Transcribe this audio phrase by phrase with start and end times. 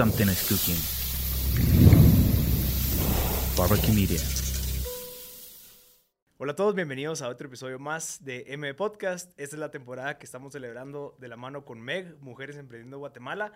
[0.00, 0.80] something is cooking.
[3.54, 4.18] Barbecue Media.
[6.38, 9.38] Hola a todos, bienvenidos a otro episodio más de M Podcast.
[9.38, 13.52] Esta es la temporada que estamos celebrando de la mano con Meg, Mujeres Emprendiendo Guatemala.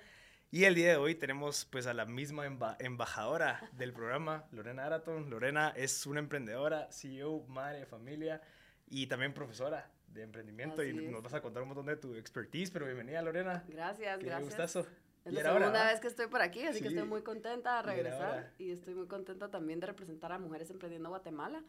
[0.50, 4.84] Y el día de hoy tenemos pues a la misma emba- embajadora del programa, Lorena
[4.84, 5.30] Araton.
[5.30, 8.42] Lorena es una emprendedora, CEO, madre de familia
[8.86, 10.82] y también profesora de emprendimiento.
[10.82, 11.10] Así y es.
[11.10, 13.64] nos vas a contar un montón de tu expertise, pero bienvenida Lorena.
[13.66, 14.44] Gracias, Qué gracias.
[14.44, 14.86] gustazo.
[15.24, 16.94] Es Y la hora, segunda vez que estoy por aquí, así que Sí.
[16.94, 20.70] estoy muy contenta de Y regresar y estoy muy contenta también de representar a Mujeres
[20.70, 21.64] Emprendiendo Guatemala.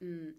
[0.00, 0.30] Mm,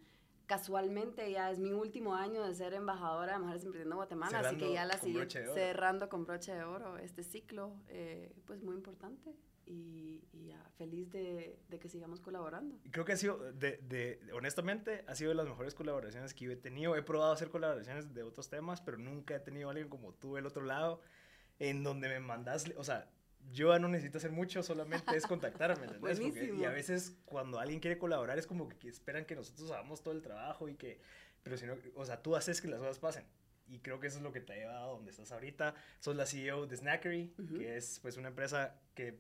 [0.47, 4.61] casualmente ya es mi último año de ser embajadora de Mujeres Emprendiendo Guatemala, así que
[4.61, 5.53] Cerrando ya la oro.
[5.53, 9.35] cerrando con broche de oro este ciclo, eh, pues muy importante
[9.67, 12.75] y, y ya feliz de, de que sigamos colaborando.
[12.83, 16.45] Y Creo que ha sido, de, de- honestamente, ha sido de las mejores colaboraciones que
[16.45, 16.95] yo he tenido.
[16.95, 20.33] He probado hacer colaboraciones de otros temas, pero nunca he tenido a alguien como tú
[20.33, 21.01] del otro lado,
[21.59, 23.09] en donde me mandas, o sea,
[23.51, 26.19] yo no necesito hacer mucho, solamente es contactarme, ¿entendés?
[26.19, 30.01] Porque- y a veces cuando alguien quiere colaborar es como que, esperan que nosotros hagamos
[30.03, 31.01] todo el trabajo y que,
[31.43, 33.25] pero si no, o sea, tú haces que las cosas pasen.
[33.67, 35.75] Y creo que eso es lo que te ha llevado a donde estás ahorita.
[35.99, 37.57] Sos la CEO de Snackery, Ujú.
[37.59, 39.19] que es pues una empresa que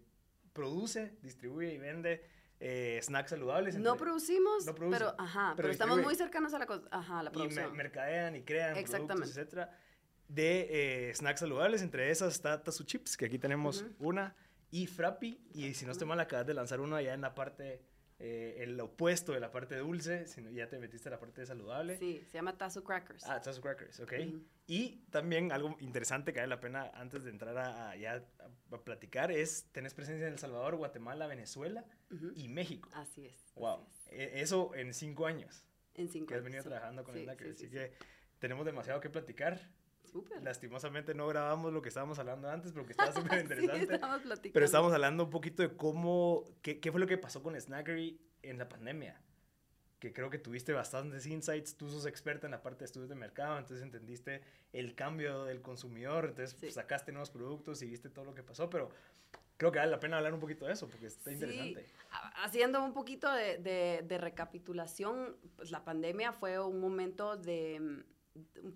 [0.53, 2.23] produce, distribuye y vende
[2.59, 3.77] eh, snacks saludables.
[3.77, 7.23] No producimos, no pero, ajá, pero pero, estamos muy cercanos a la, co- ajá, a
[7.23, 7.77] la y me- producción.
[7.77, 9.29] mercadean y crean productos, Exactamente.
[9.29, 9.77] etcétera,
[10.29, 11.81] de eh, snacks saludables.
[11.81, 14.07] Entre esas está Tazu Chips, que aquí tenemos Ujú.
[14.09, 14.35] una,
[14.71, 15.41] y Frappi.
[15.53, 17.81] Y si no estoy mal, acabas de lanzar uno allá en la parte,
[18.19, 21.45] eh, el opuesto de la parte dulce, si no- ya te metiste a la parte
[21.45, 21.97] saludable.
[21.97, 23.25] Sí, se llama Tazo Crackers.
[23.25, 24.13] Ah, Tazo Crackers, ok.
[24.27, 24.43] Ujú.
[24.67, 28.75] Y también algo interesante que vale la pena antes de entrar a, a- ya a,
[28.75, 32.31] a platicar es, tenés presencia en El Salvador, Guatemala, Venezuela Ujú.
[32.35, 32.89] y México.
[32.93, 33.33] Así es.
[33.41, 33.87] así Wow.
[33.89, 34.07] es.
[34.11, 36.69] E- Eso en cinco años En cinco que has venido sí.
[36.69, 37.47] trabajando con Sí, el Snacker.
[37.47, 37.93] sí, Así sí, que
[38.37, 39.59] tenemos demasiado que platicar.
[40.11, 40.41] Súper.
[40.43, 43.93] Lastimosamente no grabamos lo que estábamos hablando antes porque estaba súper Sí, interesante.
[43.95, 44.53] estamos platicando.
[44.53, 48.19] pero estábamos hablando un poquito de cómo, qué, qué fue lo que pasó con Snackery
[48.43, 49.21] en la pandemia.
[49.99, 51.75] Que creo que tuviste bastantes insights.
[51.75, 55.61] Tú sos experta en la parte de estudios de mercado, entonces entendiste el cambio del
[55.61, 56.71] consumidor, entonces Sí.
[56.71, 58.69] sacaste nuevos productos y viste todo lo que pasó.
[58.69, 58.89] Pero
[59.57, 61.85] creo que vale la pena hablar un poquito de eso porque está Sí, interesante.
[62.11, 68.05] ha- Haciendo un poquito de, de- de recapitulación, pues la pandemia fue un momento de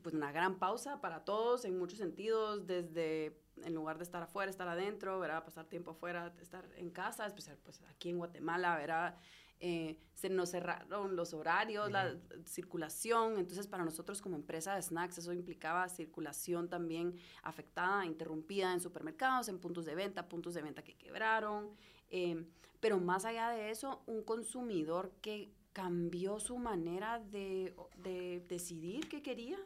[0.02, 4.50] pues, una gran pausa para todos en muchos sentidos, desde en lugar de estar afuera,
[4.50, 5.44] estar adentro, ¿verdad?
[5.44, 9.16] pasar tiempo afuera, estar en casa, especial pues aquí en Guatemala, ¿verdad?
[9.60, 15.20] Eh, se nos cerraron los horarios, la circulación, entonces para nosotros como empresa de snacks
[15.20, 20.84] eso implicaba circulación también afectada, interrumpida en supermercados, en puntos de venta, puntos de venta
[20.84, 21.70] que quebraron,
[22.10, 22.46] eh,
[22.82, 29.22] pero más allá de eso, un consumidor que cambió su manera de, de decidir qué
[29.22, 29.58] quería,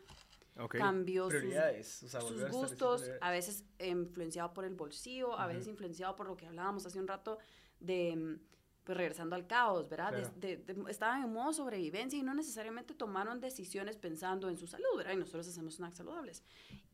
[0.60, 0.76] Ok.
[0.78, 5.54] cambió sus, o sea, sus gustos, a veces influenciado por el bolsillo, a Ujú.
[5.54, 7.38] veces influenciado por lo que hablábamos hace un rato
[7.80, 8.40] de,
[8.84, 10.14] pues regresando al caos, ¿verdad?
[10.14, 10.34] De- Claro.
[10.38, 14.88] de- de- estaban en modo sobrevivencia y no necesariamente tomaron decisiones pensando en su salud,
[14.96, 15.12] ¿verdad?
[15.14, 16.42] Y nosotros hacemos snacks saludables.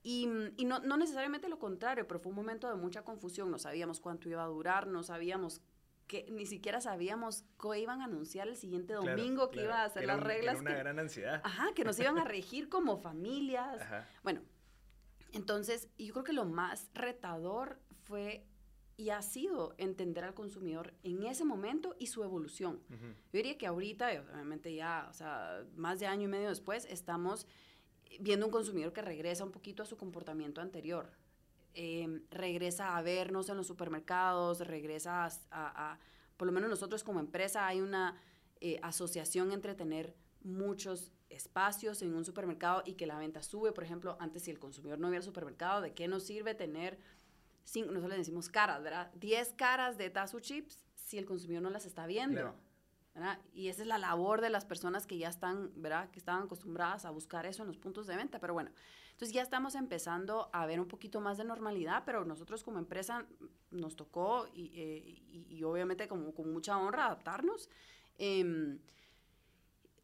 [0.02, 3.60] Y, y no, no necesariamente lo contrario, pero fue un momento de mucha confusión, no
[3.60, 5.62] sabíamos cuánto iba a durar, no sabíamos
[6.08, 9.82] que ni siquiera sabíamos qué iban a anunciar el siguiente Claro, domingo, que claro, iba
[9.82, 10.62] a hacer era las un- que era reglas.
[10.62, 11.42] una que- gran ansiedad.
[11.44, 13.82] Ajá, que nos iban a regir como familias.
[13.82, 14.08] Ajá.
[14.24, 14.42] Bueno,
[15.32, 18.46] entonces yo creo que lo más retador fue
[18.96, 22.80] y ha sido entender al consumidor en ese momento y su evolución.
[22.90, 22.98] Yo
[23.32, 27.48] diría que ahorita, obviamente ya, o sea, más de año y medio después, estamos
[28.20, 31.10] viendo un consumidor que regresa un poquito a su comportamiento anterior.
[31.76, 36.00] Eh, regresa a vernos en los supermercados, regresa a, a- a-
[36.38, 38.16] por lo menos nosotros como empresa hay una
[38.62, 43.72] eh, asociación entre tener muchos espacios en un supermercado y que la venta sube.
[43.72, 47.00] Por ejemplo, antes si el consumidor no iba al supermercado, ¿de qué nos sirve tener,
[47.64, 49.12] cinco, nosotros le decimos caras, ¿verdad?
[49.16, 52.36] 10 caras de Tazu Chips si el consumidor no las está viendo.
[52.40, 52.56] Claro.
[53.16, 53.40] ¿verdad?
[53.54, 56.10] Y esa es la labor de las personas que ya están, ¿verdad?
[56.10, 58.40] Que estaban acostumbradas a buscar eso en los puntos de venta.
[58.40, 58.72] Pero bueno,
[59.24, 63.26] entonces ya estamos empezando a ver un poquito más de normalidad, pero nosotros como empresa
[63.72, 64.98] nos tocó y, eh,
[65.32, 67.70] y- y obviamente como con mucha honra adaptarnos.
[68.18, 68.80] Em,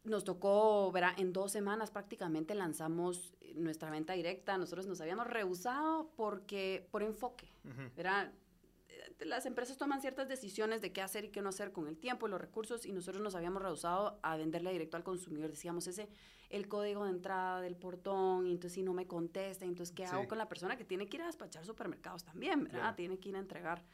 [0.04, 1.12] nos tocó, ¿verdad?
[1.18, 4.56] En dos semanas prácticamente lanzamos eh, nuestra venta directa.
[4.56, 7.52] Nosotros nos habíamos rehusado porque, por enfoque.
[7.94, 8.32] ¿verdad?
[9.26, 12.26] Las empresas toman ciertas decisiones de qué hacer y qué no hacer con el tiempo
[12.26, 15.50] y los recursos y nosotros nos habíamos rehusado a venderle directo al consumidor.
[15.50, 16.08] Decíamos, ese,
[16.48, 20.14] el código de entrada del portón, y entonces si no me contesta, entonces ¿qué Sí.
[20.14, 22.78] hago con la persona que tiene que ir a despachar supermercados también, ¿verdad?
[22.80, 22.96] Claro.
[22.96, 23.84] Tiene que ir a entregar.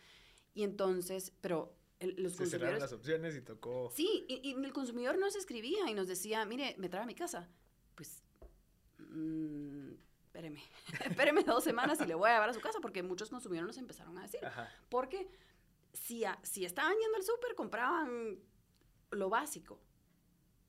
[0.55, 2.81] Y entonces, pero el- los Se cerraron consumidores...
[2.83, 3.91] las opciones y tocó.
[3.95, 7.15] Sí, y, y el consumidor nos escribía y nos decía, mire, me trae a mi
[7.15, 7.49] casa.
[7.95, 8.23] Pues,
[8.99, 9.91] mm,
[10.37, 10.63] espéreme,
[11.05, 13.79] espéreme dos semanas y le voy a llevar a su casa, porque muchos consumidores nos
[13.79, 14.45] empezaron a decir.
[14.45, 14.69] Ajá.
[14.89, 15.29] Porque
[15.93, 18.39] si, a- si estaban yendo al súper, compraban
[19.11, 19.81] lo básico.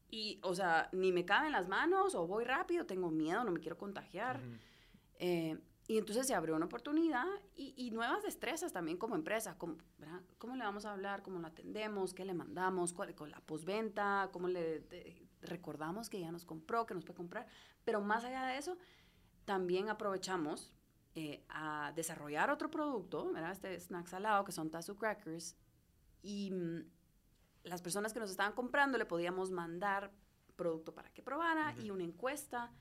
[0.09, 3.59] Y, o sea, ni me caben las manos, o voy rápido, tengo miedo, no me
[3.59, 4.37] quiero contagiar.
[4.37, 4.55] Ujú.
[5.19, 5.59] Eh,
[5.89, 7.25] y entonces se abrió una oportunidad
[7.55, 9.57] y, y nuevas destrezas también como empresa.
[9.57, 9.77] Como.
[10.37, 11.23] ¿Cómo le vamos a hablar?
[11.23, 12.13] ¿Cómo lo atendemos?
[12.13, 12.93] ¿Qué le mandamos?
[12.93, 14.29] ¿Cuál- con la postventa?
[14.31, 17.47] ¿Cómo le de- recordamos que ya nos compró, que nos puede comprar?
[17.85, 18.77] Pero más allá de eso,
[19.47, 20.73] también aprovechamos
[21.15, 23.53] eh, a desarrollar otro producto, ¿verdad?
[23.53, 25.55] Este snack salado, que son Tazo Crackers.
[26.21, 26.83] Y mm,
[27.63, 30.11] las personas que nos estaban comprando le podíamos mandar
[30.57, 32.73] producto para que probara y una encuesta.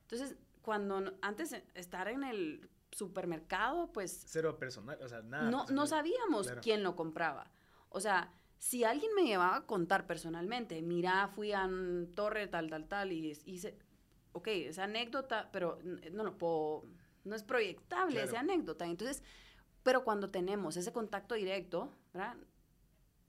[0.00, 5.50] Entonces, cuando antes de estar en el supermercado, pues Cero personal, o sea, nada.
[5.50, 6.62] no, no sabíamos Claro.
[6.62, 7.52] quién lo compraba.
[7.90, 12.70] O sea, si alguien me llevaba a contar personalmente, mira, fui a mm, Torre tal,
[12.70, 13.78] tal, tal, y hice,
[14.32, 16.84] ok, esa anécdota, pero n- no lo puedo,
[17.24, 18.28] no es proyectable Claro.
[18.28, 18.84] esa anécdota.
[18.86, 19.22] Entonces,
[19.82, 22.36] pero cuando tenemos ese contacto directo, ¿verdad?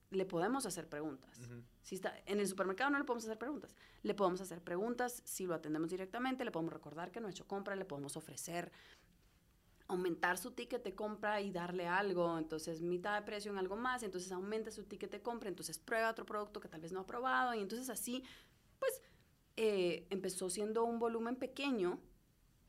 [0.09, 1.39] Le podemos hacer preguntas.
[1.39, 1.63] Ujú.
[1.81, 3.75] Si está, en el supermercado no le podemos hacer preguntas.
[4.03, 7.47] Le podemos hacer preguntas si lo atendemos directamente, le podemos recordar que no ha hecho
[7.47, 8.71] compra, le podemos ofrecer
[9.88, 14.04] aumentar su ticket de compra y darle algo, entonces mitad de precio en algo más,
[14.04, 17.06] entonces aumenta su ticket de compra, entonces prueba otro producto que tal vez no ha
[17.06, 18.24] probado y entonces así,
[18.80, 19.01] pues
[19.57, 22.00] eh, empezó siendo un volumen pequeño,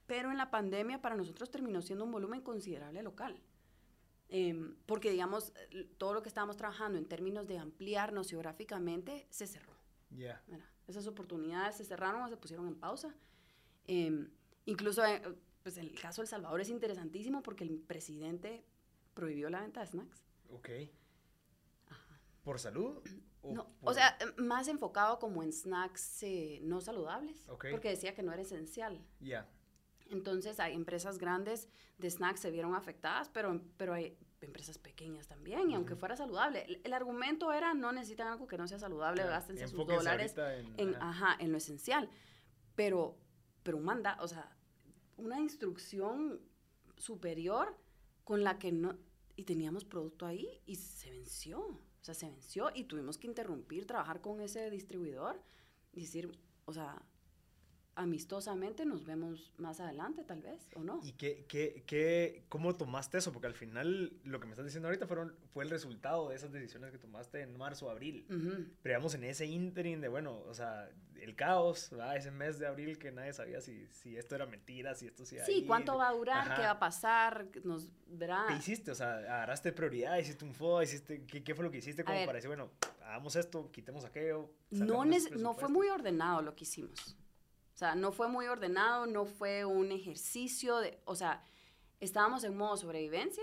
[0.06, 3.40] pero en la pandemia para nosotros terminó siendo un volumen considerable local.
[4.28, 5.52] Em, porque, digamos,
[5.98, 9.76] todo lo que estábamos trabajando en términos de ampliarnos geográficamente se cerró.
[10.86, 13.14] Esas oportunidades se cerraron o se pusieron en pausa.
[13.86, 14.30] Em,
[14.64, 15.22] incluso, eh,
[15.62, 18.64] pues el caso de El Salvador es interesantísimo porque el presidente
[19.14, 20.24] prohibió la venta de snacks.
[20.50, 20.68] Ok.
[22.42, 23.02] ¿Por salud?
[23.44, 28.32] No, o sea, más enfocado como en snacks eh, no saludables, porque decía que no
[28.32, 29.04] era esencial.
[29.20, 29.48] Ya.
[30.10, 31.68] Entonces, hay empresas grandes
[31.98, 36.64] de snacks se vieron afectadas, pero, pero hay empresas pequeñas también, y aunque fuera saludable.
[36.66, 40.34] El, el argumento era, no necesitan algo que no sea saludable, Claro, gástense sus dólares
[40.36, 41.08] en- en, ajá.
[41.32, 42.10] ajá, en lo esencial.
[42.74, 43.16] Pero,
[43.62, 44.56] pero un manda, o sea,
[45.16, 46.40] una instrucción
[46.96, 47.76] superior
[48.24, 48.96] con la que no,
[49.36, 51.80] y teníamos producto ahí y se venció.
[52.02, 55.40] O sea, se venció y tuvimos que interrumpir, trabajar con ese distribuidor
[55.92, 57.00] decir, o sea,
[57.94, 61.00] amistosamente nos vemos más adelante tal vez, ¿o no?
[61.02, 63.32] ¿Y qué, qué, qué, cómo tomaste eso?
[63.32, 66.52] Porque al final lo que me estás diciendo ahorita fueron, fue el resultado de esas
[66.52, 68.24] decisiones que tomaste en marzo, abril.
[68.30, 68.66] Ujú.
[68.82, 70.90] Pero digamos en ese interim de, bueno, o sea,
[71.20, 72.16] el caos, ¿verdad?
[72.16, 75.36] Ese mes de abril que nadie sabía si, si esto era mentira, si esto sí
[75.44, 75.66] Sí, ir.
[75.66, 76.38] ¿cuánto va a durar?
[76.38, 76.54] Ajá.
[76.56, 77.46] ¿Qué va a pasar?
[77.62, 78.46] Nos verá.
[78.48, 78.90] ¿Qué hiciste?
[78.90, 82.18] O sea, agarraste prioridad, hiciste un FOA, hiciste, ¿qué, qué fue lo que hiciste como
[82.24, 82.70] para decir, bueno,
[83.04, 84.50] hagamos esto, quitemos aquello?
[84.70, 87.16] no, no fue muy ordenado lo que hicimos.
[87.72, 91.44] O sea, no fue muy ordenado, no fue un ejercicio de, o sea,
[92.00, 93.42] estábamos en modo sobrevivencia,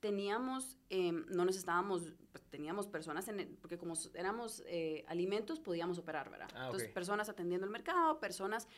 [0.00, 5.58] teníamos, em, no nos estábamos, pues, teníamos personas en, el- porque como éramos eh, alimentos,
[5.58, 6.48] podíamos operar, ¿verdad?
[6.54, 6.94] Ah, Entonces, ok.
[6.94, 8.68] personas atendiendo el mercado, personas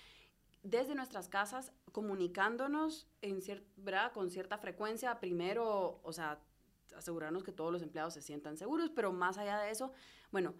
[0.63, 4.13] desde nuestras casas comunicándonos en cier- ¿verdad?
[4.13, 6.41] con cierta frecuencia, primero, o sea,
[6.97, 9.93] asegurarnos que todos los empleados se sientan seguros, pero más allá de eso,
[10.33, 10.55] bueno,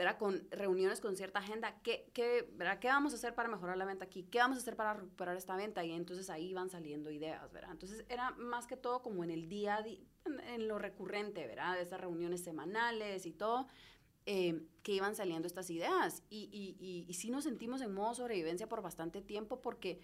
[0.00, 0.16] ¿verdad?
[0.16, 2.78] Con reuniones con cierta agenda, ¿qué, qué, ¿verdad?
[2.78, 4.22] ¿qué vamos a hacer para mejorar la venta aquí?
[4.22, 5.84] ¿Qué vamos a hacer para recuperar esta venta?
[5.84, 7.72] Y entonces ahí van saliendo ideas, ¿verdad?
[7.72, 11.74] Entonces era más que todo como en el día a día, en, lo recurrente, ¿verdad?
[11.76, 13.66] De esas reuniones semanales y todo,
[14.24, 16.22] eh, que iban saliendo estas ideas.
[16.30, 20.00] Y, y, y, y sí nos sentimos en modo sobrevivencia por bastante tiempo porque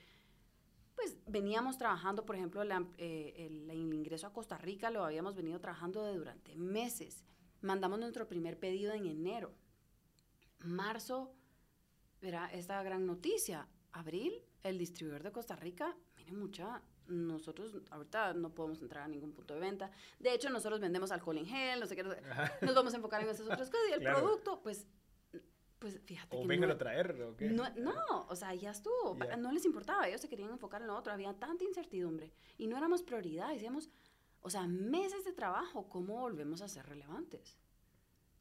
[0.95, 5.35] pues veníamos trabajando, por ejemplo, la- eh, el, el ingreso a Costa Rica lo habíamos
[5.37, 7.25] venido trabajando de durante meses.
[7.63, 9.53] Mandamos nuestro primer pedido en enero.
[10.67, 11.33] Marzo,
[12.21, 13.69] era esta gran noticia.
[13.93, 19.33] Abril, el distribuidor de Costa Rica, miren mucha, nosotros ahorita no podemos entrar a ningún
[19.33, 19.91] punto de venta.
[20.19, 22.53] De hecho, nosotros vendemos alcohol en gel, no sé qué, no sé- Ajá.
[22.63, 23.89] nos vamos a enfocar en esas otras cosas.
[23.91, 24.19] Y el Claro.
[24.21, 24.87] producto, pues,
[25.79, 27.49] pues fíjate O que vengan no- a traer, ¿o qué?
[27.49, 29.17] no, no, o sea, ya estuvo.
[29.19, 29.37] Ya.
[29.37, 31.13] No les importaba, ellos se querían enfocar en lo otro.
[31.13, 33.51] Había tanta incertidumbre y no éramos prioridad.
[33.53, 33.89] Decíamos,
[34.41, 37.57] o sea, meses de trabajo, ¿cómo volvemos a ser relevantes?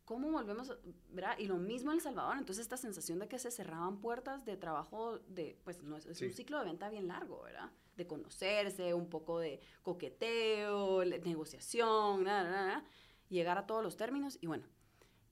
[0.05, 0.71] ¿Cómo volvemos,
[1.09, 1.35] verdad?
[1.39, 2.38] Y lo mismo en El Salvador.
[2.38, 6.21] Entonces, esta sensación de que se cerraban puertas de trabajo, de, pues, no es, es
[6.21, 6.35] un Sí.
[6.35, 7.71] ciclo de venta bien largo, ¿verdad?
[7.97, 12.85] De conocerse, un poco de coqueteo, negociación, nada, nada, nada,
[13.29, 14.38] llegar a todos los términos.
[14.41, 14.65] Y bueno,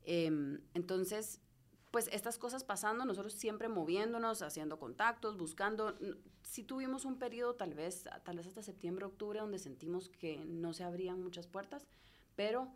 [0.06, 1.39] em, entonces,
[1.92, 5.96] pues estas cosas pasando, nosotros siempre moviéndonos, haciendo contactos, buscando.
[6.42, 10.74] Sí tuvimos un periodo, tal vez, tal vez hasta septiembre, octubre, donde sentimos que no
[10.74, 11.86] se abrían muchas puertas,
[12.36, 12.74] pero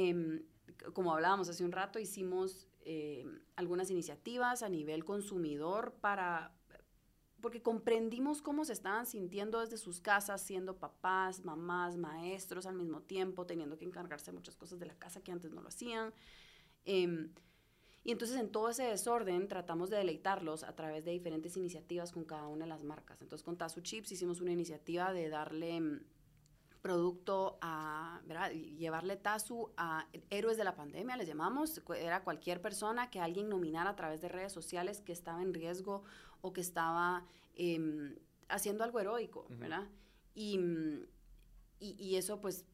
[0.00, 0.42] em,
[0.78, 6.52] c- como hablábamos hace un rato, hicimos em, algunas iniciativas a nivel consumidor para
[7.40, 13.02] porque comprendimos cómo se estaban sintiendo desde sus casas, siendo papás, mamás, maestros al mismo
[13.02, 16.12] tiempo, teniendo que encargarse muchas cosas de la casa que antes no lo hacían.
[16.84, 17.30] Em,
[18.04, 22.24] y entonces en todo ese desorden tratamos de deleitarlos a través de diferentes iniciativas con
[22.24, 23.20] cada una de las marcas.
[23.22, 26.00] Entonces con Tazu Chips hicimos una iniciativa de darle mm,
[26.86, 28.52] producto a, ¿verdad?
[28.52, 33.90] llevarle Tazu a héroes de la pandemia, les llamamos, era cualquier persona que alguien nominara
[33.90, 36.04] a través de redes sociales que estaba en riesgo
[36.42, 37.24] o que estaba
[37.56, 38.14] em,
[38.48, 39.88] haciendo algo heroico, ¿verdad?
[40.36, 41.06] Y, mm,
[41.80, 42.64] y, y, eso pues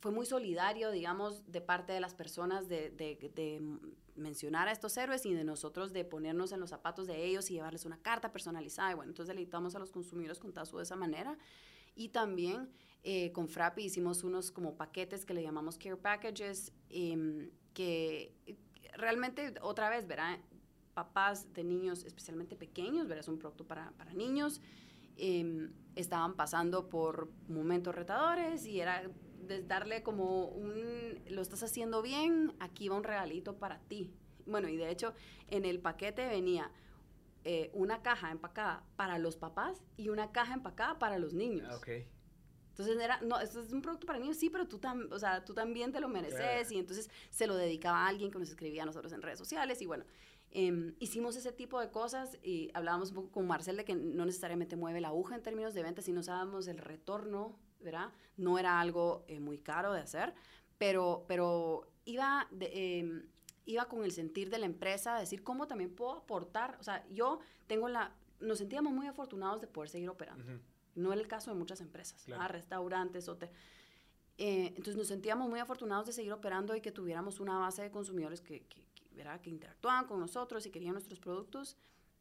[0.00, 3.60] fue muy solidario, digamos, de parte de las personas de, de,
[4.16, 7.54] mencionar a estos héroes y de nosotros de ponernos en los zapatos de ellos y
[7.54, 8.92] llevarles una carta personalizada.
[8.92, 11.36] Y bueno, entonces deleitamos a los consumidores con Tazo de esa manera.
[12.00, 12.70] Y también
[13.02, 18.34] eh, con Frappi hicimos unos como paquetes que le llamamos care packages, em, que
[18.94, 20.38] realmente otra vez, ¿verdad?
[20.94, 23.18] Papás de niños, especialmente pequeños, ¿verdad?
[23.18, 24.62] Es un producto para, para niños.
[25.18, 29.02] Em, estaban pasando por momentos retadores y era
[29.66, 34.10] darle como un, lo estás haciendo bien, aquí va un regalito para ti.
[34.46, 35.12] Bueno, y de hecho
[35.48, 36.72] en el paquete venía
[37.44, 41.68] eh, una caja empacada para los papás y una caja empacada para los niños.
[41.70, 41.88] Ah, ok.
[42.70, 44.80] Entonces era, no, esto es un producto para niños, sí, pero tú,
[45.10, 46.72] o sea, tú también te lo mereces.
[46.72, 49.82] Y entonces se lo dedicaba a alguien que nos escribía a nosotros en redes sociales.
[49.82, 50.04] Y bueno,
[50.50, 54.24] em, hicimos ese tipo de cosas y hablábamos un poco con Marcel de que no
[54.24, 58.12] necesariamente mueve la aguja en términos de ventas, sino sabemos el retorno ¿verdad?
[58.36, 60.34] No era algo eh, muy caro de hacer,
[60.78, 63.26] pero, pero iba, em,
[63.66, 66.76] iba con el sentir de la empresa, decir cómo también puedo aportar.
[66.80, 68.12] O sea, yo tengo la...
[68.40, 70.44] Nos sentíamos muy afortunados de poder seguir operando.
[70.94, 73.54] No es el caso de muchas empresas, restaurantes, hoteles.
[74.38, 77.90] Eh, entonces nos sentíamos muy afortunados de seguir operando y que tuviéramos una base de
[77.90, 78.86] consumidores que, que,
[79.42, 81.76] que interactuaban con nosotros y querían nuestros productos,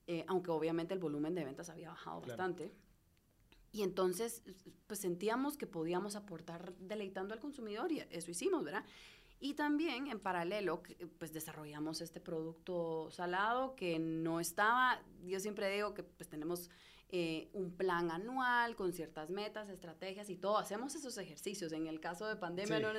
[0.08, 2.74] eh, aunque obviamente el volumen de ventas había bajado bastante.
[3.72, 4.43] Y entonces,
[4.88, 8.84] pues sentíamos que podíamos aportar deleitando al consumidor y eso hicimos, ¿verdad?
[9.39, 10.81] Y también en paralelo,
[11.17, 16.69] pues desarrollamos este producto salado que no estaba, yo siempre digo que pues tenemos
[17.12, 20.60] eh, un plan anual con ciertas metas, estrategias y todo.
[20.60, 21.72] Hacemos esos ejercicios.
[21.72, 22.89] En el caso de pandemia, no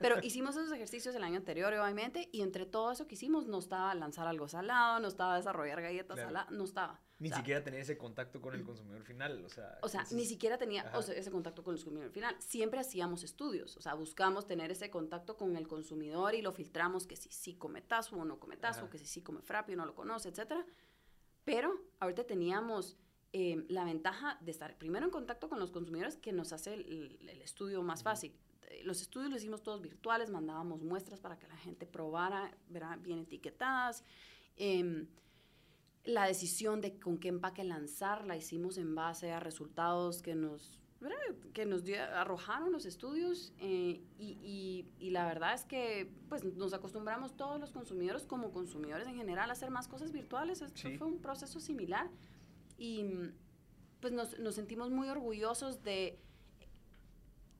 [0.00, 3.60] pero hicimos esos ejercicios el año anterior, obviamente, y entre todo eso que hicimos, no
[3.60, 7.00] estaba lanzar algo salado, no estaba desarrollar galletas saladas, no estaba.
[7.20, 9.78] Ni siquiera tenía ese contacto con el consumidor final, o sea.
[9.82, 12.34] O sea, ni siquiera tenía ese contacto con el consumidor final.
[12.40, 17.06] Siempre hacíamos estudios, o sea, buscamos tener ese contacto con el consumidor y lo filtramos
[17.06, 19.78] que si sí come tazo o no come tazo, que si sí come frappio o
[19.78, 20.66] no lo conoce, etcétera.
[21.44, 22.96] Pero ahorita teníamos
[23.34, 27.18] Em, la ventaja de estar primero en contacto con los consumidores que nos hace el,
[27.42, 28.34] estudio más fácil.
[28.68, 32.96] Eh, los estudios los hicimos todos virtuales, mandábamos muestras para que la gente probara, verá,
[32.96, 34.04] bien etiquetadas.
[34.58, 35.06] Em,
[36.04, 40.78] la decisión de con qué empaque lanzar la hicimos en base a resultados que nos,
[41.54, 47.34] que nos arrojaron los estudios eh, y, y, la verdad es que pues, nos acostumbramos
[47.34, 50.60] todos los consumidores como consumidores en general a hacer más cosas virtuales.
[50.60, 52.10] Esto fue un proceso similar
[52.82, 53.30] y
[54.00, 56.18] pues nos, nos sentimos muy orgullosos de,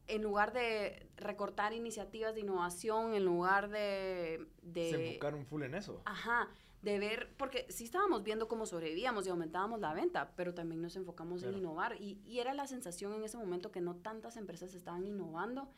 [0.08, 4.48] en lugar de recortar iniciativas de innovación, en lugar de...
[4.62, 6.02] de Se enfocaron full en eso.
[6.06, 6.48] Ajá,
[6.82, 10.96] de ver, porque sí estábamos viendo cómo sobrevivíamos y aumentábamos la venta, pero también nos
[10.96, 11.94] enfocamos en innovar.
[12.00, 15.72] Y, y, era la sensación en ese momento que no tantas empresas estaban innovando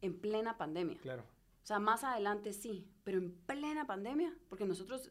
[0.00, 0.96] en plena pandemia.
[1.02, 1.24] Claro.
[1.62, 5.10] O sea, más adelante sí, pero en plena pandemia, porque nosotros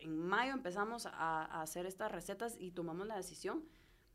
[0.00, 3.64] en mayo empezamos a, hacer estas recetas y tomamos la decisión,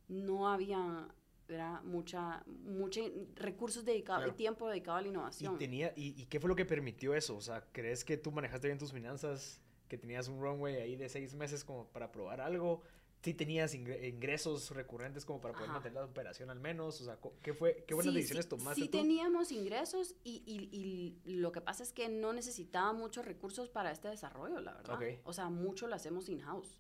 [0.07, 1.07] no había
[1.47, 3.01] era mucha, mucha
[3.35, 5.55] recursos dedicados y tiempo dedicado a la innovación.
[5.55, 7.37] ¿Y, tenía, y, qué fue lo que permitió eso?
[7.37, 9.61] O sea, ¿crees que tú manejaste bien tus finanzas?
[9.87, 12.81] ¿Que tenías un runway ahí de seis meses como para probar algo?
[13.25, 17.01] Sí tenías ingresos recurrentes como para poder mantener la operación al menos?
[17.01, 21.59] O sea, ¿qué, fue, qué buenas decisiones tomaste sí teníamos ingresos y, y, lo que
[21.59, 24.99] pasa es que no necesitaba muchos recursos para este desarrollo, la verdad.
[25.23, 26.79] O sea, mucho lo hacemos in-house.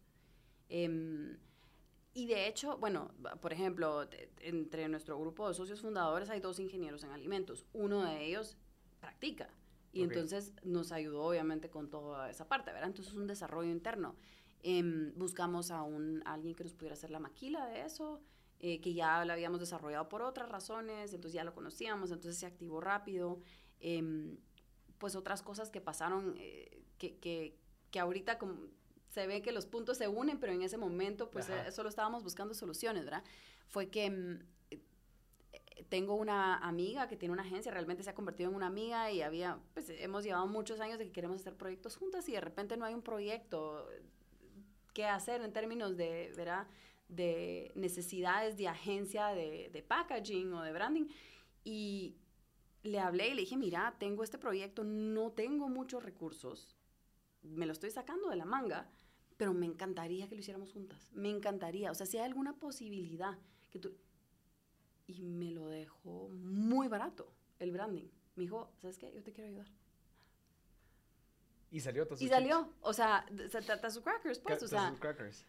[0.69, 1.37] Em,
[2.13, 3.11] y de hecho, bueno,
[3.41, 4.07] por ejemplo,
[4.39, 7.65] entre nuestro grupo de socios fundadores hay dos ingenieros en alimentos.
[7.73, 8.55] Uno de ellos
[8.99, 9.49] practica.
[9.91, 12.89] Y entonces nos ayudó obviamente con toda esa parte, ¿verdad?
[12.89, 14.15] Entonces es un desarrollo interno.
[14.67, 18.19] Em, buscamos a, un, alguien que nos pudiera hacer la maquila de eso,
[18.59, 22.47] eh, que ya lo habíamos desarrollado por otras razones, entonces ya lo conocíamos, entonces se
[22.47, 23.39] activó rápido.
[23.79, 24.39] Em,
[24.97, 27.55] pues otras cosas que pasaron, eh, que, que,
[27.91, 28.55] que, ahorita como
[29.09, 32.23] se ve que los puntos se unen, pero en ese momento pues eh, solo estábamos
[32.23, 33.23] buscando soluciones, ¿verdad?
[33.67, 34.39] Fue que em,
[35.89, 39.21] tengo una amiga que tiene una agencia, realmente se ha convertido en una amiga y
[39.21, 42.77] había, pues hemos llevado muchos años de que queremos hacer proyectos juntas y de repente
[42.77, 43.87] no hay un proyecto
[44.95, 46.65] qué hacer en términos de, ¿verdad?
[47.07, 51.05] de necesidades de agencia de, de packaging o de branding.
[51.63, 52.15] Y
[52.81, 56.75] le hablé y le dije, mira, tengo este proyecto, no tengo muchos recursos,
[57.43, 58.89] me lo estoy sacando de la manga,
[59.37, 61.11] pero me encantaría que lo hiciéramos juntas.
[61.13, 61.91] Me encantaría.
[61.91, 63.37] O sea, si hay alguna posibilidad
[63.69, 63.93] que tú...
[65.07, 68.07] Y me lo dejó muy barato, el branding.
[68.35, 69.11] Me dijo, ¿sabes qué?
[69.13, 69.67] Yo te quiero ayudar.
[71.75, 72.69] Y salió Tazu Y salió.
[72.79, 73.25] O sea,
[73.81, 74.63] Tazu Crackers, pues.
[74.63, 75.45] O sea, Crackers.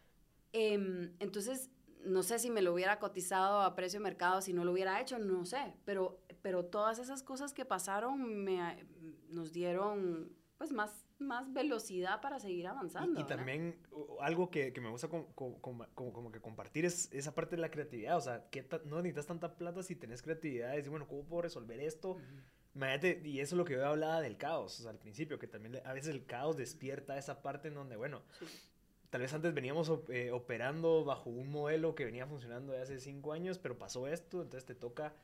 [0.53, 1.71] Em, entonces,
[2.05, 5.01] no sé si me lo hubiera cotizado a precio de mercado, si no lo hubiera
[5.01, 5.75] hecho, no sé.
[5.85, 8.85] Pero, pero todas esas cosas que pasaron me,
[9.29, 13.21] nos dieron pues más, más velocidad para seguir avanzando.
[13.21, 13.79] Y, también
[14.21, 17.71] algo que, que, me gusta como, como, como, que compartir es esa parte de la
[17.71, 18.17] creatividad.
[18.17, 20.75] O sea, que no necesitas tanta plata si tenés creatividad.
[20.75, 22.17] Decir, bueno, ¿cómo puedo resolver esto?
[23.25, 25.81] Y eso es lo que yo hablaba del caos, o sea, al principio, que también
[25.85, 28.23] a veces el caos despierta esa parte en donde, bueno,
[29.11, 33.33] tal vez antes veníamos eh, operando bajo un modelo que venía funcionando de hace cinco
[33.33, 35.15] años, pero pasó esto, entonces te toca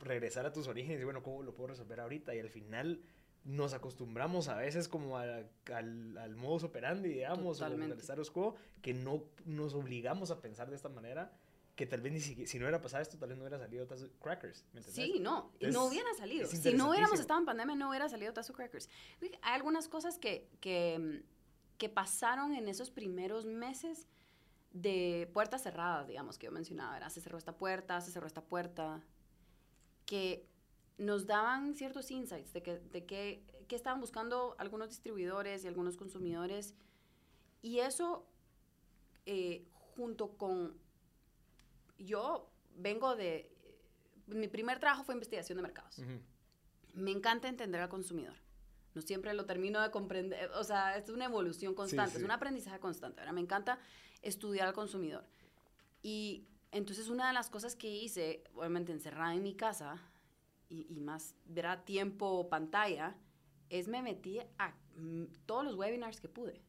[0.00, 2.34] regresar a tus orígenes y bueno, ¿cómo lo puedo resolver ahorita?
[2.34, 3.00] Y al final
[3.44, 7.92] nos acostumbramos a veces como al, al modus operandi, digamos, Totalmente.
[7.92, 11.32] o al status quo, que no nos obligamos a pensar de esta manera
[11.82, 13.84] que tal vez ni siquiera, si no hubiera pasado esto, tal vez no hubiera salido
[13.88, 14.64] Tazo Crackers.
[14.72, 16.46] ¿me sí, no, no hubiera salido.
[16.46, 18.88] Si no hubiéramos estado en pandemia, no hubiera salido Tazo Crackers.
[19.20, 21.24] Hay algunas cosas que, que,
[21.78, 24.06] que pasaron en esos primeros meses
[24.72, 27.08] de puertas cerradas, digamos, que yo mencionaba, ¿verdad?
[27.08, 29.02] Se cerró esta puerta, se cerró esta puerta,
[30.06, 30.46] que
[30.98, 35.96] nos daban ciertos insights de que, de que, que estaban buscando algunos distribuidores y algunos
[35.96, 36.76] consumidores.
[37.60, 38.24] Y eso,
[39.26, 40.80] eh, junto con
[42.04, 43.50] yo vengo de...
[44.26, 46.00] Mi primer trabajo fue investigación de mercados.
[46.94, 48.34] Me encanta entender al consumidor.
[48.94, 50.50] No siempre lo termino de comprender.
[50.52, 53.20] O sea, es una evolución constante, es un aprendizaje constante.
[53.20, 53.78] Ahora, me encanta
[54.20, 55.24] estudiar al consumidor.
[56.02, 60.00] Y entonces una de las cosas que hice, obviamente encerrada en mi casa
[60.68, 63.16] y, y más, verá, tiempo pantalla,
[63.70, 66.62] es me metí a mm, todos los webinars que pude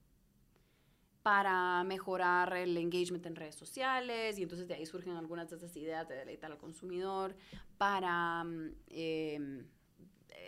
[1.23, 5.75] para mejorar el engagement en redes sociales y entonces de ahí surgen algunas de esas
[5.77, 7.33] ideas de deleitar al consumidor,
[7.77, 8.43] para
[8.87, 9.65] em,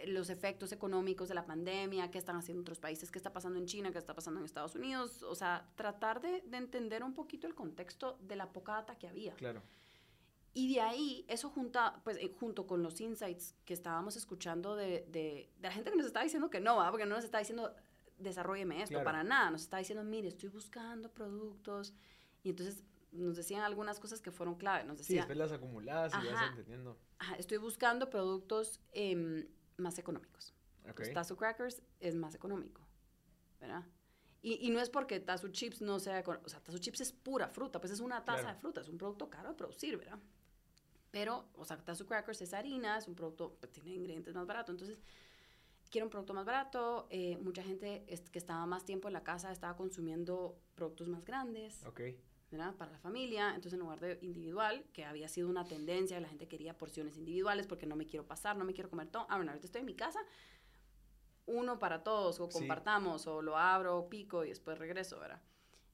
[0.07, 3.65] los efectos económicos de la pandemia, qué están haciendo otros países, qué está pasando en
[3.65, 7.55] China, qué está pasando en Estados Unidos, o sea, tratar de, entender un poquito el
[7.55, 9.33] contexto de la poca data que había.
[9.35, 9.61] Claro.
[10.53, 15.05] Y de ahí, eso junta, pues, eh, junto con los insights que estábamos escuchando de,
[15.09, 17.73] de, de la gente que nos está diciendo que no, porque no nos está diciendo,
[18.17, 19.51] desarrolleme esto, para nada.
[19.51, 21.93] Nos está diciendo, mire, estoy buscando productos.
[22.43, 24.83] Y entonces nos decían algunas cosas que fueron clave.
[24.83, 26.97] Nos decía, sí, después las acumuladas y vas entendiendo.
[27.37, 29.47] estoy buscando productos em,
[29.77, 30.53] más económicos.
[30.89, 31.13] Okay.
[31.13, 32.81] Tazo Crackers es más económico,
[33.59, 33.83] ¿verdad?
[34.41, 37.47] Y, y, no es porque Tazo Chips no sea, o sea, Tazo Chips es pura
[37.49, 40.19] fruta, pues es una taza de fruta, es un producto caro de producir, ¿verdad?
[41.09, 44.73] Pero, o sea, Tazo Crackers es harina, es un producto, pues, tiene ingredientes más baratos,
[44.73, 45.01] entonces
[45.89, 47.07] quiero un producto más barato.
[47.09, 51.85] Eh, mucha gente que estaba más tiempo en la casa estaba consumiendo productos más grandes.
[51.85, 52.01] Ok.
[52.51, 52.75] ¿verdad?
[52.75, 53.49] Para la familia.
[53.49, 57.67] Entonces, en lugar de individual, que había sido una tendencia, la gente quería porciones individuales
[57.67, 59.25] porque no me quiero pasar, no me quiero comer todo.
[59.29, 60.19] Ah, bueno, ahorita estoy en mi casa.
[61.47, 65.41] Uno para todos, o compartamos, o lo abro, pico y después regreso, ¿verdad?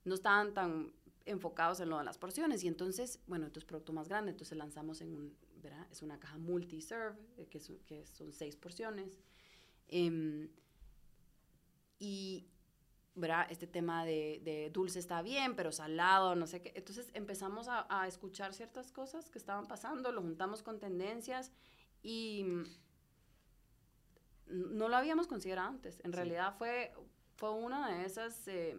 [0.05, 0.93] No estaban tan
[1.25, 2.63] enfocados en lo de las porciones.
[2.63, 4.31] Y entonces, bueno, esto es producto más grande.
[4.31, 5.87] Entonces lanzamos en un, ¿verdad?
[5.91, 9.19] Es una caja multi-serve, eh, que, que son seis porciones.
[9.91, 10.49] Em,
[11.99, 12.47] y,
[13.13, 13.45] ¿verdad?
[13.49, 16.73] Este tema de, dulce está bien, pero salado, no sé qué.
[16.75, 21.51] Entonces empezamos a, escuchar ciertas cosas que estaban pasando, lo juntamos con tendencias
[22.01, 22.45] y
[24.47, 25.99] no lo habíamos considerado antes.
[26.03, 26.93] En realidad fue,
[27.35, 28.47] fue una de esas...
[28.47, 28.77] Eh,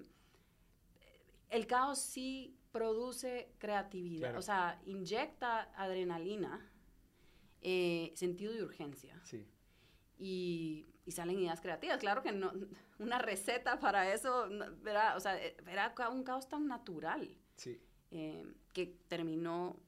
[1.50, 6.66] el caos sí produce creatividad, o sea, inyecta adrenalina,
[7.60, 9.20] eh, sentido de urgencia.
[9.24, 9.46] Sí.
[10.22, 11.98] Y y salen ideas creativas.
[11.98, 12.52] Claro que no,
[12.98, 14.48] una receta para eso,
[14.86, 17.80] era, o sea, era un caos tan natural sí.
[18.10, 19.80] eh, que terminó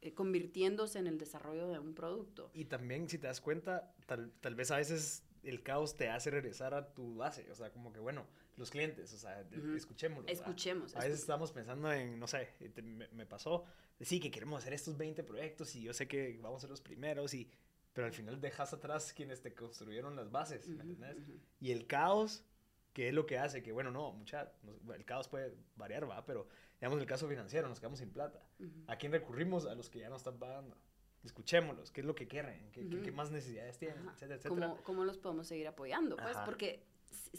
[0.00, 2.50] eh, convirtiéndose en el desarrollo de un producto.
[2.54, 6.30] Y también, si te das cuenta, tal, tal vez a veces el caos te hace
[6.30, 10.28] regresar a tu base, o sea, como que, bueno, los clientes, o sea, escuchémoslo.
[10.28, 10.96] Escuchemos.
[10.96, 12.48] A veces estamos pensando en, no sé,
[12.82, 13.64] me, me pasó,
[14.00, 16.80] sí, que queremos hacer estos 20 proyectos y yo sé que vamos a ser los
[16.80, 17.48] primeros y
[17.92, 21.16] pero al final dejas atrás quienes te construyeron las bases, ¿me entiendes?
[21.60, 22.44] Y el caos,
[22.92, 24.52] que es lo que hace que, bueno, no, mucha,
[24.94, 26.48] el caos puede variar, va, pero
[26.80, 28.42] digamos el caso financiero, nos quedamos sin plata.
[28.86, 29.66] ¿A quién recurrimos?
[29.66, 30.76] A los que ya no están pagando.
[31.24, 34.68] Escuchémoslos, qué es lo que quieren, qué, qué, más necesidades tienen, etcétera, etcétera.
[34.68, 36.16] ¿Cómo, ¿Cómo, los podemos seguir apoyando?
[36.16, 36.86] Pues porque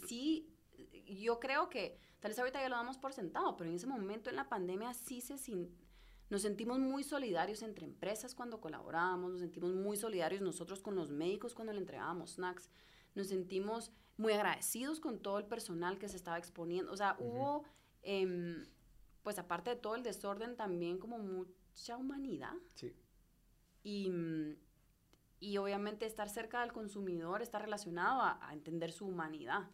[0.06, 0.54] sí,
[1.06, 4.28] yo creo que, tal vez ahorita ya lo damos por sentado, pero en ese momento
[4.30, 5.74] en la pandemia sí se sin,
[6.30, 11.10] nos sentimos muy solidarios entre empresas cuando colaborábamos, nos sentimos muy solidarios nosotros con los
[11.10, 12.70] médicos cuando le entregábamos snacks,
[13.16, 16.92] nos sentimos muy agradecidos con todo el personal que se estaba exponiendo.
[16.92, 17.64] O sea, hubo,
[18.02, 18.64] em,
[19.24, 22.54] pues aparte de todo el desorden, también como mucha humanidad.
[22.76, 22.94] Sí.
[23.82, 24.12] Y,
[25.40, 29.68] y obviamente estar cerca del consumidor está relacionado a, a entender su humanidad.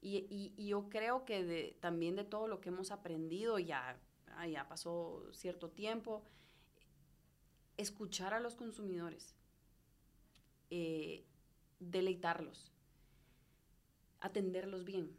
[0.00, 3.58] Y, y, y, yo creo que de, también de todo lo que hemos aprendido,
[4.36, 6.22] ya, ya pasó cierto tiempo,
[7.76, 9.34] escuchar a los consumidores,
[10.70, 11.24] eh,
[11.80, 12.72] deleitarlos,
[14.20, 15.16] atenderlos bien,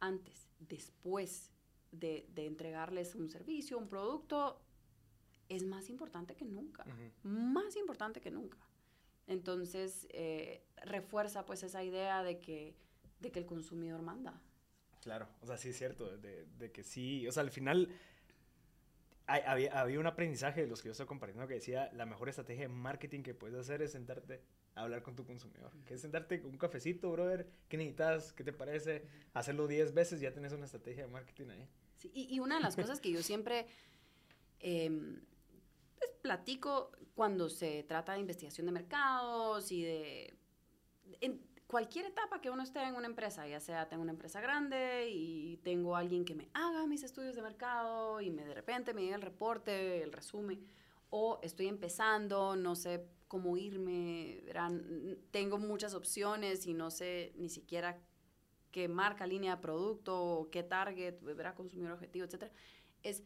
[0.00, 1.50] antes, después
[1.92, 4.60] de, de, entregarles un servicio, un producto,
[5.48, 7.28] es más importante que nunca, uh -huh.
[7.28, 8.58] más importante que nunca.
[9.26, 12.76] Entonces, eh, refuerza pues esa idea de que,
[13.20, 14.40] de que el consumidor manda.
[15.00, 17.88] Claro, o sea, sí es cierto, de, de que sí, o sea, al final
[19.28, 22.30] hay, había, había un aprendizaje de los que yo estoy compartiendo que decía, la mejor
[22.30, 24.42] estrategia de marketing que puedes hacer es sentarte
[24.74, 25.70] a hablar con tu consumidor.
[25.84, 28.32] Que es sentarte con un cafecito, brother, ¿qué necesitas?
[28.32, 29.04] ¿Qué te parece?
[29.34, 31.68] Hacerlo 10 veces, ya tenés una estrategia de marketing ahí.
[31.98, 33.66] Sí, y, y, una de las cosas que yo siempre
[34.60, 34.90] eh,
[35.98, 40.34] pues, platico cuando se trata de investigación de mercados y de...
[41.68, 45.58] cualquier etapa que uno esté en una empresa, ya sea tengo una empresa grande y
[45.58, 49.16] tengo alguien que me haga mis estudios de mercado y me de repente me llega
[49.16, 50.66] el reporte, el resumen,
[51.10, 57.50] o estoy empezando, no sé cómo irme, verán, tengo muchas opciones y no sé ni
[57.50, 58.00] siquiera
[58.70, 62.50] qué marca, línea de producto, qué target, verá consumidor objetivo, etc.
[63.02, 63.22] Es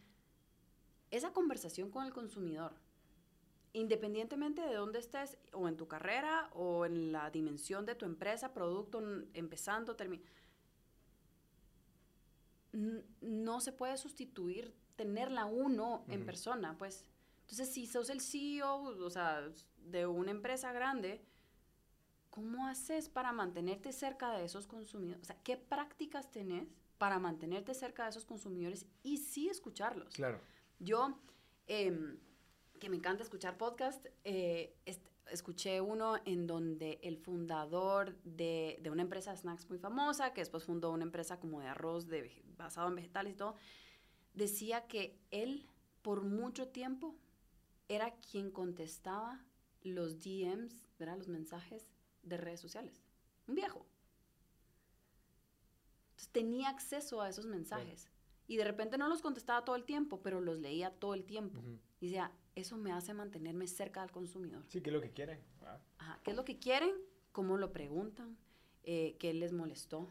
[1.12, 2.74] esa conversación con el consumidor,
[3.72, 8.52] independientemente de dónde estés, o en tu carrera, o en la dimensión de tu empresa,
[8.52, 9.02] producto,
[9.34, 10.30] empezando, terminando,
[13.20, 16.26] no se puede sustituir tenerla uno en uh -huh.
[16.26, 17.06] persona, pues.
[17.42, 19.42] Entonces, si sos el CEO, o sea,
[19.76, 21.24] de una empresa grande,
[22.30, 25.22] ¿cómo haces para mantenerte cerca de esos consumidores?
[25.22, 30.14] O sea, ¿qué prácticas tenés para mantenerte cerca de esos consumidores y sí escucharlos?
[30.14, 30.40] Claro.
[30.78, 31.18] Yo,
[31.66, 32.16] eh,
[32.82, 34.74] que me encanta escuchar podcast, eh,
[35.30, 40.40] escuché uno en donde el fundador de, de, una empresa de snacks muy famosa, que
[40.40, 43.54] después fundó una empresa como de arroz de, basado en vegetales y todo,
[44.34, 45.64] decía que él
[46.02, 47.14] por mucho tiempo
[47.86, 49.40] era quien contestaba
[49.82, 51.18] los DMs, ¿verdad?
[51.18, 51.86] los mensajes
[52.24, 53.00] de redes sociales.
[53.46, 53.86] Un viejo.
[56.10, 58.00] Entonces tenía acceso a esos mensajes.
[58.00, 58.08] Sí.
[58.48, 61.60] Y de repente no los contestaba todo el tiempo, pero los leía todo el tiempo.
[61.60, 61.80] Uh -huh.
[62.00, 64.62] Y decía, eso me hace mantenerme cerca del consumidor.
[64.68, 65.40] Sí, ¿qué es lo que quieren?
[65.62, 65.78] Ah.
[65.98, 66.92] Ajá, ¿qué es lo que quieren?
[67.32, 68.36] ¿Cómo lo preguntan?
[68.84, 70.08] Eh, ¿Qué les molestó?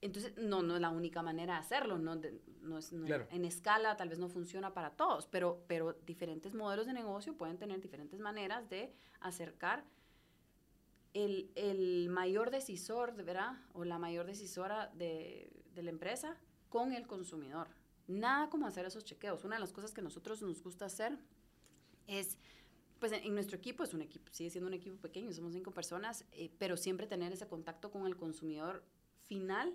[0.00, 3.26] Entonces, no, no es la única manera de hacerlo, no, de, no es, no, claro.
[3.32, 7.58] en escala tal vez no funciona para todos, pero, pero diferentes modelos de negocio pueden
[7.58, 9.84] tener diferentes maneras de acercar
[11.14, 13.58] el, el mayor decisor, ¿verdad?
[13.72, 16.36] O la mayor decisora de, de la empresa
[16.68, 17.66] con el consumidor.
[18.08, 19.44] Nada como hacer esos chequeos.
[19.44, 21.16] Una de las cosas que nosotros nos gusta hacer
[22.06, 22.38] es,
[22.98, 25.70] pues en, en nuestro equipo, es un equipo, sigue siendo un equipo pequeño, somos cinco
[25.70, 28.82] personas, eh, pero siempre tener ese contacto con el consumidor
[29.22, 29.74] final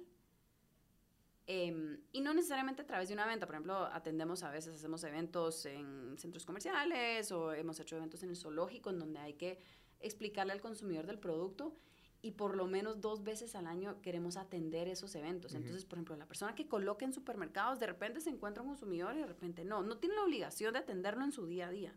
[1.45, 3.45] eh, y no necesariamente a través de una venta.
[3.45, 8.29] Por ejemplo, atendemos a veces, hacemos eventos en centros comerciales o hemos hecho eventos en
[8.29, 9.59] el zoológico en donde hay que
[9.99, 11.75] explicarle al consumidor del producto
[12.23, 15.51] y por lo menos dos veces al año queremos atender esos eventos.
[15.51, 15.57] Uh -huh.
[15.59, 19.15] Entonces, por ejemplo, la persona que coloca en supermercados de repente se encuentra un consumidor
[19.15, 21.93] y de repente no, no tiene la obligación de atenderlo en su día a día.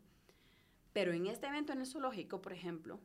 [0.93, 3.01] Pero en este evento en el zoológico, por ejemplo,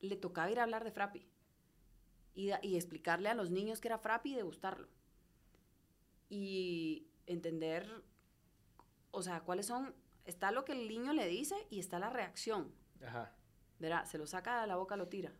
[0.00, 1.28] le tocaba ir a hablar de Frappi
[2.34, 4.88] y, y explicarle a los niños que era Frappi y degustarlo
[6.30, 8.02] y entender,
[9.10, 12.72] o sea, cuáles son, está lo que el niño le dice y está la reacción.
[13.04, 13.36] Ajá.
[13.78, 15.34] Verá, se lo saca de la boca, lo tira.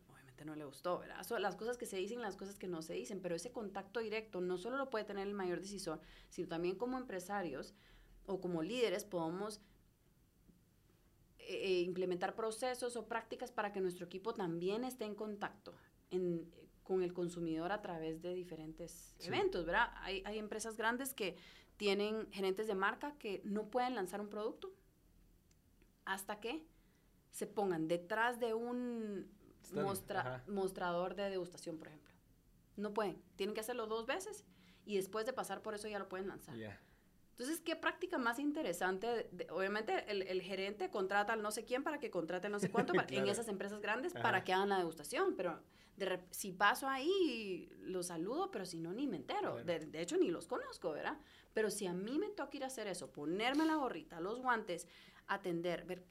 [0.45, 1.23] No le gustó, ¿verdad?
[1.23, 4.01] So, las cosas que se dicen, las cosas que no se dicen, pero ese contacto
[4.01, 7.75] directo no solo lo puede tener el mayor decisor, sino también como empresarios
[8.27, 9.61] o como líderes podemos
[11.38, 15.75] eh, implementar procesos o prácticas para que nuestro equipo también esté en contacto
[16.11, 16.51] en,
[16.83, 19.29] con el consumidor a través de diferentes sí.
[19.29, 19.92] eventos, ¿verdad?
[19.99, 21.37] Hay, hay, empresas grandes que
[21.77, 24.73] tienen gerentes de marca que no pueden lanzar un producto
[26.05, 26.64] hasta que
[27.31, 29.31] se pongan detrás de un
[29.72, 32.12] mostra mostrador de degustación, por ejemplo.
[32.77, 34.44] No pueden, tienen que hacerlo dos veces
[34.85, 36.55] y después de pasar por eso ya lo pueden lanzar.
[36.57, 36.81] Yeah.
[37.31, 39.07] Entonces, ¿qué práctica más interesante?
[39.07, 42.53] de- de- obviamente, el, el gerente contrata al no sé quién para que contrate al
[42.53, 44.22] no sé cuánto para- en esas empresas grandes Ajá.
[44.22, 45.61] para que hagan la degustación, pero
[45.96, 49.62] de si paso ahí, los saludo, pero si no, ni me entero.
[49.64, 51.18] De, de hecho, ni los conozco, ¿verdad?
[51.53, 54.87] Pero si a mí me toca ir a hacer eso, ponerme la gorrita, los guantes,
[55.27, 56.05] atender, ver,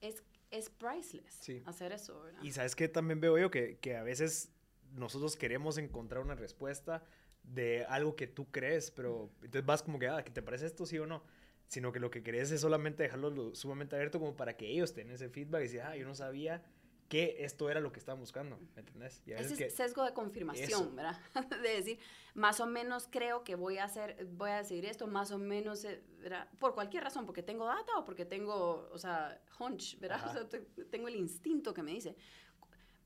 [0.00, 0.22] es,
[0.56, 1.62] es priceless Sí.
[1.66, 2.42] hacer eso, ¿verdad?
[2.42, 4.50] Y sabes que también veo yo que, que a veces
[4.92, 7.04] nosotros queremos encontrar una respuesta
[7.42, 10.86] de algo que tú crees, pero entonces vas como que, ah, ¿que te parece esto
[10.86, 11.22] sí o no?
[11.66, 14.94] Sino que lo que querés es solamente dejarlo lo sumamente abierto como para que ellos
[14.94, 16.62] tengan ese feedback y decir, ah, yo no sabía
[17.08, 19.22] que esto era lo que estaban buscando, ¿me entendés?
[19.26, 20.90] Y a veces Ese que, es sesgo de confirmación, Eso.
[20.94, 21.20] ¿verdad?
[21.62, 21.98] de decir,
[22.34, 25.84] más o menos creo que voy a hacer, voy a decidir esto, más o menos,
[25.84, 26.48] eh, ¿verdad?
[26.58, 30.28] Por cualquier razón, porque tengo data o porque tengo, o sea, hunch, ¿verdad?
[30.28, 32.16] O sea, te- tengo el instinto que me dice.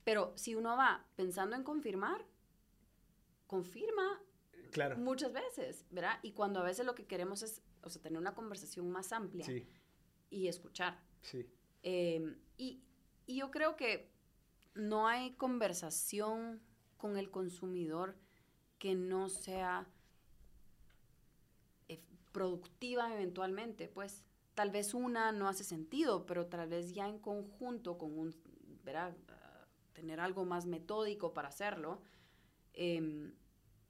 [0.04, 2.24] Pero si uno va pensando en confirmar,
[3.46, 4.20] confirma
[4.70, 6.18] claro, muchas veces, ¿verdad?
[6.22, 9.44] Y cuando a veces lo que queremos es, o sea, tener una conversación más amplia
[9.44, 9.66] sí,
[10.30, 10.98] y escuchar.
[11.22, 11.46] sí,
[11.82, 12.82] Eh, y,
[13.28, 14.10] y yo creo que
[14.74, 16.60] no hay conversación
[16.96, 18.16] con el consumidor
[18.78, 19.86] que no sea
[21.88, 22.00] eh,
[22.32, 27.98] productiva eventualmente, pues tal vez una no hace sentido, pero tal vez ya en conjunto
[27.98, 28.34] con un,
[28.82, 29.14] ¿verdad?
[29.92, 32.00] Tener algo más metódico para hacerlo,
[32.72, 33.34] em,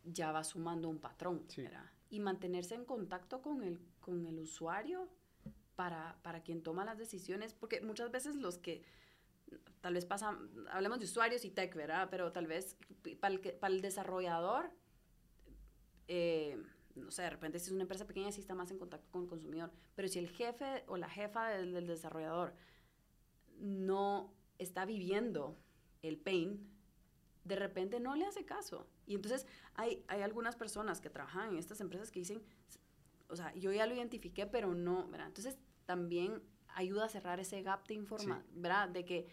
[0.05, 1.63] ya va sumando un patrón, Sí.
[1.63, 1.85] ¿verdad?
[2.11, 5.09] Y mantenerse en contacto con el, con el usuario
[5.77, 8.83] para, para quien toma las decisiones, porque muchas veces los que,
[9.81, 12.09] tal vez pasan, hablemos de usuarios y tech, ¿verdad?
[12.11, 12.77] Pero tal vez
[13.21, 14.71] para el, para el desarrollador,
[16.09, 16.61] eh,
[16.95, 19.23] no sé, de repente si es una empresa pequeña sí está más en contacto con
[19.23, 22.55] el consumidor, pero si el jefe o la jefa del, del desarrollador
[23.59, 25.57] no está viviendo
[26.03, 26.69] el pain,
[27.45, 28.87] de repente no le hace caso.
[29.07, 32.43] Y entonces hay, hay algunas personas que trabajan en estas empresas que dicen,
[33.29, 35.29] o sea, yo ya lo identifiqué, pero no, ¿verdad?
[35.29, 36.43] Entonces también
[36.79, 38.89] ayuda a cerrar ese gap de información, ¿verdad?
[38.89, 39.27] De que,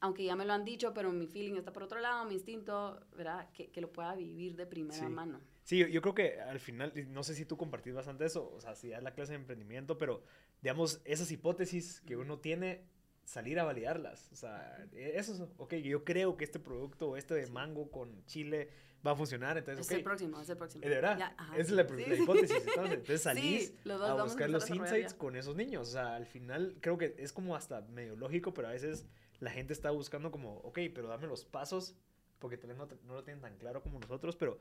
[0.00, 3.00] aunque ya me lo han dicho, pero mi feeling está por otro lado, mi instinto,
[3.16, 3.48] ¿verdad?
[3.52, 5.12] Que, que lo pueda vivir de primera Sí.
[5.12, 5.40] mano.
[5.62, 8.60] Sí, yo, yo creo que al final, no sé si tú compartís bastante eso, o
[8.60, 10.22] sea, si das la clase de emprendimiento, pero
[10.62, 12.84] digamos, esas hipótesis que uno tiene,
[13.24, 14.28] salir a validarlas.
[14.32, 18.24] O sea, e- eso es, ok, yo creo que este producto este de mango con
[18.26, 18.70] chile
[19.06, 19.98] va a funcionar, entonces, es ok.
[19.98, 20.84] el próximo, es el próximo.
[20.84, 21.18] Eh, ¿De verdad?
[21.18, 22.22] Ya, Esa es sí, la, sí, la sí.
[22.22, 22.56] hipótesis.
[22.66, 25.18] Entonces, entonces salís Sí, los a buscar los a insights ya.
[25.18, 25.88] con esos niños.
[25.88, 29.06] O sea, al final creo que es como hasta medio lógico, pero a veces
[29.38, 31.94] la gente está buscando como, ok, pero dame los pasos,
[32.38, 34.58] porque tal vez no, no lo tienen tan claro como nosotros, pero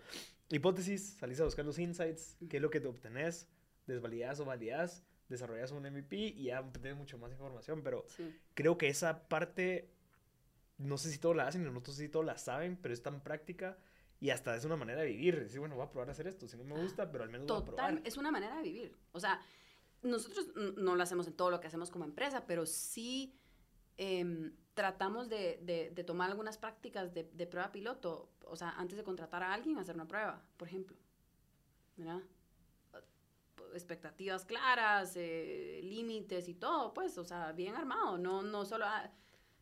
[0.49, 3.47] hipótesis, salís a buscar los insights, qué es lo que te obtenés,
[3.87, 8.35] desvalidás o validás, desarrollas un MVP y ya obtenés mucho más información, pero Sí.
[8.53, 9.89] creo que esa parte,
[10.77, 13.21] no sé si todos la hacen, no sé si todos la saben, pero es tan
[13.21, 13.77] práctica
[14.19, 15.39] y hasta es una manera de vivir.
[15.39, 17.47] Decir, bueno, voy a probar a hacer esto, si no me gusta, pero al menos
[17.47, 18.07] voy a Total, probar.
[18.07, 18.97] es una manera de vivir.
[19.13, 19.41] O sea,
[20.01, 23.35] nosotros no lo hacemos en todo lo que hacemos como empresa, pero sí
[23.97, 28.29] em, tratamos de, de- de tomar algunas prácticas de, de prueba piloto.
[28.45, 30.95] O sea, antes de contratar a alguien, hacer una prueba, por ejemplo.
[31.97, 32.21] ¿Verdad?
[33.73, 38.17] Expectativas claras, eh, límites y todo, pues, o sea, bien armado.
[38.17, 39.11] No, no solo a,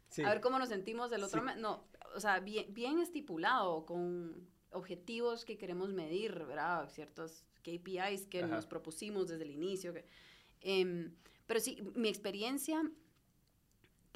[0.09, 1.41] Sí, a ver cómo nos sentimos del otro.
[1.41, 1.45] Sí.
[1.45, 1.83] me- No,
[2.15, 6.89] o sea, bien, bien estipulado, con objetivos que queremos medir, ¿verdad?
[6.89, 8.47] Ciertos KPIs que Ajá.
[8.55, 9.93] nos propusimos desde el inicio.
[9.93, 10.05] que-
[10.61, 11.13] em,
[11.45, 12.81] pero sí, mi experiencia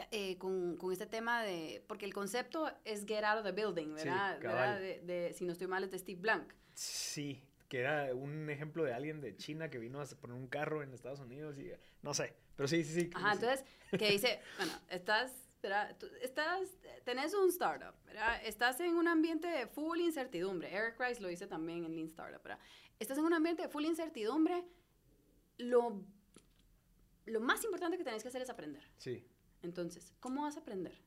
[0.09, 1.83] eh, con, con este tema de...
[1.87, 4.39] Porque el concepto es get out of the building, Sí, ¿verdad?
[4.39, 4.79] cabal.
[4.79, 4.79] ¿verdad?
[4.79, 6.53] De, de- si no estoy mal, es de Steve Blank.
[6.73, 10.83] sí, que era un ejemplo de alguien de China que vino a poner un carro
[10.83, 13.09] en Estados Unidos y no sé, pero sí, sí, sí.
[13.13, 13.39] Ajá, sí.
[13.45, 13.65] entonces,
[13.97, 15.95] que dice, bueno, estás, ¿verdad?
[15.99, 16.69] Tú estás,
[17.03, 18.41] tenés un startup, ¿verdad?
[18.43, 20.73] Estás en un ambiente de full incertidumbre.
[20.75, 22.59] Eric Rice lo dice también en Lean Startup, ¿verdad?
[22.99, 24.65] Estás en un ambiente de full incertidumbre.
[25.57, 26.03] Lo,
[27.25, 28.83] lo más importante que tenés que hacer es aprender.
[28.97, 29.25] Sí,
[29.61, 30.99] Entonces, ¿cómo vas a aprender?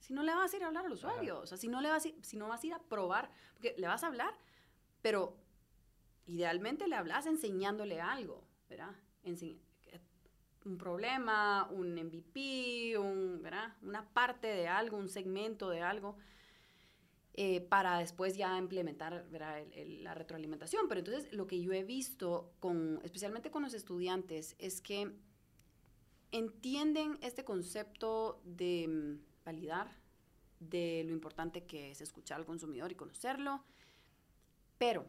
[0.00, 1.88] Si no le vas a ir a hablar al usuario, o sea, si no, le
[1.90, 4.34] vas a, ir- si no vas a ir a probar, porque le vas a hablar,
[5.02, 5.36] pero
[6.26, 8.94] idealmente le hablas enseñándole algo, ¿verdad?
[10.64, 16.16] Un problema, un MVP, una parte de algo, un segmento de algo,
[17.34, 20.88] eh, para después ya implementar la retroalimentación.
[20.88, 25.12] Pero entonces lo que yo he visto, con, especialmente con los estudiantes, es que
[26.32, 29.90] entienden este concepto de mm, validar,
[30.58, 33.64] de lo importante que es escuchar al consumidor y conocerlo,
[34.76, 35.06] pero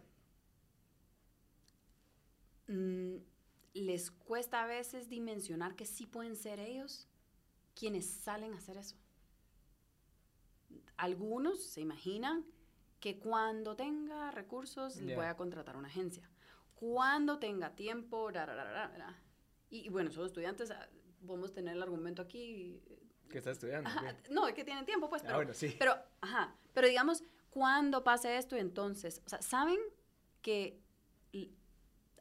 [2.67, 3.17] mm,
[3.73, 7.07] les cuesta a veces dimensionar que sí pueden ser ellos
[7.75, 8.95] quienes salen a hacer eso.
[10.97, 12.45] Algunos se imaginan
[12.99, 15.15] que cuando tenga recursos Ya.
[15.15, 16.29] voy a contratar una agencia.
[16.75, 19.21] cuando tenga tiempo, ra, ra, ra.
[19.69, 20.89] Y, y bueno, somos estudiantes, ah,
[21.27, 22.81] podemos tener el argumento aquí.
[23.29, 23.87] ¿Qué estás estudiando?
[24.31, 25.75] No, es que tienen tiempo, pues, Ah, pero, bueno, sí.
[25.77, 29.77] pero, ajá, pero digamos, cuando pase esto, entonces, o sea, saben
[30.41, 30.81] que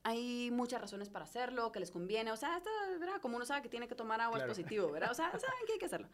[0.03, 3.21] hay muchas razones para hacerlo, que les conviene, o sea, esto, ¿verdad?
[3.21, 4.53] Como uno sabe que tiene que tomar agua Claro.
[4.53, 5.11] es positivo, ¿verdad?
[5.11, 6.09] O sea, saben que hay que hacerlo.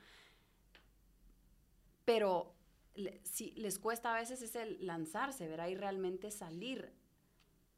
[2.05, 2.55] Pero
[2.95, 5.69] le- si les cuesta a veces es el lanzarse, ¿verdad?
[5.69, 6.93] Y realmente salir.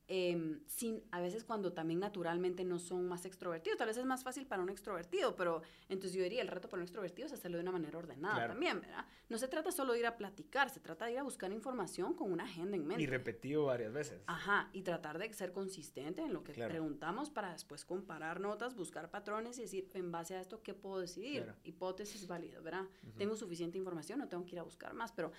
[0.08, 4.24] Em, sin, a veces cuando también naturalmente no son más extrovertidos, tal vez es más
[4.24, 7.58] fácil para un extrovertido, pero entonces yo diría, el reto para un extrovertido es hacerlo
[7.58, 8.52] de una manera ordenada Claro.
[8.54, 9.04] también, ¿verdad?
[9.28, 12.14] No se trata solo de ir a platicar, se trata de ir a buscar información
[12.14, 13.02] con una agenda en mente.
[13.02, 14.22] Y repetido varias veces.
[14.26, 16.70] Ajá, y tratar de ser consistente en lo que Claro.
[16.70, 21.00] preguntamos para después comparar notas, buscar patrones y decir, en base a esto, ¿qué puedo
[21.00, 21.42] decidir?
[21.42, 21.58] Claro.
[21.64, 22.86] Hipótesis válidas, ¿verdad?
[23.02, 23.18] Ujú.
[23.18, 25.32] Tengo suficiente información, no tengo que ir a buscar más, pero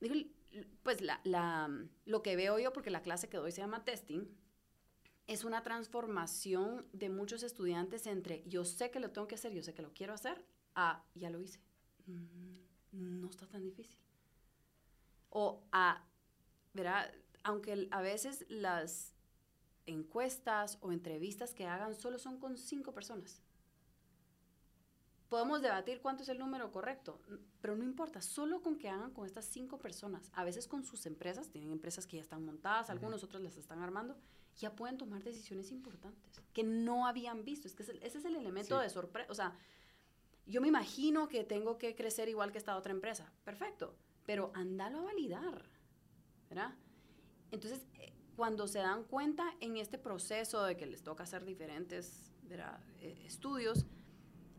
[0.00, 0.14] digo,
[0.82, 1.70] pues la, la-
[2.06, 4.26] lo que veo yo, porque la clase que doy se llama testing,
[5.26, 9.62] es una transformación de muchos estudiantes entre yo sé que lo tengo que hacer, yo
[9.62, 11.60] sé que lo quiero hacer, a ya lo hice.
[12.06, 13.96] Mm, No está tan difícil.
[15.30, 16.04] O a,
[16.74, 17.12] ¿verdad?
[17.44, 19.14] Aunque a veces las
[19.86, 23.42] encuestas o entrevistas que hagan solo son con cinco personas.
[25.30, 27.20] Podemos debatir cuánto es el número correcto,
[27.60, 31.06] pero no importa, solo con que hagan con estas cinco personas, a veces con sus
[31.06, 34.18] empresas, tienen empresas que ya están montadas, algunos otros las están armando,
[34.56, 37.68] ya pueden tomar decisiones importantes que no habían visto.
[37.68, 38.82] Es que ese, es el elemento Sí.
[38.82, 39.30] de sorpresa.
[39.30, 39.56] O sea,
[40.46, 43.32] yo me imagino que tengo que crecer igual que esta otra empresa.
[43.44, 43.94] Perfecto,
[44.26, 45.64] pero andalo a validar,
[46.48, 46.74] ¿verdad?
[47.52, 52.32] Entonces, eh, cuando se dan cuenta en este proceso de que les toca hacer diferentes
[52.42, 52.80] ¿verdad?
[52.98, 53.86] Eh, estudios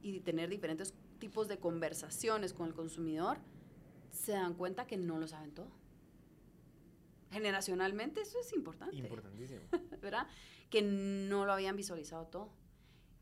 [0.01, 3.37] y tener diferentes tipos de conversaciones con el consumidor,
[4.11, 5.69] se dan cuenta que no lo saben todo.
[7.31, 8.95] Generacionalmente eso es importante.
[8.97, 9.61] Importantísimo.
[10.01, 10.27] ¿verdad?
[10.69, 12.49] Que no lo habían visualizado todo.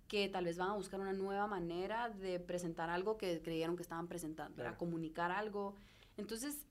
[0.08, 3.84] Que tal vez van a buscar una nueva manera de presentar algo que creyeron que
[3.84, 4.56] estaban presentando.
[4.56, 4.78] Claro.
[4.78, 5.76] Comunicar algo.
[6.18, 6.65] Entonces,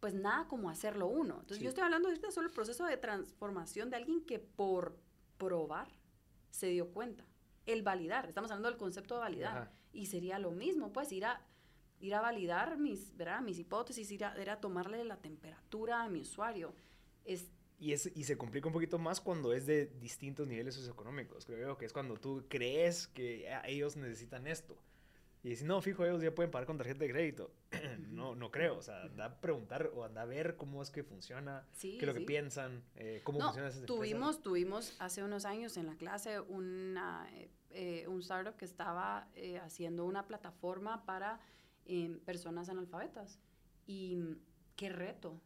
[0.00, 1.34] pues nada como hacerlo uno.
[1.34, 1.64] Entonces, Sí.
[1.64, 4.96] yo estoy hablando ahorita solo el proceso de transformación de alguien que por
[5.36, 5.88] probar
[6.50, 7.24] se dio cuenta.
[7.68, 9.56] El validar, estamos hablando del concepto de validar.
[9.58, 9.72] Ajá.
[9.92, 11.40] Y sería lo mismo, pues ir a,
[12.00, 13.40] ir a validar mis, ¿verdad?
[13.42, 16.74] mis hipótesis, ir a, ir a tomarle la temperatura a mi usuario.
[17.24, 21.44] Es Y, es, y se complica un poquito más cuando es de distintos niveles socioeconómicos.
[21.44, 24.76] Creo que es cuando tú crees que ah, ellos necesitan esto.
[25.48, 27.50] Y dices, no, fijo, ellos ya pueden pagar con tarjeta de crédito.
[28.10, 28.76] no, no creo.
[28.76, 32.00] O sea, anda a preguntar o anda a ver cómo es que funciona, Sí, qué
[32.04, 32.26] es lo que sí.
[32.26, 33.96] piensan, eh, cómo No, funcionan esas empresas.
[33.96, 39.26] tuvimos, tuvimos hace unos años en la clase una, eh, eh, un startup que estaba
[39.36, 41.40] eh, haciendo una plataforma para
[41.86, 43.38] eh, personas analfabetas.
[43.86, 44.36] Y mm,
[44.76, 45.40] qué reto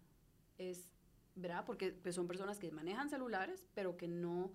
[0.58, 0.90] es,
[1.36, 1.64] ¿verdad?
[1.64, 4.50] Porque pues, son personas que manejan celulares, pero que no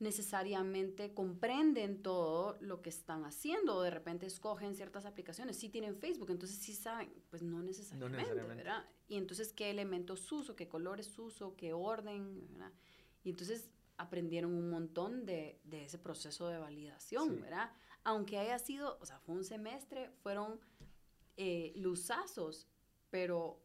[0.00, 5.56] necesariamente comprenden todo lo que están haciendo o de repente escogen ciertas aplicaciones.
[5.56, 8.62] Sí tienen Facebook, entonces sí saben, pues no necesariamente, necesariamente.
[8.62, 8.86] ¿verdad?
[9.08, 12.72] Y entonces qué elementos uso, qué colores uso, qué orden, ¿verdad?
[13.24, 17.40] Y entonces aprendieron un montón de, de ese proceso de validación, Sí.
[17.42, 17.72] ¿verdad?
[18.04, 20.60] Aunque haya sido, o sea, fue un semestre, fueron
[21.36, 22.68] eh, luzazos,
[23.10, 23.60] pero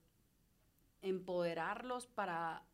[1.02, 2.65] empoderarlos para...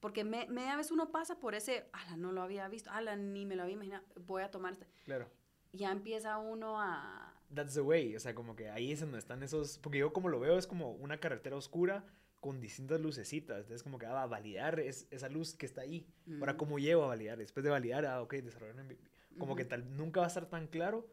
[0.00, 3.44] Porque me, media vez uno pasa por ese, ala, no lo había visto, ala, ni
[3.44, 4.86] me lo había imaginado, voy a tomar este.
[5.04, 5.28] Claro.
[5.72, 7.34] Ya empieza uno a...
[7.54, 8.16] That's the way.
[8.16, 9.78] O sea, como que ahí es donde están esos.
[9.78, 12.04] Porque yo, como lo veo, es como una carretera oscura
[12.40, 13.58] con distintas lucecitas.
[13.58, 16.06] Entonces, como que ah, va a validar es, esa luz que está ahí.
[16.40, 17.38] Ahora, Mm, ¿cómo llego a validar?
[17.38, 19.10] Después de validar, ah, ok, desarrollar un MVP.
[19.38, 19.68] Como que ujú.
[19.68, 21.08] tal, nunca va a estar tan claro,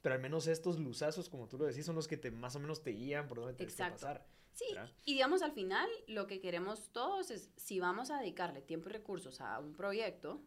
[0.00, 2.60] pero al menos estos luzazos, como tú lo decís, son los que te, más o
[2.60, 4.26] menos te guían por dónde tienes que pasar.
[4.52, 4.90] Sí, ¿verdad?
[5.04, 8.92] y digamos al final lo que queremos todos es, si vamos a dedicarle tiempo y
[8.92, 10.42] recursos a un proyecto,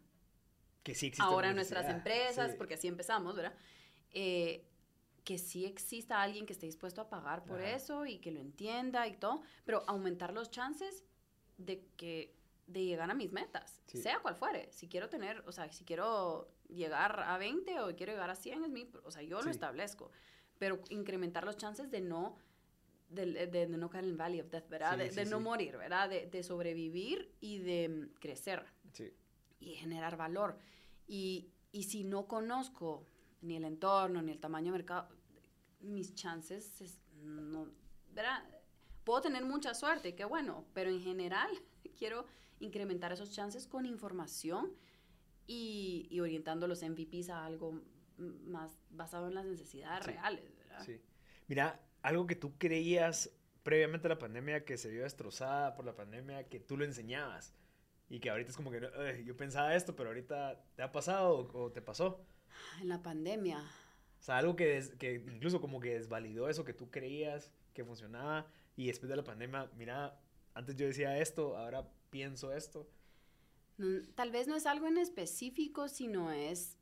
[0.82, 1.22] Que sí existe.
[1.24, 2.56] ahora en nuestras empresas, sí.
[2.58, 3.54] porque así empezamos, ¿verdad?
[4.10, 4.66] Eh,
[5.24, 7.70] que sí exista alguien que esté dispuesto a pagar por Ajá.
[7.74, 11.02] eso y que lo entienda y todo, pero aumentar los chances
[11.56, 12.36] de que
[12.66, 14.00] de llegar a mis metas, Sí.
[14.02, 14.70] sea cual fuere.
[14.72, 18.64] Si quiero tener, o sea, si quiero llegar a 20 o quiero llegar a 100
[18.64, 20.10] es mi, o sea, yo lo establezco,
[20.58, 22.36] pero incrementar los chances de no
[23.14, 24.92] de, de- de no caer en el Valley of Death, ¿verdad?
[24.92, 25.42] Sí, de sí, de no sí.
[25.44, 26.08] morir, ¿verdad?
[26.08, 29.12] De, de sobrevivir y de mm, crecer Sí.
[29.60, 30.58] y generar valor.
[31.06, 33.06] Y, y si no conozco
[33.42, 35.08] ni el entorno, ni el tamaño de mercado,
[35.80, 37.68] mis chances, es- no,
[38.12, 38.42] ¿verdad?
[39.04, 41.50] Puedo tener mucha suerte, qué bueno, pero en general
[41.98, 42.24] quiero
[42.60, 44.72] incrementar esos chances con información
[45.46, 47.80] y, y orientando los MVPs a algo
[48.16, 50.82] más basado en las necesidades reales, ¿verdad?
[50.84, 51.00] Sí.
[51.48, 53.30] Mira, algo que tú creías
[53.62, 57.54] previamente a la pandemia que se vio destrozada por la pandemia, que tú lo enseñabas.
[58.10, 61.48] Y que ahorita es como que "Ay, yo pensaba esto, pero ahorita te ha pasado
[61.54, 62.20] o, te pasó.
[62.82, 63.58] En la pandemia.
[64.20, 67.84] O sea, algo que, des- que incluso como que desvalidó eso que tú creías que
[67.84, 68.46] funcionaba
[68.76, 70.20] y después de la pandemia, mira,
[70.52, 72.86] antes yo decía esto, ahora pienso esto.
[74.14, 76.76] Tal vez no es algo en específico, sino es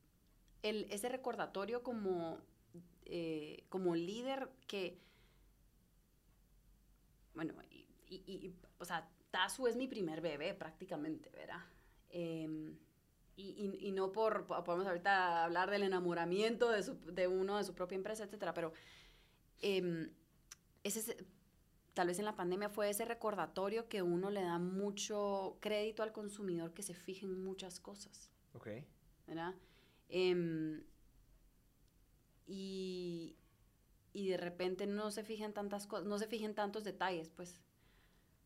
[0.63, 2.39] el, ese recordatorio como,
[3.07, 4.99] eh, como líder que,
[7.35, 11.63] bueno, y, y- y, o sea, Tazu es mi primer bebé prácticamente, ¿verdad?
[12.11, 12.77] Em,
[13.37, 17.65] y, y- no por, po- podemos ahorita hablar del enamoramiento de, su- de uno, de
[17.65, 18.73] su propia empresa, etcétera, pero
[19.61, 20.11] em,
[20.85, 21.17] ese es,
[21.95, 26.13] tal vez en la pandemia fue ese recordatorio que uno le da mucho crédito al
[26.13, 28.69] consumidor que se fije en muchas cosas, Ok.
[29.27, 29.55] ¿verdad?
[30.11, 30.83] Em,
[32.47, 33.37] y,
[34.13, 37.61] y de repente no se fijan tantas cosas, no se fijen tantos detalles, pues.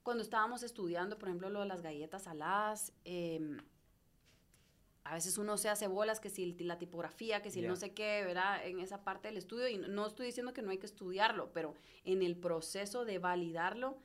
[0.02, 3.58] Cuando estábamos estudiando, por ejemplo, lo de las galletas saladas, em,
[5.04, 8.22] a veces uno se hace bolas, que si la tipografía, que si no sé qué,
[8.24, 8.66] ¿verdad?
[8.66, 11.52] En esa parte del estudio, y no- no estoy diciendo que no hay que estudiarlo,
[11.52, 13.98] pero en el proceso de validarlo,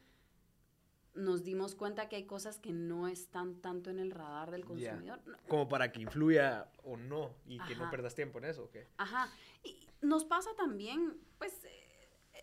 [1.14, 5.20] nos dimos cuenta que hay cosas que no están tanto en el radar del consumidor.
[5.48, 8.78] Como para que influya o no y que no perdas tiempo en eso, ¿ok?
[8.98, 9.30] Ajá.
[9.64, 11.70] Y nos pasa también, pues, eh,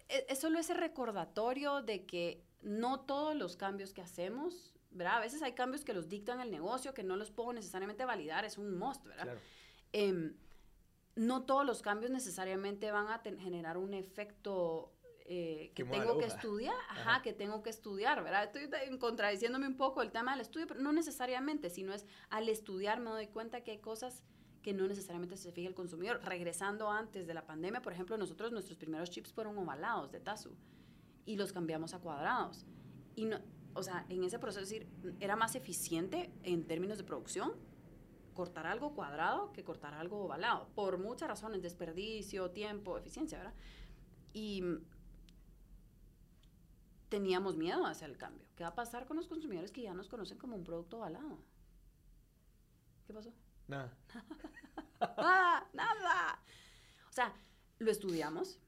[0.09, 5.16] eh, es solo ese recordatorio de que no todos los cambios que hacemos, ¿verdad?
[5.16, 8.45] A veces hay cambios que los dictan el negocio, que no los puedo necesariamente validar,
[8.45, 9.25] es un must, ¿verdad?
[9.25, 9.41] Claro.
[9.93, 10.35] Em,
[11.16, 14.93] no todos los cambios necesariamente van a generar un efecto
[15.31, 17.22] eh, que tengo que estudiar, ajá, Ajá.
[17.22, 18.45] que tengo que estudiar, ¿verdad?
[18.45, 22.99] Estoy contradiciéndome un poco el tema del estudio, pero no necesariamente, sino es al estudiar
[23.01, 24.24] me doy cuenta que hay cosas
[24.62, 26.20] que no necesariamente se fija el consumidor.
[26.24, 30.57] Regresando antes de la pandemia, por ejemplo, nosotros nuestros primeros chips fueron ovalados de Tazu
[31.26, 32.64] y los cambiamos a cuadrados.
[33.14, 33.39] Y no,
[33.74, 34.89] o sea, en ese proceso, es decir,
[35.20, 37.53] era más eficiente en términos de producción
[38.33, 43.55] cortar algo cuadrado que cortar algo ovalado, por muchas razones, desperdicio, tiempo, eficiencia, ¿verdad?
[44.33, 44.62] Y
[47.09, 48.45] teníamos miedo a hacer el cambio.
[48.57, 51.39] ¿Qué va a pasar con los consumidores que ya nos conocen como un producto ovalado?
[53.07, 53.33] ¿Qué pasó?
[53.67, 53.97] Nada.
[55.17, 56.39] nada, nada.
[57.09, 57.33] O sea,
[57.79, 58.59] lo estudiamos.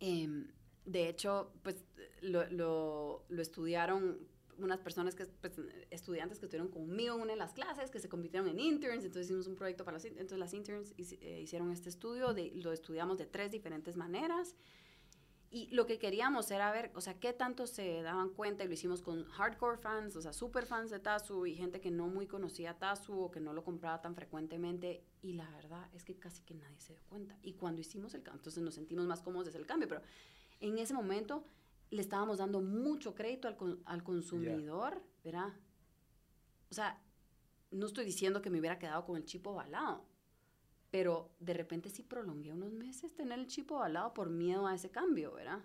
[0.00, 0.48] Em,
[0.84, 1.84] de hecho, pues
[2.22, 4.18] lo, lo- lo estudiaron
[4.58, 5.54] unas personas que, pues,
[5.90, 9.26] estudiantes que estuvieron conmigo en una de las clases, que se convirtieron en interns, entonces
[9.26, 13.16] hicimos un proyecto para las, entonces las interns eh, hicieron este estudio, de, lo estudiamos
[13.16, 14.54] de tres diferentes maneras.
[15.52, 18.74] Y lo que queríamos era ver, o sea, qué tanto se daban cuenta, y lo
[18.74, 22.28] hicimos con hardcore fans, o sea, super fans de Tazu y gente que no muy
[22.28, 25.04] conocía Tazu o que no lo compraba tan frecuentemente.
[25.22, 27.36] Y la verdad es que casi que nadie se dio cuenta.
[27.42, 30.02] Y cuando hicimos el cambio, entonces nos sentimos más cómodos de hacer el cambio, pero
[30.60, 31.44] en ese momento
[31.90, 35.48] le estábamos dando mucho crédito al, con- al consumidor, ¿verdad?
[36.70, 37.02] O sea,
[37.72, 40.04] no estoy diciendo que me hubiera quedado con el chip ovalado,
[40.90, 44.90] pero de repente sí prolongué unos meses tener el chip ovalado por miedo a ese
[44.90, 45.60] cambio, ¿verdad?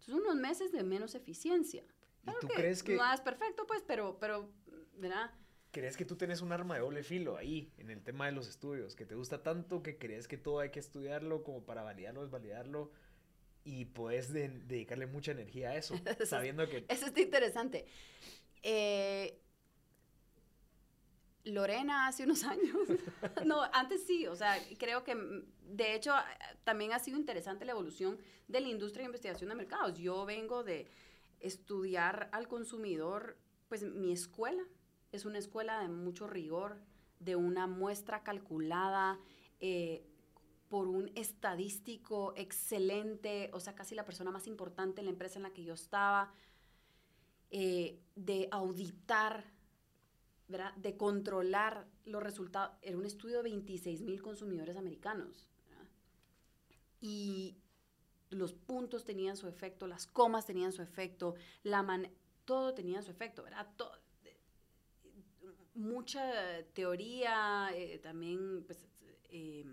[0.00, 1.82] Entonces unos meses de menos eficiencia.
[2.22, 4.50] ¿Y Claro tú crees que, No es perfecto, pues, pero, pero,
[4.96, 5.30] ¿verdad?
[5.72, 8.48] crees que tú tienes un arma de doble filo ahí en el tema de los
[8.48, 8.96] estudios?
[8.96, 12.90] Que te gusta tanto que crees que todo hay que estudiarlo como para validarlo, desvalidarlo
[13.62, 16.86] y puedes de- dedicarle mucha energía a eso, Eso es- sabiendo que...
[16.88, 17.86] Eso está interesante.
[18.62, 19.40] Eh,
[21.44, 22.76] Lorena hace unos años,
[23.44, 25.44] no, antes sí, o sea, creo que mm,
[25.76, 26.22] de hecho eh,
[26.64, 28.18] también ha sido interesante la evolución
[28.48, 29.98] de la industria de investigación de mercados.
[29.98, 30.86] Yo vengo de
[31.40, 33.38] estudiar al consumidor,
[33.68, 34.62] pues mi escuela
[35.12, 36.80] es una escuela de mucho rigor,
[37.18, 39.18] de una muestra calculada,
[39.60, 40.06] eh,
[40.68, 45.42] por un estadístico excelente, o sea, casi la persona más importante en la empresa en
[45.42, 46.32] la que yo estaba,
[47.50, 49.44] eh, de auditar,
[50.76, 52.76] de controlar los resultados.
[52.82, 55.48] Era un estudio de 26 mil consumidores americanos.
[57.00, 57.56] Y
[58.30, 62.08] los puntos tenían su efecto, las comas tenían su efecto, la man
[62.44, 63.44] todo tenía su efecto,
[65.74, 66.22] mucha
[66.74, 68.86] teoría, eh, también pues,
[69.30, 69.64] eh,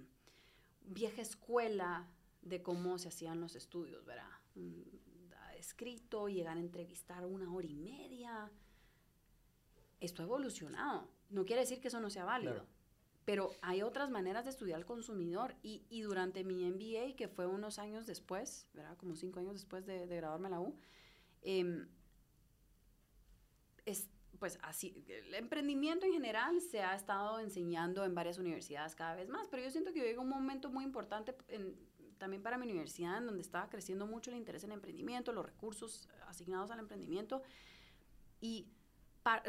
[0.85, 2.07] vieja escuela
[2.41, 4.29] de cómo se hacían los estudios, ¿verdad?
[4.55, 4.81] Mm,
[5.57, 8.49] Escrito, llegar a entrevistar una hora y media.
[9.99, 11.07] Esto ha evolucionado.
[11.29, 12.53] No quiere decir que eso no sea válido.
[12.53, 12.67] Claro.
[13.25, 17.45] Pero hay otras maneras de estudiar al consumidor y, y durante mi MBA, que fue
[17.45, 18.95] unos años después, ¿verdad?
[18.97, 20.75] Como cinco años después de, de graduarme en la U,
[21.41, 21.87] em,
[23.85, 29.15] es, pues así, el emprendimiento en general se ha estado enseñando en varias universidades cada
[29.15, 31.75] vez más, pero yo siento que llega un momento muy importante en-
[32.17, 36.07] también para mi universidad, en donde estaba creciendo mucho el interés en emprendimiento, los recursos
[36.27, 37.43] asignados al emprendimiento,
[38.41, 38.67] y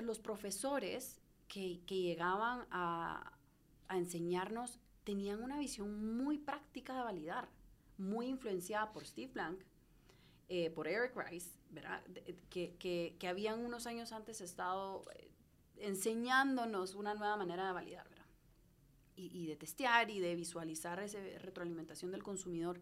[0.03, 3.33] los profesores que, que llegaban a,
[3.89, 7.49] a enseñarnos tenían una visión muy práctica de validar,
[7.97, 9.61] muy influenciada por Steve Blank,
[10.49, 12.03] eh, por Eric Rice, ¿verdad?
[12.07, 15.31] De- que, que, que habían unos años antes estado eh,
[15.77, 18.27] enseñándonos una nueva manera de validar, ¿verdad?
[19.17, 22.81] Y, y de testear y de visualizar esa retroalimentación del consumidor.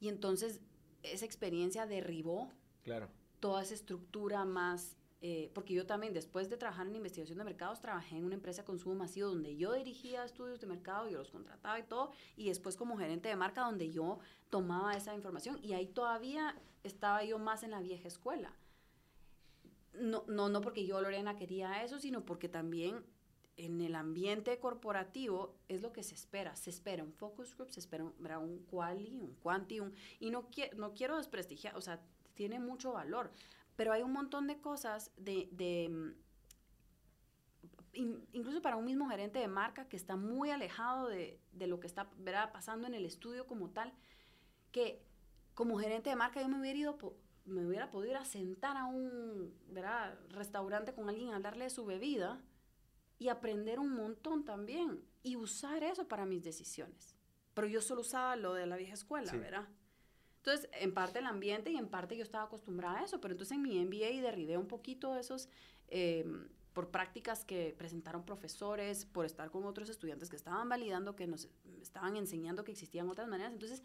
[0.00, 0.60] Y entonces
[1.02, 2.50] esa experiencia derribó
[2.82, 3.08] Claro.
[3.40, 4.96] toda esa estructura más,
[5.26, 8.60] eh, porque yo también después de trabajar en investigación de mercados, trabajé en una empresa
[8.60, 12.48] de consumo masivo donde yo dirigía estudios de mercado, yo los contrataba y todo, y
[12.48, 14.18] después como gerente de marca donde yo
[14.50, 18.52] tomaba esa información y ahí todavía estaba yo más en la vieja escuela.
[19.94, 23.02] No, no, no porque yo, Lorena, quería eso, sino porque también
[23.56, 26.54] en el ambiente corporativo es lo que se espera.
[26.56, 30.50] Se espera un focus group, se espera un, un quali, un quanti, un, y no,
[30.50, 32.02] qui- no quiero desprestigiar, o sea,
[32.34, 33.30] tiene mucho valor,
[33.76, 36.14] pero hay un montón de cosas de, de, mm,
[37.94, 41.80] in- incluso para un mismo gerente de marca que está muy alejado de, de lo
[41.80, 42.52] que está ¿verdad?
[42.52, 43.92] pasando en el estudio como tal,
[44.72, 45.02] que
[45.54, 46.98] como gerente de marca yo me hubiera ido,
[47.44, 50.18] me hubiera podido ir a sentar a un ¿verdad?
[50.30, 52.40] restaurante con alguien a hablarle de su bebida
[53.18, 57.14] y aprender un montón también y usar eso para mis decisiones.
[57.54, 59.38] Pero yo solo usaba lo de la vieja escuela, Sí.
[59.38, 59.68] ¿verdad?
[60.44, 63.56] Entonces, en parte el ambiente y en parte yo estaba acostumbrada a eso, pero entonces
[63.56, 65.48] en mi MBA derribé un poquito esos
[65.88, 66.22] eh,
[66.74, 71.48] por prácticas que presentaron profesores, por estar con otros estudiantes que estaban validando, que nos
[71.80, 73.54] estaban enseñando que existían otras maneras.
[73.54, 73.82] Entonces,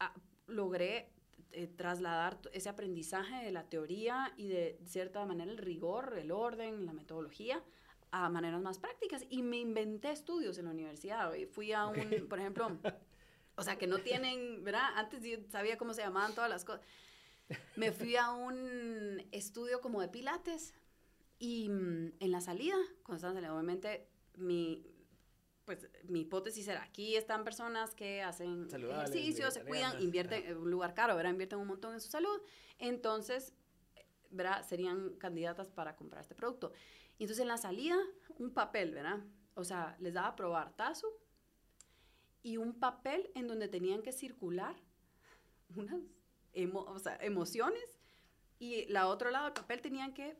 [0.00, 0.14] a-
[0.46, 1.10] logré
[1.52, 6.86] eh, trasladar ese aprendizaje de la teoría y de cierta manera el rigor, el orden,
[6.86, 7.62] la metodología
[8.10, 11.30] a maneras más prácticas y me inventé estudios en la universidad.
[11.52, 12.68] Fui a un, por ejemplo,
[13.56, 14.88] o sea, que no tienen, ¿verdad?
[14.96, 16.84] Antes yo sabía cómo se llamaban todas las cosas.
[17.76, 20.74] Me fui a un estudio como de pilates
[21.38, 24.86] y mm, en la salida, cuando estaban saliendo, obviamente mi,
[25.64, 30.56] pues, mi hipótesis era, aquí están personas que hacen Saludables, ejercicio, se cuidan, invierten en
[30.56, 31.30] un lugar caro, ¿verdad?
[31.30, 32.40] Invierten un montón en su salud.
[32.78, 33.54] Entonces,
[34.30, 34.66] ¿verdad?
[34.66, 36.72] Serían candidatas para comprar este producto.
[37.18, 37.96] Y entonces en la salida,
[38.38, 39.20] un papel, ¿verdad?
[39.54, 41.06] O sea, les daba a probar Tazo
[42.44, 44.76] y un papel en donde tenían que circular
[45.74, 46.00] unas
[46.54, 47.98] emo- o sea, emociones
[48.60, 50.36] y la otro lado del papel tenían que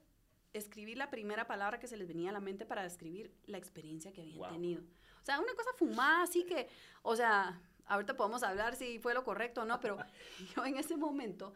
[0.52, 4.12] escribir la primera palabra que se les venía a la mente para describir la experiencia
[4.12, 4.48] que habían Wow.
[4.50, 4.82] tenido.
[5.20, 6.68] O sea, una cosa fumada, así que,
[7.02, 9.96] o sea, ahorita podemos hablar si fue lo correcto o no, pero
[10.57, 11.52] yo en ese momento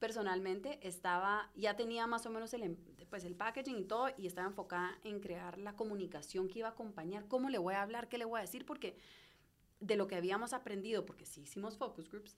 [0.00, 2.76] personalmente estaba, ya tenía más o menos el, em-
[3.08, 6.72] pues el packaging y todo, y estaba enfocada en crear la comunicación que iba a
[6.72, 8.96] acompañar, cómo le voy a hablar, qué le voy a decir, porque
[9.82, 12.36] de lo que habíamos aprendido, porque sí hicimos focus groups,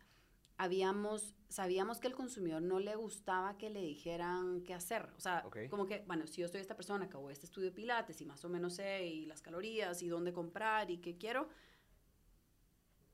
[0.56, 5.10] habíamos, sabíamos que el consumidor no le gustaba que le dijeran qué hacer.
[5.16, 5.68] O sea, Ok.
[5.68, 8.24] como que, bueno, si yo soy esta persona que hago este estudio de pilates y
[8.24, 11.48] más o menos sé y las calorías y dónde comprar y qué quiero,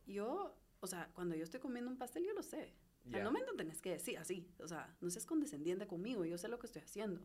[0.06, 2.74] yo, o sea, cuando yo estoy comiendo un pastel, yo lo sé.
[3.06, 3.24] O sea, Ya.
[3.24, 4.46] no me tenés que decir así.
[4.60, 7.20] O sea, no seas condescendiente conmigo, yo sé lo que estoy haciendo.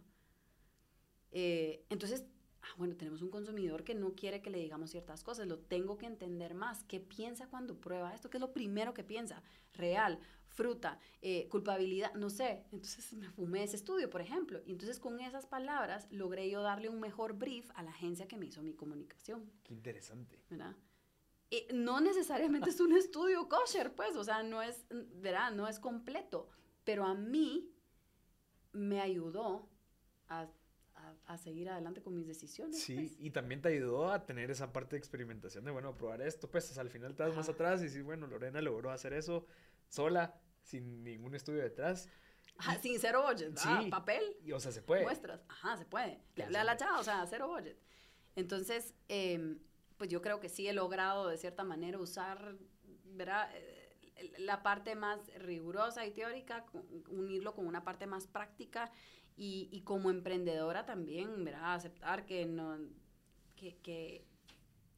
[1.31, 2.25] Eh, entonces,
[2.65, 5.97] ah, bueno, tenemos un consumidor que no quiere que le digamos ciertas cosas, lo tengo
[5.97, 6.83] que entender más.
[6.83, 8.29] ¿Qué piensa cuando prueba esto?
[8.29, 9.41] ¿Qué es lo primero que piensa?
[9.73, 12.65] Real, fruta, eh, culpabilidad, no sé.
[12.71, 14.61] Entonces me fumé ese estudio, por ejemplo.
[14.65, 18.37] Y entonces con esas palabras logré yo darle un mejor brief a la agencia que
[18.37, 19.51] me hizo mi comunicación.
[19.63, 20.39] Qué interesante.
[20.49, 20.75] ¿verdad?
[21.49, 25.51] Y no necesariamente es un estudio kosher, pues, o sea, no es, ¿verdad?
[25.51, 26.49] No es completo,
[26.83, 27.71] pero a mí
[28.71, 29.69] me ayudó
[30.27, 30.49] a,
[31.27, 32.81] a- seguir adelante con mis decisiones.
[32.81, 33.15] Sí, pues.
[33.19, 36.77] y también te ayudó a tener esa parte de experimentación de, bueno, probar esto, pues
[36.77, 37.53] al final te das más Ajá.
[37.53, 39.45] atrás y sí, bueno, Lorena logró hacer eso
[39.87, 42.09] sola, sin ningún estudio detrás.
[42.57, 43.57] Ajá, sin cero budget.
[43.57, 43.89] Sí.
[43.89, 45.03] Papel, Y, o sea, se puede.
[45.03, 46.21] muestras, ajá, se puede.
[46.35, 47.77] Le hablé a la chava, o sea, cero budget.
[48.35, 49.59] Entonces, em,
[49.97, 52.55] pues yo creo que sí he logrado de cierta manera usar,
[53.05, 53.49] ¿verdad?
[53.53, 53.81] Eh,
[54.39, 56.65] La parte más rigurosa y teórica,
[57.09, 58.89] unirlo con una parte más práctica
[59.37, 61.73] y, y como emprendedora también, ¿verdad?
[61.73, 62.77] Aceptar que no,
[63.55, 64.23] que, que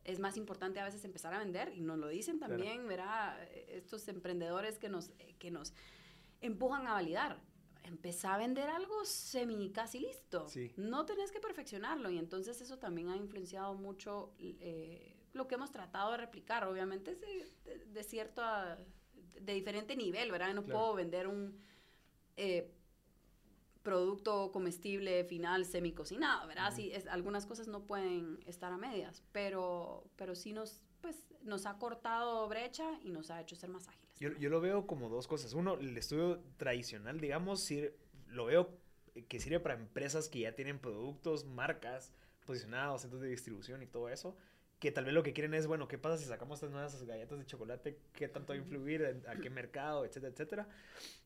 [0.04, 2.54] es más importante a veces empezar a vender y nos lo dicen Claro.
[2.56, 3.38] también, ¿verdad?
[3.68, 5.74] Estos emprendedores que nos, que nos
[6.42, 7.40] empujan a validar.
[7.84, 10.48] Empezá a vender algo semi casi listo.
[10.50, 10.72] Sí.
[10.78, 15.72] No tenés que perfeccionarlo y entonces eso también ha influenciado mucho eh, lo que hemos
[15.72, 16.66] tratado de replicar.
[16.66, 18.78] Obviamente es de, de- de cierto, ah,
[19.40, 20.54] de diferente nivel, ¿verdad?
[20.54, 20.80] No Claro.
[20.80, 21.58] puedo vender un
[22.36, 22.72] eh,
[23.88, 26.68] producto comestible final semi cocinado, ¿verdad?
[26.68, 26.76] Ujú.
[26.76, 31.66] Sí, es, algunas cosas no pueden estar a medias, pero, pero sí nos, pues, nos
[31.66, 34.20] ha cortado brecha y nos ha hecho ser más ágiles.
[34.20, 35.54] Yo, yo lo veo como dos cosas.
[35.54, 37.96] Uno, el estudio tradicional, digamos, sir-
[38.28, 38.78] lo veo
[39.30, 42.12] que sirve para empresas que ya tienen productos, marcas
[42.46, 44.36] posicionados, centros de distribución y todo eso,
[44.80, 47.40] que tal vez lo que quieren es, bueno, ¿qué pasa si sacamos estas nuevas galletas
[47.40, 48.00] de chocolate?
[48.14, 49.24] ¿Qué tanto va a influir?
[49.28, 50.06] ¿A qué mercado?
[50.06, 50.70] Etcétera, etcétera.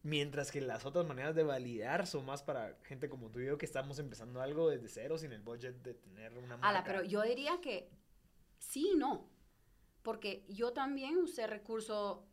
[0.03, 3.57] Mientras que las otras maneras de validar son más para gente como tú y yo
[3.57, 6.69] que estamos empezando algo desde cero sin el budget de tener una marca.
[6.69, 7.89] Ala, pero yo diría que
[8.57, 9.29] sí y no.
[10.01, 12.25] Porque yo también usé recurso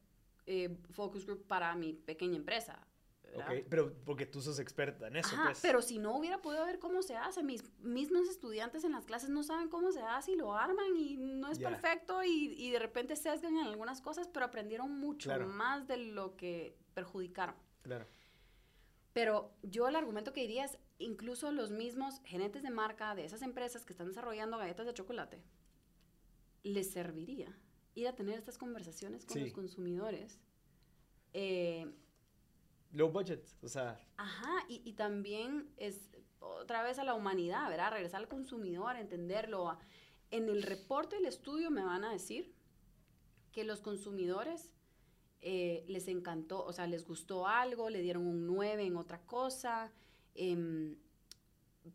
[0.46, 2.87] eh, Focus Group para mi pequeña empresa.
[3.30, 3.48] ¿Verdad?
[3.58, 5.60] Ok, pero porque tú sos experta en eso, Ajá, pues.
[5.60, 9.30] pero si no hubiera podido ver cómo se hace, mis mismos estudiantes en las clases
[9.30, 11.68] no saben cómo se hace y lo arman y no es Ya.
[11.68, 15.46] perfecto y, y de repente sesgan en algunas cosas, pero aprendieron mucho Claro.
[15.48, 17.54] más de lo que perjudicaron.
[17.82, 18.06] Claro.
[19.12, 23.42] Pero yo el argumento que diría es, incluso los mismos gerentes de marca de esas
[23.42, 25.42] empresas que están desarrollando galletas de chocolate,
[26.62, 27.56] les serviría
[27.94, 29.40] ir a tener estas conversaciones con Sí.
[29.40, 30.40] los consumidores.
[31.34, 31.92] eh,
[32.92, 36.08] Low budget, o sea, Ajá, y, y también es
[36.40, 37.92] otra vez a la humanidad, ¿verdad?
[37.92, 39.78] Regresar al consumidor, entenderlo.
[40.30, 42.54] En el reporte del estudio me van a decir
[43.52, 44.72] que los consumidores
[45.40, 49.92] eh, les encantó, o sea, les gustó algo, le dieron un 9 en otra cosa,
[50.34, 50.96] em,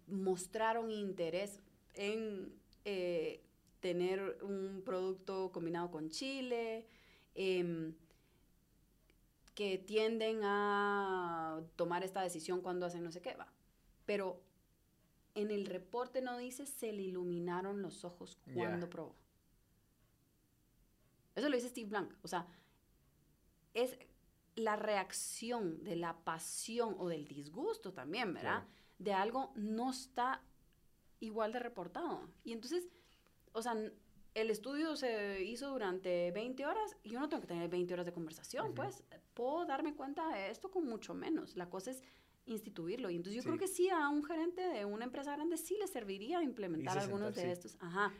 [0.07, 1.59] mostraron interés
[1.93, 2.53] en
[2.85, 3.43] eh,
[3.79, 6.87] tener un producto combinado con chile,
[7.35, 7.93] em,
[9.55, 13.51] que tienden a tomar esta decisión cuando hacen no sé qué, va.
[14.05, 14.41] Pero
[15.35, 19.15] en el reporte no dice se le iluminaron los ojos cuando probó.
[21.35, 22.13] Eso lo dice Steve Blank.
[22.21, 22.47] O sea,
[23.73, 23.97] es
[24.55, 28.65] la reacción de la pasión o del disgusto también, ¿verdad?
[28.99, 30.43] De algo no está
[31.19, 32.29] igual de reportado.
[32.43, 32.87] Y entonces,
[33.51, 33.75] o sea,
[34.33, 38.05] el estudio se hizo durante 20 horas y yo no tengo que tener 20 horas
[38.05, 39.03] de conversación, pues
[39.33, 41.55] puedo darme cuenta de esto con mucho menos.
[41.55, 42.01] La cosa es
[42.45, 43.09] instituirlo.
[43.09, 43.47] Y entonces yo Sí.
[43.47, 47.33] creo que sí, a un gerente de una empresa grande sí le serviría implementar algunos
[47.33, 47.67] sentar, de sí.
[47.67, 47.77] estos.
[47.81, 48.11] Ajá.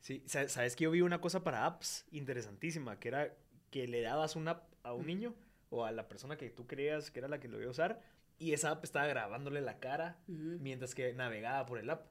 [0.00, 3.34] Sí, sa- sabes que yo vi una cosa para apps interesantísima, que era
[3.70, 5.34] que le dabas una app a un niño
[5.70, 8.00] o a la persona que tú creías que era la que lo iba a usar
[8.38, 12.06] y esa app estaba grabándole la cara mientras que navegaba por el app.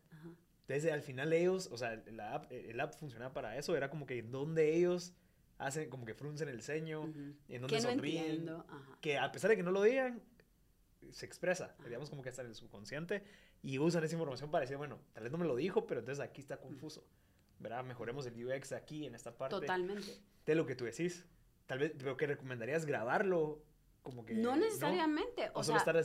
[0.67, 4.05] Entonces al final ellos, o sea, la app, el app funcionaba para eso, era como
[4.05, 5.13] que en donde ellos
[5.59, 7.33] hacen, como que fruncen el ceño, ujú.
[7.47, 8.49] en donde Que no sonríen.
[8.49, 8.97] Ajá.
[9.01, 10.21] que a pesar de que no lo digan,
[11.11, 11.85] se expresa, Ajá.
[11.85, 13.23] digamos como que está en el subconsciente
[13.63, 16.23] y usan esa información para decir, bueno, tal vez no me lo dijo, pero entonces
[16.23, 17.07] aquí está confuso,
[17.59, 17.85] ¿verdad?
[17.85, 20.19] Mejoremos el UX aquí, en esta parte Totalmente.
[20.45, 21.25] de lo que tú decís.
[21.65, 23.63] Tal vez, pero que recomendarías grabarlo,
[24.07, 24.33] como que...
[24.35, 25.49] No necesariamente.
[25.53, 25.97] O, O, solo sea, estar.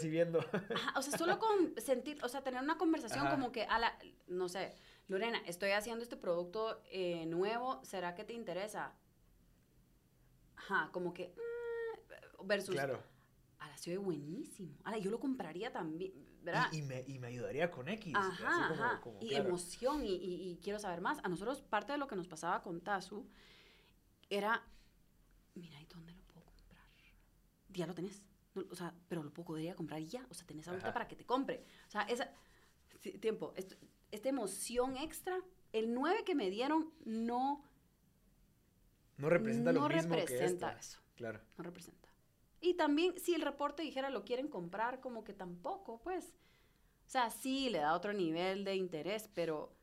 [0.74, 3.30] Ajá, o sea, solo con sentir, o sea, tener una conversación Ajá.
[3.36, 3.96] como que, a la,
[4.26, 4.74] no sé,
[5.06, 8.92] Lorena, estoy haciendo este producto eh, nuevo, ¿será que te interesa?
[10.56, 13.00] Ajá, como que, mm, versus, claro.
[13.60, 16.66] a la oye buenísimo, a la yo lo compraría también, ¿verdad?
[16.72, 18.14] Y, y me, y me ayudaría con X.
[18.16, 19.00] Ajá, así como- ajá.
[19.00, 19.44] como, y claro.
[19.48, 21.18] emoción, y, y- y quiero saber más.
[21.22, 23.28] A nosotros, parte de lo que nos pasaba con Tazu
[24.28, 24.60] era,
[25.54, 26.86] mira, ¿y dónde lo puedo comprar?
[27.72, 28.22] Ya lo tenés.
[28.54, 30.26] No, o sea, pero lo podría comprar ya.
[30.30, 30.92] O sea, tenés ahorita Ajá.
[30.94, 31.64] para que te compre.
[31.88, 32.30] O sea, esa.
[33.20, 33.52] tiempo.
[33.56, 33.76] esto-
[34.10, 35.40] esta emoción extra,
[35.72, 37.64] el 9 que me dieron no,
[39.16, 40.78] No representa no lo mismo que representa esta.
[40.78, 41.00] eso.
[41.16, 41.40] Claro.
[41.56, 42.08] No representa.
[42.60, 46.34] Y también, si el reporte dijera lo quieren comprar, como que tampoco, pues.
[47.06, 49.74] O sea, sí, le da otro nivel de interés, pero.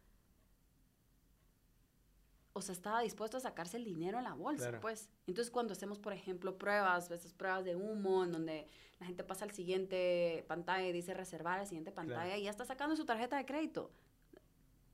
[2.53, 4.81] O sea, estaba dispuesto a sacarse el dinero en la bolsa, Claro.
[4.81, 5.09] pues.
[5.29, 8.67] Entonces, cuando hacemos, por ejemplo, pruebas, esas pruebas de humo, en donde
[8.99, 12.39] la gente pasa al siguiente pantalla y dice reservar a la siguiente pantalla Claro.
[12.41, 13.91] y ya está sacando su tarjeta de crédito.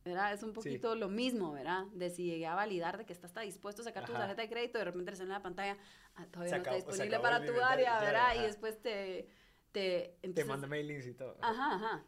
[0.04, 0.34] ¿Verdad?
[0.34, 0.56] Es un Sí.
[0.56, 1.86] poquito lo mismo, ¿verdad?
[1.94, 4.22] De si llegué a validar de que está, está dispuesto a sacar tu Ajá.
[4.22, 5.78] tarjeta de crédito, de repente le sale en la pantalla,
[6.16, 8.36] ah, todavía Se no acabó- está disponible para tu área, ¿verdad?
[8.36, 9.28] Y después te...
[9.72, 11.38] Te, Te entonces- manda mailings y todo.
[11.42, 12.06] Ajá, ajá.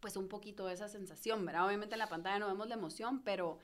[0.00, 1.64] Pues un poquito de esa sensación, ¿verdad?
[1.66, 3.60] Obviamente en la pantalla no vemos la emoción, pero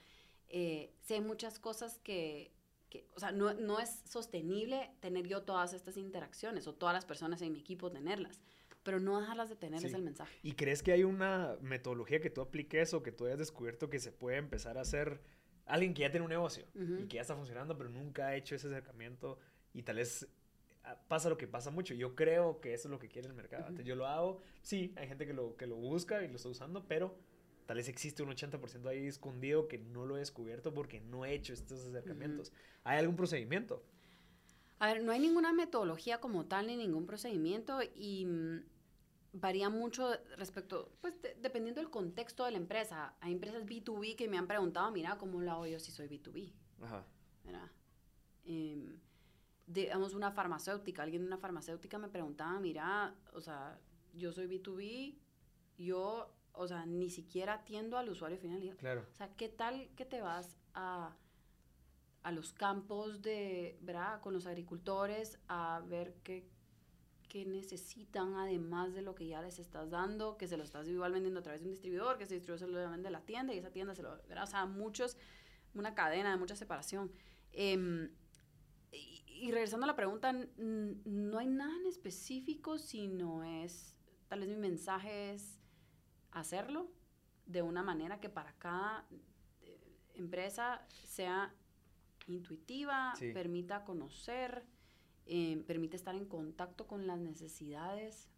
[0.48, 2.52] eh, sí hay muchas cosas que,
[2.92, 7.06] que o sea, no, no es sostenible tener yo todas estas interacciones o todas las
[7.06, 8.40] personas en mi equipo tenerlas,
[8.82, 9.96] pero no dejarlas de tener es Sí.
[9.96, 10.38] el mensaje.
[10.42, 13.98] ¿Y crees que hay una metodología que tú apliques o que tú hayas descubierto que
[13.98, 15.22] se puede empezar a hacer
[15.64, 16.96] alguien que ya tiene un negocio Ujú.
[17.00, 19.38] y que ya está funcionando, pero nunca ha hecho ese acercamiento
[19.72, 20.28] y tal vez
[20.84, 21.94] ah, pasa lo que pasa mucho?
[21.94, 23.62] Yo creo que eso es lo que quiere el mercado.
[23.62, 23.70] Ujú.
[23.70, 26.48] Entonces, yo lo hago, sí, hay gente que lo, que lo busca y lo está
[26.50, 27.16] usando, pero
[27.72, 31.32] tal vez existe un 80% ahí escondido que no lo he descubierto porque no he
[31.32, 32.52] hecho estos acercamientos.
[32.84, 33.82] ¿Hay algún procedimiento?
[34.78, 38.62] A ver, no hay ninguna metodología como tal ni ningún procedimiento y mm,
[39.32, 43.14] varía mucho respecto, pues de- dependiendo del contexto de la empresa.
[43.22, 46.52] Hay empresas B2B que me han preguntado, mira, ¿cómo lo hago yo si soy B2B?
[46.82, 47.06] Ajá.
[47.42, 47.70] ¿verdad?
[48.44, 48.98] Em,
[49.66, 53.80] digamos, una farmacéutica, alguien de una farmacéutica me preguntaba, mira, o sea,
[54.12, 55.16] yo soy B2B,
[55.78, 58.76] yo o sea, ni siquiera atiendo al usuario final.
[58.76, 59.06] Claro.
[59.12, 61.16] O sea, ¿qué tal que te vas a,
[62.22, 64.20] a los campos de, ¿verdad?
[64.20, 66.46] Con los agricultores a ver qué,
[67.28, 71.12] qué necesitan además de lo que ya les estás dando, que se lo estás igual
[71.12, 73.54] vendiendo a través de un distribuidor, que ese distribuidor se lo vende a la tienda
[73.54, 74.44] y esa tienda se lo, ¿verdad?
[74.44, 75.16] O sea, muchos,
[75.74, 77.10] una cadena de mucha separación.
[77.52, 78.10] Em,
[78.92, 83.96] y, y regresando a la pregunta, no hay nada en específico, sino es,
[84.28, 85.61] tal vez mi mensaje es
[86.32, 86.90] hacerlo
[87.46, 89.04] de una manera que para cada
[89.62, 89.78] eh,
[90.14, 91.52] empresa sea
[92.26, 93.32] intuitiva, Sí.
[93.32, 94.64] permita conocer,
[95.26, 98.28] eh, permite estar en contacto con las necesidades,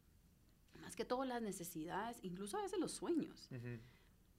[0.80, 3.48] más que todo las necesidades, incluso a veces los sueños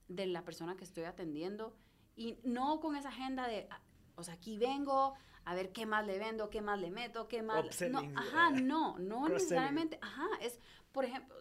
[0.07, 1.75] de la persona que estoy atendiendo
[2.15, 3.81] y no con esa agenda de, ah,
[4.15, 7.41] o sea, aquí vengo a ver qué más le vendo, qué más le meto, qué
[7.41, 7.81] más...
[7.89, 10.59] No, ajá, no, no necesariamente, ajá, es,
[10.91, 11.35] por ejemplo,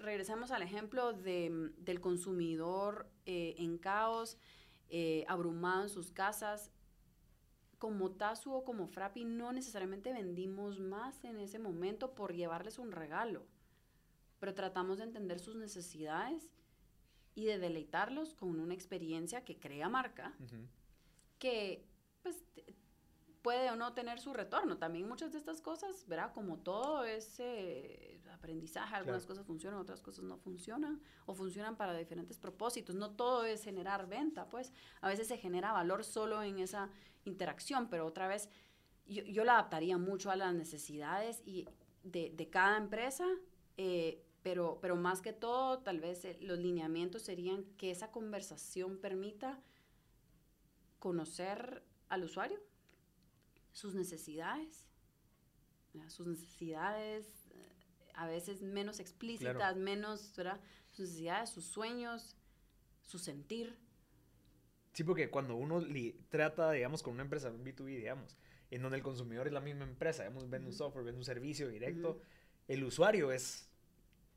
[0.00, 4.38] regresemos al ejemplo de, del consumidor eh, en caos,
[4.88, 6.70] eh, abrumado en sus casas.
[7.78, 12.90] Como Tazu o como Frappi no necesariamente vendimos más en ese momento por llevarles un
[12.90, 13.46] regalo,
[14.38, 16.50] pero tratamos de entender sus necesidades
[17.34, 20.34] y de deleitarlos con una experiencia que crea marca,
[21.38, 21.86] que
[22.22, 22.42] pues
[23.46, 24.76] puede o no tener su retorno.
[24.76, 26.32] También muchas de estas cosas, ¿verdad?
[26.32, 29.34] Como todo es eh, aprendizaje, algunas Claro.
[29.34, 32.96] cosas funcionan, otras cosas no funcionan, o funcionan para diferentes propósitos.
[32.96, 36.90] No todo es generar venta, pues a veces se genera valor solo en esa
[37.24, 38.48] interacción, pero otra vez
[39.06, 41.68] yo, yo la adaptaría mucho a las necesidades y
[42.02, 43.28] de, de cada empresa,
[43.76, 48.98] eh, pero, pero más que todo, tal vez eh, los lineamientos serían que esa conversación
[48.98, 49.60] permita
[50.98, 52.58] conocer al usuario,
[53.76, 54.86] sus necesidades,
[55.92, 56.08] ¿verdad?
[56.08, 57.68] sus necesidades eh,
[58.14, 59.76] a veces menos explícitas, Claro.
[59.78, 60.58] menos, ¿verdad?
[60.92, 62.36] Sus necesidades, sus sueños,
[63.02, 63.76] su sentir.
[64.94, 68.38] Sí, porque cuando uno li- trata, digamos, con una empresa un B2B, digamos,
[68.70, 71.68] en donde el consumidor es la misma empresa, digamos, vende un software, vende un servicio
[71.68, 72.18] directo,
[72.68, 73.68] el usuario es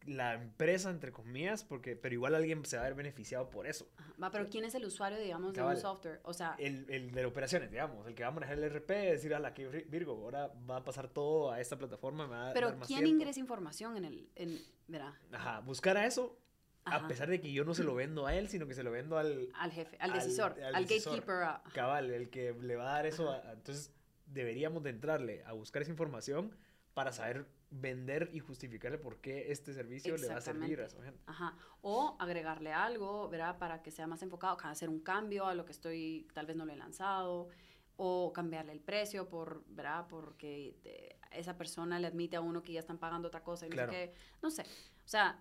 [0.10, 3.88] la empresa, entre comillas, porque, pero igual alguien se va a ver beneficiado por eso.
[3.97, 4.14] Ajá.
[4.22, 6.20] Va, pero ¿quién es el usuario, digamos, de un software?
[6.24, 9.34] O sea, El, el de operaciones, digamos, el que va a manejar el RP, decir
[9.36, 12.53] a la que Virgo, ahora va a pasar todo a esta plataforma, me va a
[12.53, 13.16] pero dar más ¿quién tiempo".
[13.22, 15.14] ingresa información en el, en, ¿verdad?
[15.32, 16.38] Ajá, buscar a eso,
[16.86, 17.07] a Ajá.
[17.07, 19.18] pesar de que yo no se lo vendo a él, sino que se lo vendo
[19.18, 21.14] al Al jefe, al al- decisor, al al, decisor.
[21.14, 21.43] gatekeeper.
[21.43, 23.30] ah, cabal, el que le va a dar eso.
[23.32, 23.93] A- a- entonces,
[24.26, 26.55] deberíamos de entrarle a buscar esa información
[26.95, 31.01] para saber vender y justificarle por qué este servicio le va a servir a su
[31.01, 31.22] gente.
[31.28, 31.55] Ajá.
[31.82, 33.57] O agregarle algo, ¿verdad?
[33.57, 36.65] Para que sea más enfocado, hacer un cambio a lo que estoy, tal vez no
[36.65, 37.49] lo he lanzado,
[37.95, 40.07] o cambiarle el precio, por, ¿verdad?
[40.09, 43.70] Porque eh, esa persona le admite a uno que ya están pagando otra cosa y
[43.70, 43.91] no Claro.
[43.91, 44.13] sé qué.
[44.41, 44.63] No sé.
[44.63, 45.39] O sea,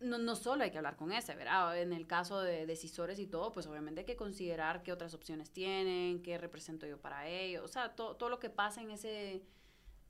[0.00, 1.80] no, no solo hay que hablar con ese, ¿verdad?
[1.80, 5.50] En el caso de decisores y todo, pues obviamente hay que considerar qué otras opciones
[5.52, 9.44] tienen, qué represento yo para ellos, o sea, to- todo lo que pasa en ese,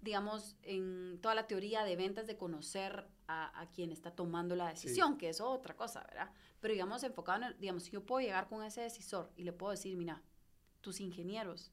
[0.03, 4.68] digamos, en toda la teoría de ventas de conocer a, a quien está tomando la
[4.68, 6.30] decisión, que es otra cosa, ¿verdad?
[6.61, 9.53] Pero digamos, enfocado en, el- digamos, si yo puedo llegar con ese decisor y le
[9.53, 10.22] puedo decir, mira,
[10.80, 11.72] tus ingenieros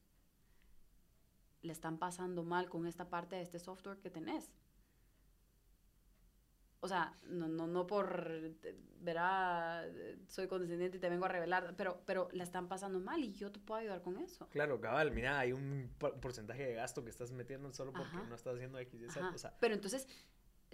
[1.62, 4.50] le están pasando mal con esta parte de este software que tenés.
[6.82, 8.32] O sea, no, no, no por,
[9.00, 9.86] verá,
[10.28, 13.52] soy condescendiente y te vengo a revelar, pero, pero la están pasando mal y yo
[13.52, 14.48] te puedo ayudar con eso.
[14.48, 18.26] Claro, cabal, mira, hay un por- porcentaje de gasto que estás metiendo solo porque Ajá.
[18.28, 19.28] no estás haciendo X y Z.
[19.34, 20.08] O sea, Pero entonces,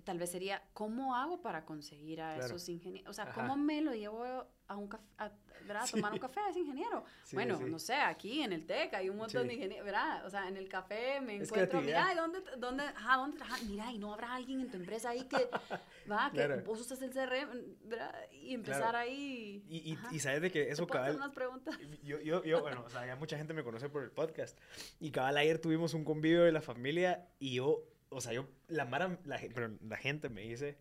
[0.06, 2.46] tal vez sería, ¿cómo hago para conseguir a Claro.
[2.46, 3.10] esos ingenieros?
[3.10, 3.34] O sea, Ajá.
[3.34, 4.24] ¿cómo me lo llevo
[4.68, 5.30] a un café, a,
[5.66, 5.82] ¿verdad?
[5.82, 5.96] a Sí.
[5.96, 7.04] tomar un café a ese ingeniero?
[7.24, 7.64] sí, bueno, sí.
[7.64, 9.48] no sé, aquí en el TEC hay un montón Sí.
[9.48, 10.24] de ingenieros, ¿verdad?
[10.24, 12.12] O sea, en el café me Es encuentro, mira, creatividad.
[12.12, 13.38] ¿y dónde, dónde, ajá, dónde?
[13.68, 15.36] Mira, y no habrá alguien en tu empresa ahí que,
[16.10, 16.62] va, que Claro.
[16.64, 18.14] vos usas el CRM, ¿verdad?
[18.30, 18.98] Y empezar Claro.
[18.98, 19.64] ahí.
[19.68, 20.08] Y, y, ajá.
[20.14, 21.16] y sabes de que ¿Te eso hacer cabal.
[21.16, 21.76] unas preguntas?
[22.04, 24.56] Yo, yo, yo, bueno, o sea, ya mucha gente me conoce por el podcast.
[25.00, 28.84] Y cabal, ayer tuvimos un convivio de la familia y yo, o sea, yo, la
[28.84, 30.76] mara, la, pero la gente me dice,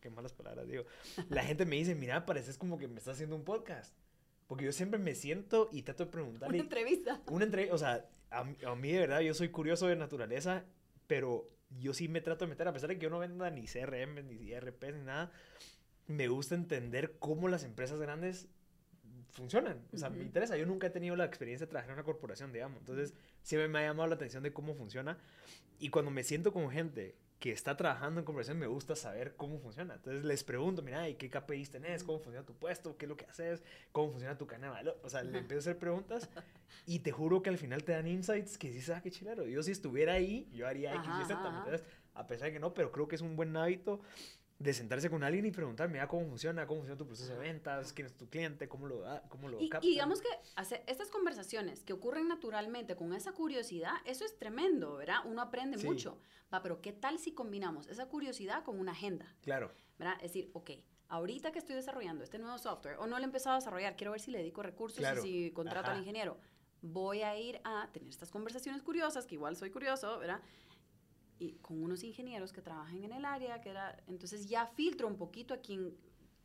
[0.00, 0.84] qué, malas palabras digo,
[1.28, 3.94] la gente me dice, mira, pareces como que me estás haciendo un podcast.
[4.46, 6.58] Porque yo siempre me siento y trato de Una preguntarle.
[6.58, 7.20] entrevista.
[7.26, 10.64] Una entrevista, o sea, a, mí- a mí de verdad, yo soy curioso de naturaleza,
[11.06, 13.66] pero yo sí me trato de meter, a pesar de que yo no venda ni
[13.66, 15.30] CRM, ni ERP, ni nada,
[16.06, 18.48] me gusta entender cómo las empresas grandes
[19.38, 19.80] funcionan.
[19.92, 20.26] O sea, me Ujú.
[20.26, 20.56] interesa.
[20.56, 22.80] Yo nunca he tenido la experiencia de trabajar en una corporación, digamos.
[22.80, 25.16] Entonces, siempre me ha llamado la atención de cómo funciona.
[25.78, 29.58] Y cuando me siento con gente que está trabajando en corporación, me gusta saber cómo
[29.60, 29.94] funciona.
[29.94, 32.02] Entonces, les pregunto, mira, ¿y qué KPIs tenés?
[32.02, 32.96] ¿Cómo funciona tu puesto?
[32.96, 33.62] ¿Qué es lo que haces?
[33.92, 34.98] ¿Cómo funciona tu valor?
[35.04, 36.28] O sea, le empiezo a hacer preguntas
[36.84, 39.46] y te juro que al final te dan insights que dices, ah, qué chilero.
[39.46, 41.50] Yo si estuviera ahí, yo haría X y Z.
[41.50, 41.80] ¿me?
[42.14, 44.00] A pesar de que no, pero creo que es un buen hábito
[44.58, 47.92] de sentarse con alguien y preguntar, mira cómo funciona, cómo funciona tu proceso de ventas,
[47.92, 49.86] quién es tu cliente, cómo lo da, cómo lo Y, capta.
[49.86, 54.96] y digamos que hacer estas conversaciones que ocurren naturalmente con esa curiosidad, eso es tremendo,
[54.96, 55.18] ¿verdad?
[55.26, 55.86] Uno aprende Sí.
[55.86, 56.18] mucho.
[56.52, 59.32] Va, pero ¿qué tal si combinamos esa curiosidad con una agenda?
[59.42, 60.14] Claro, ¿verdad?
[60.16, 60.70] Es decir, ok,
[61.08, 64.10] ahorita que estoy desarrollando este nuevo software, o no lo he empezado a desarrollar, quiero
[64.10, 65.24] ver si le dedico recursos Claro.
[65.24, 65.92] y si contrato Ajá.
[65.92, 66.36] al ingeniero.
[66.80, 70.40] Voy a ir a tener estas conversaciones curiosas, que igual soy curioso, ¿verdad?
[71.38, 75.16] Y con unos ingenieros que trabajan en el área, que era, entonces ya filtro un
[75.16, 75.96] poquito a quien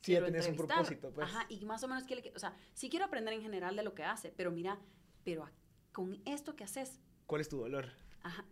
[0.02, 0.78] Sí, ya quiero tenés un entrevistar.
[0.78, 1.28] propósito, pues.
[1.28, 3.84] Ajá, y más o menos quiere que, o sea, sí quiero aprender en general de
[3.84, 4.80] lo que hace, pero mira,
[5.24, 5.50] pero
[5.92, 7.90] con esto que haces, ¿cuál es tu dolor?
[8.22, 8.46] Ajá.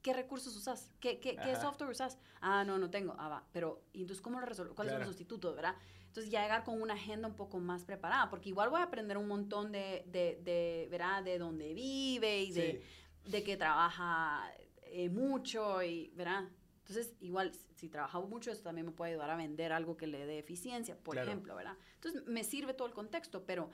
[0.00, 0.90] ¿Qué recursos usas?
[1.00, 2.18] ¿Qué, qué, qué software usas?
[2.40, 3.14] Ah, no, no tengo.
[3.18, 3.44] Ah, va.
[3.52, 4.74] Pero, ¿y entonces cómo lo resuelvo?
[4.74, 5.10] ¿Cuáles son Claro.
[5.10, 5.74] los sustitutos, verdad?
[6.06, 9.18] Entonces ya llegar con una agenda un poco más preparada, porque igual voy a aprender
[9.18, 11.24] un montón de, de, de ¿verdad?
[11.24, 12.82] De dónde vive y de,
[13.26, 14.50] de que trabaja
[14.92, 16.44] eh, mucho y, ¿verdad?
[16.80, 20.24] Entonces, igual, si- trabaja mucho, esto también me puede ayudar a vender algo que le
[20.26, 21.28] dé eficiencia, por Claro.
[21.30, 21.76] ejemplo, ¿verdad?
[21.96, 23.70] Entonces, me sirve todo el contexto, pero,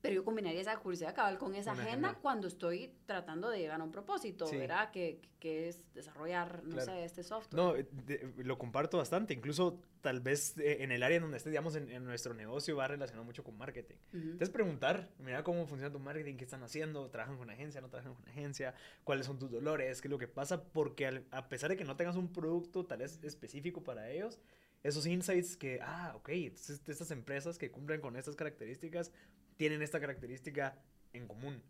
[0.00, 2.22] pero yo combinaría esa curiosidad cabal con esa Una agenda, agenda.
[2.22, 4.56] cuando estoy tratando de llegar a un propósito, Sí.
[4.56, 4.90] ¿verdad?
[4.90, 6.92] Que, que es desarrollar, no Claro.
[6.92, 7.54] sé, este software.
[7.62, 9.34] No, de- lo comparto bastante.
[9.34, 12.76] Incluso tal vez eh, en el área en donde esté, digamos, en, en nuestro negocio
[12.76, 13.96] va relacionado mucho con marketing.
[14.08, 14.18] Ujú.
[14.22, 18.14] Entonces preguntar, mira cómo funciona tu marketing, qué están haciendo, trabajan con agencia, no trabajan
[18.14, 18.74] con agencia,
[19.04, 21.84] cuáles son tus dolores, qué es lo que pasa, porque al- a pesar de que
[21.84, 24.40] no tengas un producto tal vez específico para ellos,
[24.82, 29.12] esos insights que, ah, ok, entonces estas empresas que cumplen con estas características
[29.60, 30.78] tienen esta característica
[31.12, 31.62] en común.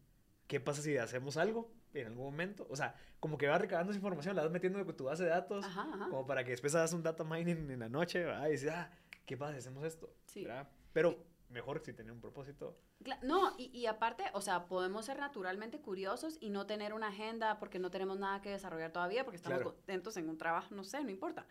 [0.47, 2.65] ¿Qué pasa si hacemos algo en algún momento?
[2.71, 5.31] O sea, como que vas recabando esa información, la vas metiendo en tu base de
[5.31, 6.09] datos, Ajá, ajá.
[6.09, 8.47] como para que después hagas un data mining en la noche, ¿verdad?
[8.47, 8.93] y dices, ah,
[9.27, 10.15] ¿qué pasa si hacemos esto?
[10.27, 10.45] Sí.
[10.45, 10.69] ¿verdad?
[10.93, 11.19] Pero
[11.49, 12.79] mejor si tener un propósito.
[13.25, 17.59] No, y, y aparte, o sea, podemos ser naturalmente curiosos y no tener una agenda
[17.59, 19.75] porque no tenemos nada que desarrollar todavía, porque estamos Claro.
[19.75, 21.45] contentos en un trabajo, no sé, no importa.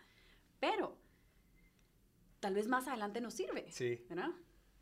[0.58, 0.96] Pero
[2.40, 4.30] tal vez más adelante nos sirve, Sí, ¿verdad?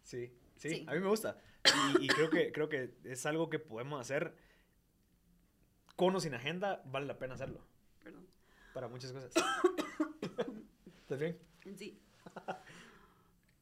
[0.05, 0.87] sí, sí, Sí.
[0.89, 1.37] a mí me gusta.
[2.01, 4.35] Y, y creo, que, creo que es algo que podemos hacer
[5.97, 7.67] con o sin agenda, vale la pena hacerlo
[8.03, 8.27] Perdón.
[8.73, 9.33] para muchas cosas.
[11.03, 11.39] ¿Estás bien?
[11.77, 12.01] Sí.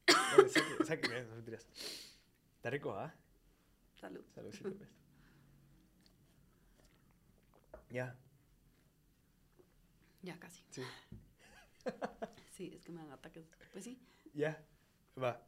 [0.06, 1.66] Dale, saque, saque, no mentiras.
[2.56, 3.14] Está rico, ¿ah?
[3.94, 4.24] Salud.
[4.34, 4.90] Saludcito, pues.
[7.88, 8.16] Ya,
[10.22, 10.62] Ya casi.
[10.70, 10.82] sí,
[12.50, 13.46] Sí, es que me dan ataques.
[13.72, 14.00] Pues sí.
[14.34, 14.60] ya,
[15.22, 15.40] va.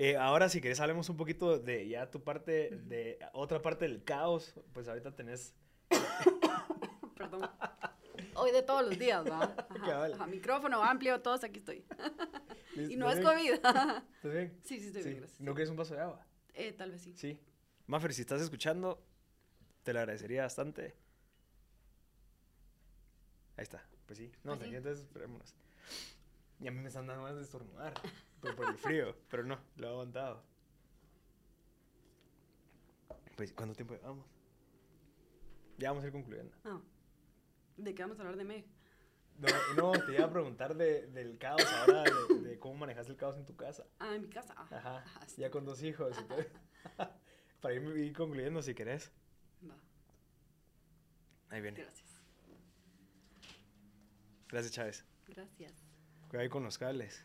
[0.00, 4.04] Eh, ahora, si querés, hablemos un poquito de ya tu parte, de otra parte del
[4.04, 4.54] caos.
[4.72, 5.54] Pues ahorita tenés
[7.16, 7.50] Perdón.
[8.36, 9.34] Hoy de todos los días, ¿no?
[9.42, 10.12] Ajá, Cabal.
[10.14, 11.84] ajá, micrófono amplio, todos aquí estoy.
[12.76, 13.52] y no es ¿Estás COVID.
[13.54, 14.56] ¿Estás bien?
[14.62, 15.08] sí, sí, estoy Sí.
[15.08, 15.40] bien, gracias.
[15.40, 16.24] ¿No quieres un vaso de agua?
[16.54, 17.14] Eh, tal vez sí.
[17.16, 17.40] Sí.
[17.88, 19.02] Maffer, si estás escuchando,
[19.82, 20.94] te lo agradecería bastante.
[23.56, 23.84] Ahí está.
[24.06, 24.30] Pues sí.
[24.44, 24.76] No, te sí.
[24.76, 25.56] entonces esperémonos.
[26.60, 27.94] Y a mí me están dando ganas de estornudar.
[28.40, 29.16] Por, por el frío.
[29.30, 30.42] Pero no, lo he aguantado.
[33.36, 34.26] Pues, ¿cuánto tiempo llevamos?
[35.78, 36.56] Ya vamos a ir concluyendo.
[36.64, 36.80] Ah.
[37.76, 38.66] ¿De qué vamos a hablar de Meg?
[39.76, 43.16] No, no te iba a preguntar de, del caos ahora, de, de cómo manejas el
[43.16, 43.84] caos en tu casa.
[44.00, 44.52] Ah, en mi casa.
[44.56, 44.96] Ah, Ajá.
[44.98, 45.40] ajá, sí.
[45.42, 46.16] Ya con dos hijos.
[47.60, 49.12] Para ir, ir concluyendo si querés.
[49.68, 49.76] Va,
[51.50, 51.80] Ahí viene.
[51.80, 52.08] gracias.
[54.48, 55.04] Gracias, Chávez.
[55.28, 55.72] Gracias.
[56.28, 57.24] Cuidado ahí con los cables.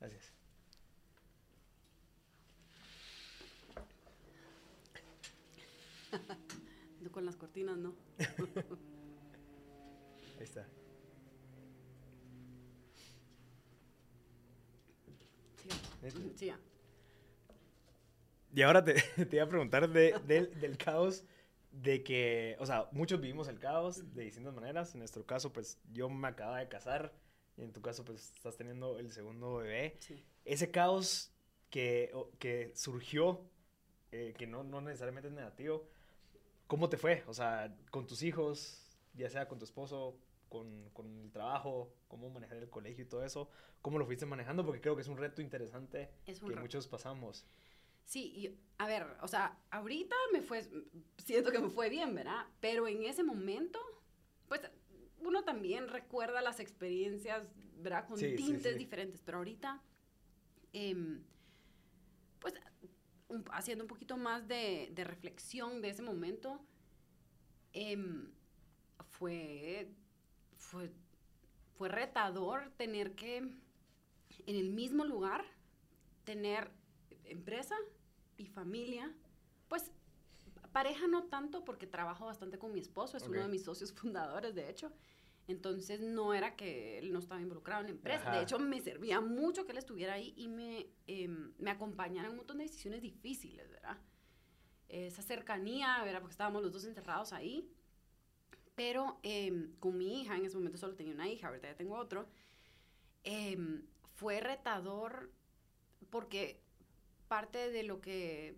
[0.00, 0.32] Gracias.
[7.00, 7.94] No con las cortinas, no.
[10.38, 10.66] Ahí está.
[16.36, 16.58] Sí, ya.
[18.54, 18.94] Y ahora te,
[19.26, 21.24] te iba a preguntar de- del, del caos
[21.70, 24.94] de que, o sea, muchos vivimos el caos de distintas maneras.
[24.94, 27.12] En nuestro caso, pues yo me acababa de casar
[27.58, 29.96] y en tu caso, pues estás teniendo el segundo bebé.
[30.00, 30.24] Sí.
[30.44, 31.32] Ese caos
[31.70, 33.40] que, que surgió,
[34.12, 35.86] eh, que no, no necesariamente es negativo,
[36.66, 37.24] ¿cómo te fue?
[37.26, 40.16] O sea, con tus hijos, ya sea con tu esposo,
[40.48, 43.50] con, con el trabajo, cómo manejar el colegio y todo eso,
[43.82, 44.64] ¿cómo lo fuiste manejando?
[44.64, 46.62] Porque creo que es un reto interesante Es un que reto.
[46.62, 47.44] muchos pasamos.
[48.04, 50.66] Sí, y, a ver, o sea, ahorita me fue,
[51.18, 52.46] siento que me fue bien, ¿verdad?
[52.60, 53.78] Pero en ese momento,
[54.48, 54.62] pues
[55.20, 57.46] uno también recuerda las experiencias,
[57.76, 58.06] ¿verdad?
[58.06, 58.78] Con Sí, tintes sí.
[58.78, 59.82] diferentes, pero ahorita,
[60.72, 61.22] em,
[62.40, 62.54] pues
[63.28, 66.60] un- haciendo un poquito más de, de reflexión de ese momento,
[67.72, 68.30] em,
[69.10, 69.88] fue,
[70.56, 70.90] fue,
[71.76, 75.44] fue retador tener que en el mismo lugar
[76.24, 76.70] tener
[77.24, 77.76] empresa
[78.36, 79.12] y familia.
[79.68, 79.90] Pues
[80.78, 83.46] pareja no tanto porque trabajo bastante con mi esposo, es uno Ok.
[83.46, 84.92] de mis socios fundadores, de hecho.
[85.48, 88.28] Entonces no era que él no estaba involucrado en la empresa.
[88.28, 88.36] Ajá.
[88.36, 92.32] De hecho, me servía mucho que él estuviera ahí y me, em, me acompañara en
[92.32, 93.98] un montón de decisiones difíciles, ¿verdad?
[94.88, 96.20] Esa cercanía, ¿verdad?
[96.20, 97.68] Porque estábamos los dos encerrados ahí.
[98.76, 101.96] Pero em, con mi hija, en ese momento solo tenía una hija, ahorita ya tengo
[101.96, 102.28] otro,
[103.24, 105.32] em, fue retador
[106.08, 106.60] porque
[107.26, 108.54] parte de lo que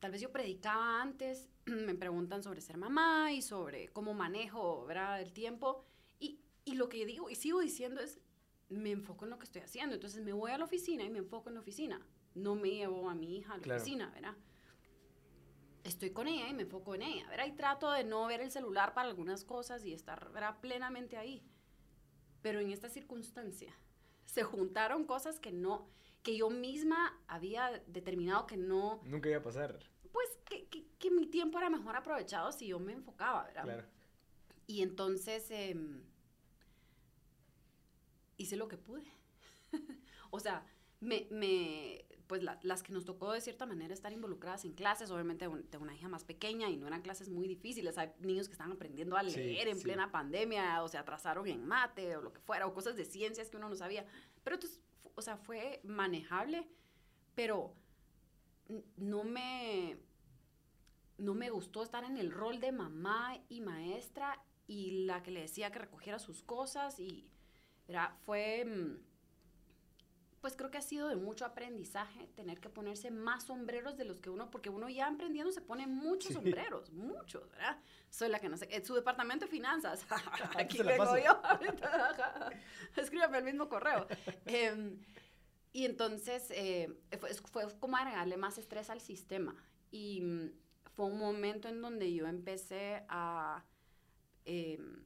[0.00, 5.20] tal vez yo predicaba antes, me preguntan sobre ser mamá y sobre cómo manejo ¿verdad?
[5.20, 5.84] el tiempo.
[6.20, 8.18] Y, y lo que digo y sigo diciendo es,
[8.68, 9.94] me enfoco en lo que estoy haciendo.
[9.94, 12.00] Entonces me voy a la oficina y me enfoco en la oficina.
[12.34, 13.80] No me llevo a mi hija a la Claro.
[13.80, 14.34] oficina, ¿verdad?
[15.84, 17.46] Estoy con ella y me enfoco en ella, ¿verdad?
[17.46, 20.60] Y trato de no ver el celular para algunas cosas y estar ¿verdad?
[20.60, 21.42] plenamente ahí.
[22.42, 23.74] Pero en esta circunstancia
[24.26, 25.88] se juntaron cosas que no,
[26.28, 29.78] que yo misma había determinado que no, Nunca iba a pasar.
[30.12, 33.62] pues que, que, que mi tiempo era mejor aprovechado si yo me enfocaba, ¿verdad?
[33.62, 33.84] Claro.
[34.66, 36.02] Y entonces em,
[38.36, 39.04] hice lo que pude.
[40.30, 40.66] o sea,
[41.00, 45.10] me, me- pues la- las que nos tocó de cierta manera estar involucradas en clases,
[45.10, 48.48] obviamente un- tengo una hija más pequeña y no eran clases muy difíciles, hay niños
[48.48, 49.82] que están aprendiendo a Sí, leer en sí.
[49.84, 53.48] plena pandemia o se atrasaron en mate o lo que fuera, o cosas de ciencias
[53.48, 54.04] que uno no sabía,
[54.44, 54.78] pero entonces,
[55.18, 56.64] o sea, fue manejable,
[57.34, 57.74] pero
[58.96, 59.98] no me,
[61.18, 65.40] no me gustó estar en el rol de mamá y maestra y la que le
[65.40, 67.28] decía que recogiera sus cosas y
[67.88, 69.07] era, fue, mm,
[70.40, 74.20] pues creo que ha sido de mucho aprendizaje tener que ponerse más sombreros de los
[74.20, 76.34] que uno, porque uno ya emprendiendo se pone muchos Sí.
[76.34, 77.78] sombreros, muchos, ¿verdad?
[78.10, 80.06] Soy la que no sé, en su departamento de finanzas,
[80.56, 81.40] aquí vengo yo,
[82.96, 84.06] escríbame el mismo correo.
[84.46, 84.98] Em,
[85.72, 86.88] y entonces eh,
[87.20, 89.54] fue, fue como agregarle más estrés al sistema.
[89.90, 90.50] Y mm,
[90.94, 93.64] fue un momento en donde yo empecé a
[94.44, 95.04] em,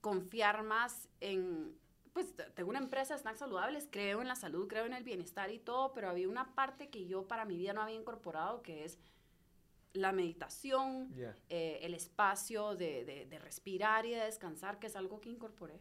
[0.00, 1.76] confiar más en,
[2.12, 5.50] pues tengo una empresa de snacks saludables, creo en la salud, creo en el bienestar
[5.50, 8.84] y todo, pero había una parte que yo para mi vida no había incorporado, que
[8.84, 8.98] es
[9.92, 11.12] la meditación,
[11.48, 15.80] eh, el espacio de, de- de respirar y de descansar, que es algo que incorporé.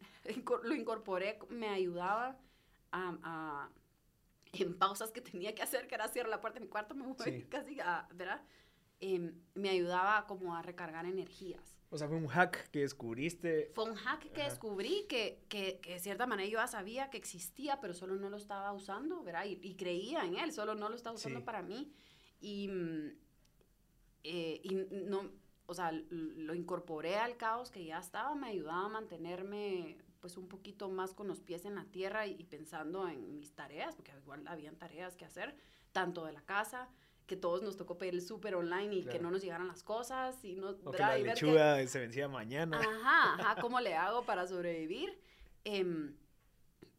[0.24, 2.36] Incor- Lo incorporé, me ayudaba
[2.92, 3.70] a, a-
[4.52, 7.06] en pausas que tenía que hacer, que era cierrar la puerta de mi cuarto, me
[7.06, 7.44] voy Sí.
[7.48, 8.42] casi a, ¿verdad?
[9.00, 11.75] Em, me ayudaba como a recargar energías.
[11.90, 13.70] O sea, fue un hack que descubriste.
[13.74, 14.50] Fue un hack que Ajá.
[14.50, 18.28] descubrí que, que, que de cierta manera yo ya sabía que existía, pero solo no
[18.28, 19.44] lo estaba usando, ¿verdad?
[19.44, 21.44] Y, y creía en él, solo no lo estaba usando Sí.
[21.46, 21.92] para mí.
[22.40, 23.12] Y, mm,
[24.24, 24.74] eh, y
[25.06, 25.30] no,
[25.66, 30.48] o sea, lo incorporé al caos que ya estaba, me ayudaba a mantenerme pues un
[30.48, 34.12] poquito más con los pies en la tierra y, y pensando en mis tareas, porque
[34.20, 35.56] igual habían tareas que hacer,
[35.92, 36.88] tanto de la casa,
[37.26, 40.44] que todos nos tocó pedir el súper online y que no nos llegaran las cosas
[40.44, 42.78] y no O que la ver que- lechuga se vencía mañana.
[42.80, 45.18] Ajá, ajá, ¿cómo le hago para sobrevivir?
[45.64, 45.82] Y,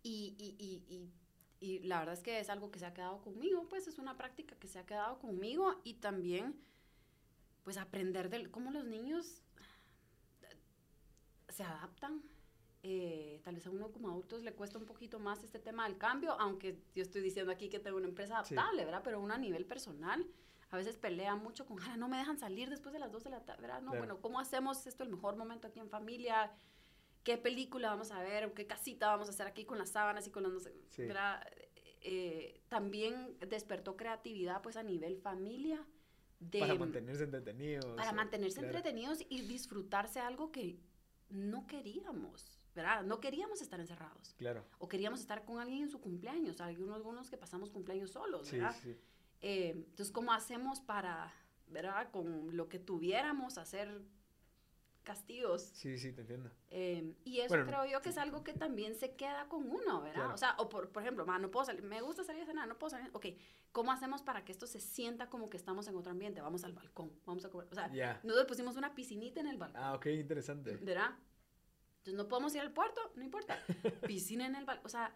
[0.04, 1.12] y, y, y,
[1.60, 4.18] y la verdad es que es algo que se ha quedado conmigo, pues es una
[4.18, 6.60] práctica que se ha quedado conmigo y también,
[7.64, 9.42] pues aprender de cómo los niños
[11.50, 12.22] se adaptan.
[12.90, 15.98] Eh, tal vez a uno como adultos le cuesta un poquito más este tema del
[15.98, 18.56] cambio, aunque yo estoy diciendo aquí que tengo una empresa Sí.
[18.56, 19.02] adaptable, ¿verdad?
[19.04, 20.26] Pero uno a nivel personal,
[20.70, 23.30] a veces pelea mucho con, "Ah, no me dejan salir después de las 2 de
[23.32, 23.82] la tarde, ¿verdad?
[23.82, 24.06] No, Claro.
[24.06, 26.54] bueno, ¿cómo hacemos esto el mejor momento aquí en familia?
[27.26, 28.54] ¿Qué película vamos a ver?
[28.54, 30.54] ¿Qué casita vamos a hacer aquí con las sábanas y con las...
[30.54, 31.02] no sé, Sí.
[31.04, 31.46] ¿verdad?
[32.02, 35.86] Eh, también despertó creatividad pues a nivel familia.
[36.40, 37.86] De, para mantenerse entretenidos.
[37.98, 38.78] para o- mantenerse claro.
[38.78, 40.80] entretenidos y disfrutarse algo que
[41.30, 43.04] no queríamos, ¿verdad?
[43.04, 44.34] No queríamos estar encerrados.
[44.38, 44.64] Claro.
[44.80, 46.62] O queríamos estar con alguien en su cumpleaños.
[46.62, 48.76] Hay unos, algunos que pasamos cumpleaños solos, Sí, ¿verdad?
[48.82, 48.96] sí.
[49.42, 51.34] Eh, entonces, ¿cómo hacemos para,
[51.68, 52.10] ¿verdad?
[52.12, 54.02] Con lo que tuviéramos, hacer
[55.04, 55.62] castigos.
[55.74, 56.52] Sí, sí, te entiendo.
[56.70, 60.02] Eh, y eso Bueno, creo yo que es algo que también se queda con uno,
[60.02, 60.16] ¿verdad?
[60.16, 60.34] Claro.
[60.34, 62.68] O sea, o por, por ejemplo, ma, no puedo salir, me gusta salir a cenar,
[62.68, 63.10] no puedo salir.
[63.14, 63.28] Ok,
[63.72, 66.42] ¿cómo hacemos para que esto se sienta como que estamos en otro ambiente?
[66.42, 67.68] Vamos al balcón, vamos a comer.
[67.72, 68.20] O sea, Ya.
[68.24, 70.76] nosotros pusimos una piscinita en el balcón, Ah, ok, interesante.
[70.76, 71.12] ¿verdad?
[72.08, 73.60] Entonces no podemos ir al puerto, no importa.
[74.08, 74.86] Piscina en el balcón.
[74.86, 75.14] O sea,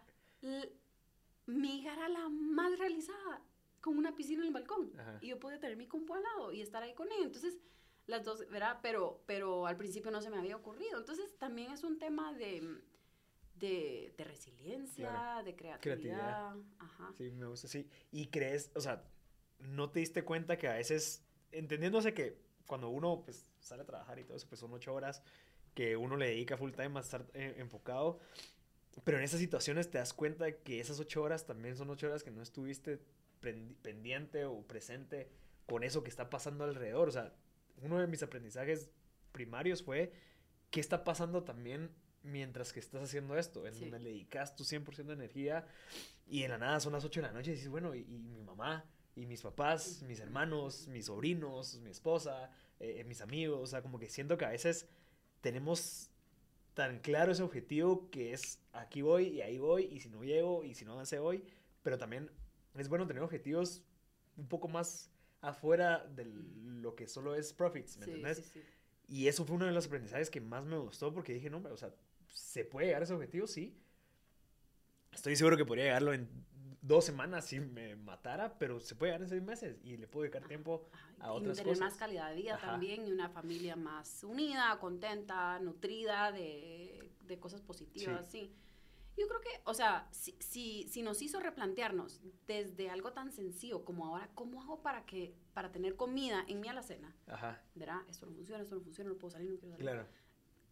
[1.46, 3.40] mi hija era la más realizada
[3.80, 4.92] con una piscina en el balcón.
[4.98, 5.18] Ajá.
[5.22, 7.24] Y yo podía tener mi compu al lado y estar ahí con ella.
[7.24, 7.58] Entonces,
[8.06, 8.80] las dos, ¿verdad?
[8.82, 10.98] Pero, pero al principio no se me había ocurrido.
[10.98, 12.62] Entonces, también es un tema de,
[13.54, 15.44] de, de resiliencia, Claro.
[15.44, 15.80] de creatividad.
[15.80, 16.56] Creatividad.
[16.78, 17.12] Ajá.
[17.16, 17.88] Sí, me gusta, sí.
[18.10, 19.02] Y crees, o sea,
[19.60, 24.18] ¿no te diste cuenta que a veces, entendiéndose que cuando uno pues, sale a trabajar
[24.18, 25.22] y todo eso, pues son ocho horas
[25.74, 28.20] que uno le dedica full time a estar eh, enfocado,
[29.04, 32.22] pero en esas situaciones te das cuenta que esas ocho horas también son ocho horas
[32.22, 33.00] que no estuviste
[33.82, 35.28] pendiente o presente
[35.66, 37.08] con eso que está pasando alrededor.
[37.08, 37.34] O sea,
[37.80, 38.90] uno de mis aprendizajes
[39.32, 40.12] primarios fue
[40.70, 41.90] ¿qué está pasando también
[42.22, 43.66] mientras que estás haciendo esto?
[43.66, 43.80] En Sí.
[43.80, 45.66] donde le dedicas tu 100% de energía
[46.26, 48.18] y en la nada son las 8 de la noche y dices, bueno, y, y
[48.18, 52.50] mi mamá, y mis papás, mis hermanos, mis sobrinos, mi esposa,
[52.80, 54.88] eh, mis amigos, o sea, como que siento que a veces
[55.42, 56.08] tenemos
[56.72, 60.64] tan claro ese objetivo que es aquí voy y ahí voy y si no llego
[60.64, 61.44] y si no avancé hoy,
[61.82, 62.30] pero también
[62.76, 63.82] es bueno tener objetivos
[64.38, 65.10] un poco más
[65.42, 68.38] afuera de lo que solo es profits, ¿me Sí, entendés?
[68.38, 68.62] sí, sí.
[69.08, 71.76] Y eso fue uno de los aprendizajes que más me gustó porque dije, no, o
[71.76, 71.92] sea,
[72.28, 73.46] ¿se puede llegar a ese objetivo?
[73.46, 73.76] Sí.
[75.12, 76.28] Estoy seguro que podría llegarlo en
[76.82, 80.24] dos semanas si me matara, pero se puede llegar en seis meses y le puedo
[80.24, 81.98] dedicar tiempo Ajá, a y otras tener más cosas.
[81.98, 82.72] calidad de vida Ajá.
[82.72, 88.52] también y una familia más unida, contenta, nutrida de, de cosas positivas, sí.
[89.16, 93.84] Yo creo que, o sea, si, si, si nos hizo replantearnos desde algo tan sencillo
[93.84, 97.14] como ahora, ¿cómo hago para que para tener comida en mi alacena?
[97.26, 98.00] Ajá, ¿Verdad?
[98.08, 99.90] Esto no funciona, esto no funciona, no puedo salir, no quiero salir.
[99.90, 100.08] claro.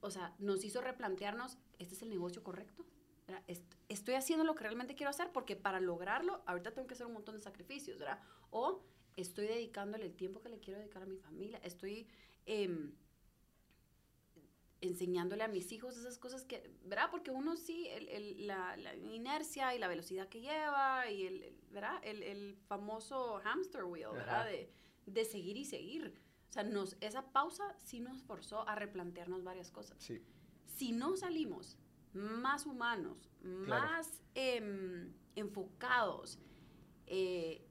[0.01, 2.87] O sea, nos hizo replantearnos, ¿este es el negocio correcto?
[3.31, 3.45] ¿Verdad?
[3.49, 7.07] Est- Estoy haciendo lo que realmente quiero hacer porque para lograrlo, ahorita tengo que hacer
[7.07, 8.21] un montón de sacrificios, ¿verdad?
[8.51, 8.83] O
[9.17, 12.07] estoy dedicándole el tiempo que le quiero dedicar a mi familia, estoy
[12.47, 12.93] em,
[14.81, 17.09] enseñándole a mis hijos esas cosas que, ¿verdad?
[17.11, 21.43] Porque uno sí, el- el- la, la inercia y la velocidad que lleva y el,
[21.43, 22.01] el- ¿verdad?
[22.03, 24.47] El, el famoso hamster wheel, ¿verdad?
[24.47, 24.71] De,
[25.07, 26.15] de seguir y seguir.
[26.49, 30.21] O sea, nos, esa pausa sí nos forzó a replantearnos varias cosas Sí,
[30.67, 31.77] si no salimos
[32.15, 36.39] más humanos, más em, enfocados,
[37.07, 37.65] eh,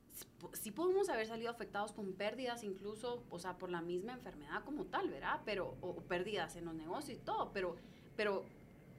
[0.53, 4.85] sí podemos haber salido afectados con pérdidas incluso, o sea, por la misma enfermedad como
[4.85, 5.41] tal, ¿verdad?
[5.45, 7.75] Pero, o, o pérdidas en los negocios y todo, pero,
[8.15, 8.45] pero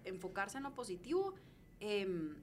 [0.04, 1.34] enfocarse en lo positivo,
[1.80, 2.36] em,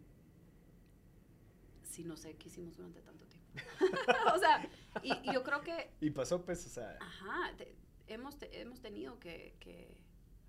[1.84, 3.48] sí no sé qué hicimos durante tanto tiempo.
[4.36, 4.68] o sea,
[5.04, 7.76] y, y yo creo que, y pasó pues, o sea, ajá, te-
[8.08, 9.98] hemos, te- hemos tenido que, que,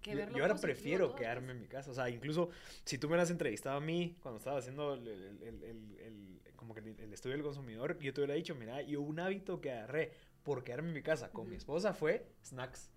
[0.02, 2.50] que yo, yo ahora prefiero quedarme en mi casa, o sea, incluso
[2.84, 6.74] si tú me hubieras entrevistado a mí cuando estaba haciendo el, el- el- el- como
[6.74, 10.12] que el, estudio del consumidor, yo te hubiera dicho, mira, yo un hábito que agarré
[10.42, 11.58] por quedarme en mi casa con mi Ujú.
[11.58, 12.90] esposa fue snacks.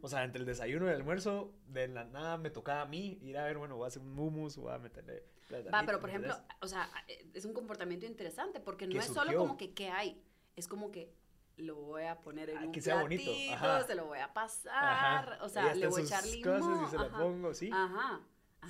[0.00, 3.18] O sea, entre el desayuno y el almuerzo, de la nada me tocaba a mí
[3.22, 5.24] ir a ver, bueno, voy a hacer un hummus, voy a meterle
[5.72, 6.88] Va, pero por ¿me ejemplo, o sea,
[7.34, 9.38] es un comportamiento interesante porque no es solo surgió.
[9.40, 10.20] como que qué hay,
[10.56, 11.12] es como que
[11.56, 13.82] lo voy a poner en Ah, un que sea bonito, platito, ajá.
[13.86, 14.72] se lo voy a pasar,
[15.32, 15.44] Ajá.
[15.44, 17.70] o sea, le en voy a echar limón, cosas y se la ajá, pongo, sí.
[17.72, 18.20] ajá,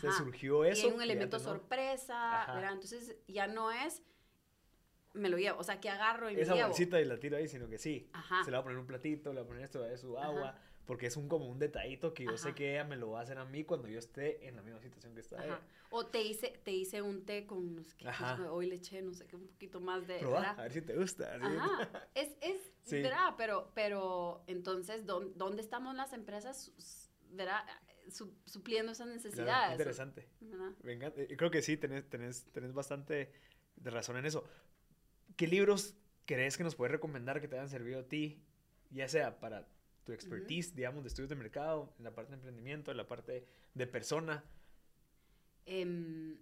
[0.01, 0.87] Se surgió y eso.
[0.89, 2.47] hay un elemento sorpresa.
[2.71, 4.03] Entonces ya no es
[5.15, 6.69] me lo llevo, o sea, que agarro y me Esa llevo.
[6.69, 8.11] bolsita y la tiro ahí, sino que sí.
[8.13, 8.45] Ajá.
[8.45, 10.55] Se le va a poner un platito, le va a poner esto, de su agua,
[10.87, 13.23] porque es un como un detallito que yo sé que ella me lo va a
[13.25, 15.45] hacer a mí cuando yo esté en la misma situación que está Ajá.
[15.47, 15.61] ella.
[15.91, 18.37] O te hice, te hice un té con, qué, Ajá.
[18.37, 20.59] pues, hoy le eché, no sé qué, un poquito más de, ¿verdad?
[20.59, 21.35] a ver si te gusta.
[21.35, 23.03] Ajá, es, es, Sí.
[23.03, 23.35] ¿verdad?
[23.37, 26.73] Pero, pero entonces, ¿dó- ¿dónde estamos las empresas,
[27.33, 27.65] ¿verdad?
[28.11, 29.73] Su- supliendo esas Claro, necesidades?
[29.73, 30.29] interesante.
[30.41, 30.73] ¿verdad?
[30.85, 31.21] Encanta.
[31.23, 33.33] Eh, Creo que sí, tenés, tenés, tenés bastante
[33.75, 34.45] de razón en eso.
[35.37, 38.41] ¿Qué libros crees que nos puedes recomendar que te hayan servido a ti,
[38.91, 39.67] ya sea para
[40.07, 43.45] tu expertise, digamos, de estudios de mercado, en la parte de emprendimiento, en la parte
[43.75, 44.43] de persona?
[45.67, 46.37] Em,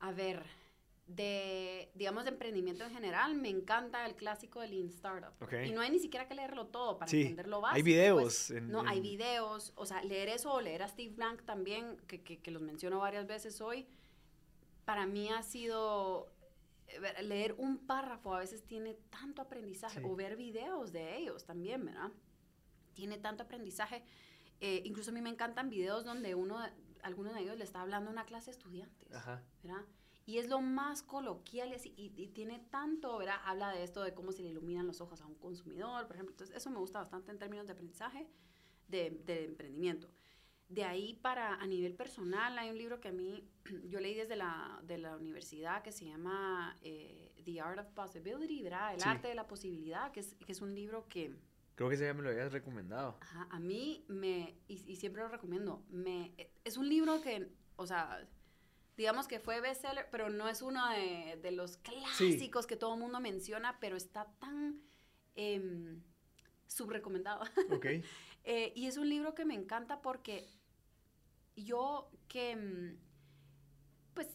[0.00, 0.42] a ver,
[1.06, 5.32] de, digamos, de emprendimiento en general, me encanta el clásico del Lean Startup.
[5.42, 5.52] Ok.
[5.66, 7.76] Y no hay ni siquiera que leerlo todo para Sí, entender lo básico.
[7.76, 8.22] Hay videos.
[8.22, 11.42] pues, en- no, hay en- videos, o sea, leer eso o leer a Steve Blank
[11.44, 13.86] también, que, que, que los menciono varias veces hoy,
[14.86, 16.30] para mí ha sido
[17.22, 20.06] leer un párrafo a veces tiene tanto aprendizaje, Sí.
[20.06, 22.10] o ver videos de ellos también, ¿verdad?
[22.94, 24.04] Tiene tanto aprendizaje.
[24.60, 26.58] Eh, incluso a mí me encantan videos donde uno,
[27.02, 29.12] alguno de ellos le está hablando a una clase de estudiantes.
[29.12, 29.42] Ajá.
[29.62, 29.84] ¿verdad?
[30.26, 33.36] Y es lo más coloquial y, así, y, y tiene tanto, ¿verdad?
[33.44, 36.32] Habla de esto, de cómo se le iluminan los ojos a un consumidor, por ejemplo.
[36.32, 38.26] Entonces, eso me gusta bastante en términos de aprendizaje,
[38.88, 40.08] de, de emprendimiento.
[40.68, 43.46] De ahí para, a nivel personal, hay un libro que a mí,
[43.88, 48.62] yo leí desde la, de la universidad que se llama eh, The Art of Possibility,
[48.62, 48.94] ¿verdad?
[48.94, 49.08] El Sí.
[49.08, 51.34] arte de la posibilidad, que es, que es un libro que,
[51.76, 53.18] Creo que ese ya me lo habías recomendado.
[53.20, 56.32] Ajá, a mí me, y, y siempre lo recomiendo, me,
[56.62, 58.26] es un libro que, o sea,
[58.96, 63.00] digamos que fue bestseller, pero no es uno de, de los clásicos que todo el
[63.00, 64.80] mundo menciona, pero está tan
[65.34, 66.00] em,
[66.68, 67.42] subrecomendado.
[67.70, 67.86] Ok.
[68.44, 70.46] Eh, y es un libro que me encanta porque
[71.56, 72.96] yo que, mm,
[74.14, 74.28] pues,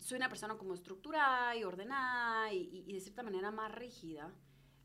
[0.00, 4.32] soy una persona como estructurada y ordenada y, y- y de cierta manera más rígida,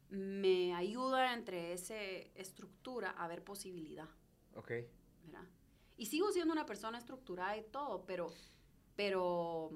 [0.10, 4.08] me ayuda entre esa estructura a ver posibilidad,
[4.56, 4.72] Ok.
[5.26, 5.48] ¿verdad?
[5.98, 8.34] Y sigo siendo una persona estructurada y todo, pero,
[8.96, 9.72] pero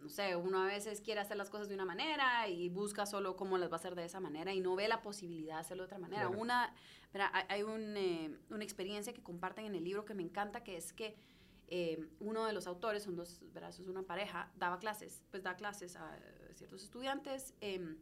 [0.00, 3.36] no sé, uno a veces quiere hacer las cosas de una manera y busca solo
[3.36, 5.82] cómo las va a hacer de esa manera y no ve la posibilidad de hacerlo
[5.84, 6.22] de otra manera.
[6.26, 6.38] Claro.
[6.40, 6.74] Una,
[7.12, 10.76] mira, hay- un, eh, una experiencia que comparten en el libro que me encanta, que
[10.76, 11.16] es que
[11.68, 13.70] eh, uno de los autores, son dos, ¿verdad?
[13.70, 16.16] Eso es una pareja, daba clases, pues da clases a
[16.54, 17.96] ciertos estudiantes em,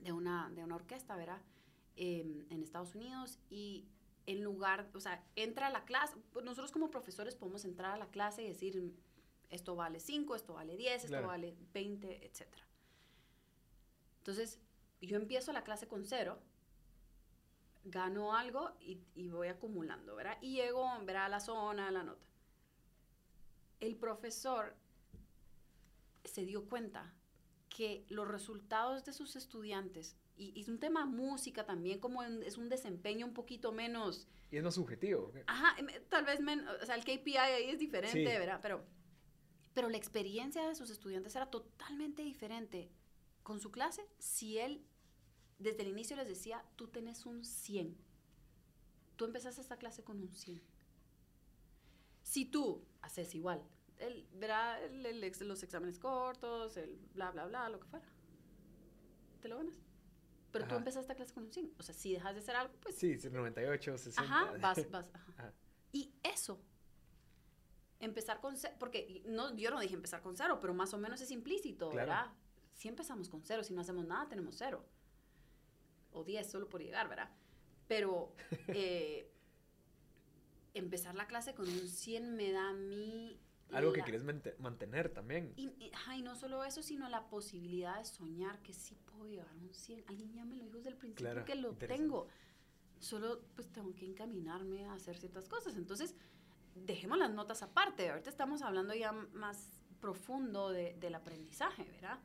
[0.00, 1.42] de, una, de una orquesta, ¿verdad?
[1.96, 3.86] Em, en Estados Unidos y
[4.24, 8.06] en lugar, o sea, entra a la clase, nosotros como profesores podemos entrar a la
[8.08, 8.94] clase y decir,
[9.50, 11.28] esto vale 5, esto vale 10, esto Claro.
[11.28, 12.46] vale 20, etc.
[14.18, 14.58] Entonces,
[15.00, 16.38] yo empiezo la clase con cero,
[17.84, 20.36] gano algo y, y voy acumulando, ¿verdad?
[20.40, 21.26] Y llego, ¿verdad?
[21.26, 22.24] A la zona, a la nota.
[23.78, 24.74] El profesor
[26.24, 27.12] se dio cuenta
[27.68, 32.42] que los resultados de sus estudiantes, y, y es un tema música también, como en-
[32.42, 35.32] es un desempeño un poquito menos, Y es más subjetivo.
[35.46, 38.24] ajá, em, tal vez, men- o sea, el KPI ahí es diferente, Sí.
[38.38, 38.58] ¿verdad?
[38.62, 38.82] Pero,
[39.76, 42.90] pero la experiencia de sus estudiantes era totalmente diferente
[43.42, 44.82] con su clase si él
[45.58, 47.94] desde el inicio les decía, tú tenés un 100.
[49.16, 50.62] Tú empezaste esta clase con un 100.
[52.22, 53.62] Si tú haces igual,
[53.98, 58.06] el, verá el- el los exámenes cortos, el bla, bla, bla, lo que fuera,
[59.42, 59.74] te lo ganas.
[60.52, 61.74] Pero tú empezaste esta clase con un 100.
[61.78, 64.22] O sea, si dejas de hacer algo, pues Sí, sí, 98, 60.
[64.22, 65.10] Ajá, vas, vas.
[65.14, 65.32] ajá.
[65.36, 65.52] Ajá.
[65.92, 66.62] Y eso,
[68.00, 71.20] empezar con cero, porque no, yo no dije empezar con cero, pero más o menos
[71.20, 72.08] es implícito, Claro.
[72.10, 72.32] ¿verdad?
[72.74, 74.84] Si empezamos con cero, si no hacemos nada, tenemos cero.
[76.12, 77.30] O 10 solo por llegar, ¿verdad?
[77.88, 78.32] Pero
[78.68, 79.30] eh,
[80.74, 83.40] empezar la clase con un 100 me da a mí...
[83.72, 85.52] Algo que la- quieres mante- mantener también.
[85.56, 89.26] y, y- ajá, y no solo eso, sino la posibilidad de soñar que sí puedo
[89.26, 90.04] llegar a un 100.
[90.06, 92.28] Alguien ya me lo dijo desde el principio Claro, que lo tengo.
[93.00, 95.76] Solo pues tengo que encaminarme a hacer ciertas cosas.
[95.76, 96.14] Entonces,
[96.84, 98.08] dejemos las notas aparte.
[98.10, 99.70] Ahorita estamos hablando ya más
[100.00, 102.18] profundo de- del aprendizaje, ¿verdad?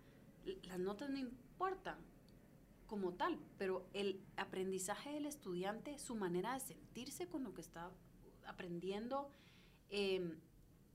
[0.64, 1.98] Las notas no importan
[2.88, 7.90] como tal, pero el aprendizaje del estudiante, su manera de sentirse con lo que está
[8.46, 9.30] aprendiendo,
[9.90, 10.38] em,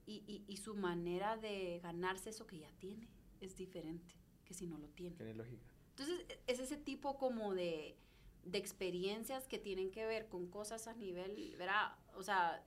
[0.05, 3.07] y, y- y su manera de ganarse eso que ya tiene
[3.41, 4.13] es diferente
[4.45, 5.15] que si no lo tiene.
[5.17, 5.65] Tiene lógica.
[5.89, 7.97] Entonces, e- es ese tipo como de,
[8.43, 11.95] de experiencias que tienen que ver con cosas a nivel, ¿verdad?
[12.15, 12.63] O sea,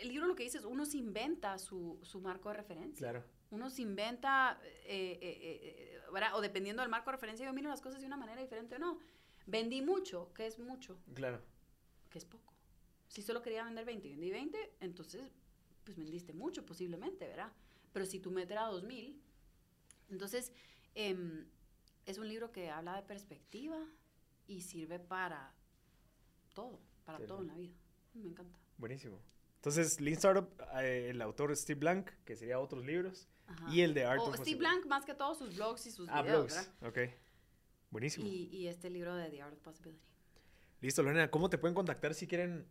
[0.00, 3.10] el libro lo que dice es, uno se inventa su, su marco de referencia.
[3.10, 3.24] Claro.
[3.50, 6.30] Uno se inventa, eh, eh, eh.
[6.34, 8.78] O dependiendo del marco de referencia, yo miro las cosas de una manera diferente o
[8.78, 8.98] no.
[9.46, 10.98] Vendí mucho, ¿qué es mucho?
[11.14, 11.40] Claro.
[12.10, 12.52] que es poco.
[13.08, 15.30] Si solo quería vender 20 y vendí 20, entonces
[15.84, 17.52] pues vendiste mucho posiblemente, ¿verdad?
[17.92, 19.20] Pero si tu meta era 2000,
[20.10, 20.50] entonces
[20.94, 21.46] em,
[22.06, 23.78] es un libro que habla de perspectiva
[24.46, 25.54] y sirve para
[26.54, 27.74] todo, para todo en la vida.
[28.14, 28.58] Me encanta.
[28.78, 29.20] Buenísimo.
[29.64, 30.46] Entonces, Lean Startup,
[30.76, 33.26] eh, el autor es Steve Blank, que sería otros libros.
[33.46, 33.66] Ajá.
[33.72, 34.58] Y el de Art O of Steve.
[34.58, 36.70] Blank, más que todo, sus blogs y sus Ah, videos, blogs.
[36.82, 37.08] ¿verdad?
[37.08, 37.14] Ok.
[37.90, 38.26] Buenísimo.
[38.26, 40.04] Y, y este libro de The Art of Possibility.
[40.82, 42.66] Listo, Lorena, ¿cómo te pueden contactar si quieren,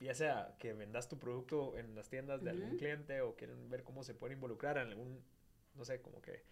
[0.00, 3.84] ya sea que vendas tu producto en las tiendas de algún cliente o quieren ver
[3.84, 5.22] cómo se pueden involucrar en algún,
[5.74, 6.42] no sé, como que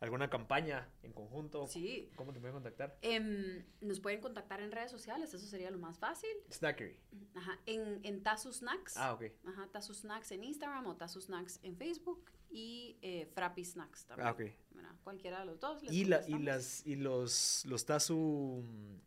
[0.00, 1.66] alguna campaña en conjunto?
[1.66, 2.10] Sí.
[2.16, 2.98] ¿Cómo te pueden contactar?
[3.02, 6.30] Em, nos pueden contactar en redes sociales, eso sería lo más fácil.
[6.50, 6.98] Snackery.
[7.34, 7.58] Ajá.
[7.66, 8.96] En, en Tazu Snacks.
[8.96, 9.24] Ah, ok.
[9.46, 14.28] Ajá, Tazu Snacks en Instagram o Tazu Snacks en Facebook y eh, Frappy Snacks también.
[14.28, 14.38] Ah, ok.
[14.70, 14.92] ¿verdad?
[15.04, 15.82] Cualquiera de los dos.
[15.82, 18.62] les Y, la, y, las, y los, los Tazu...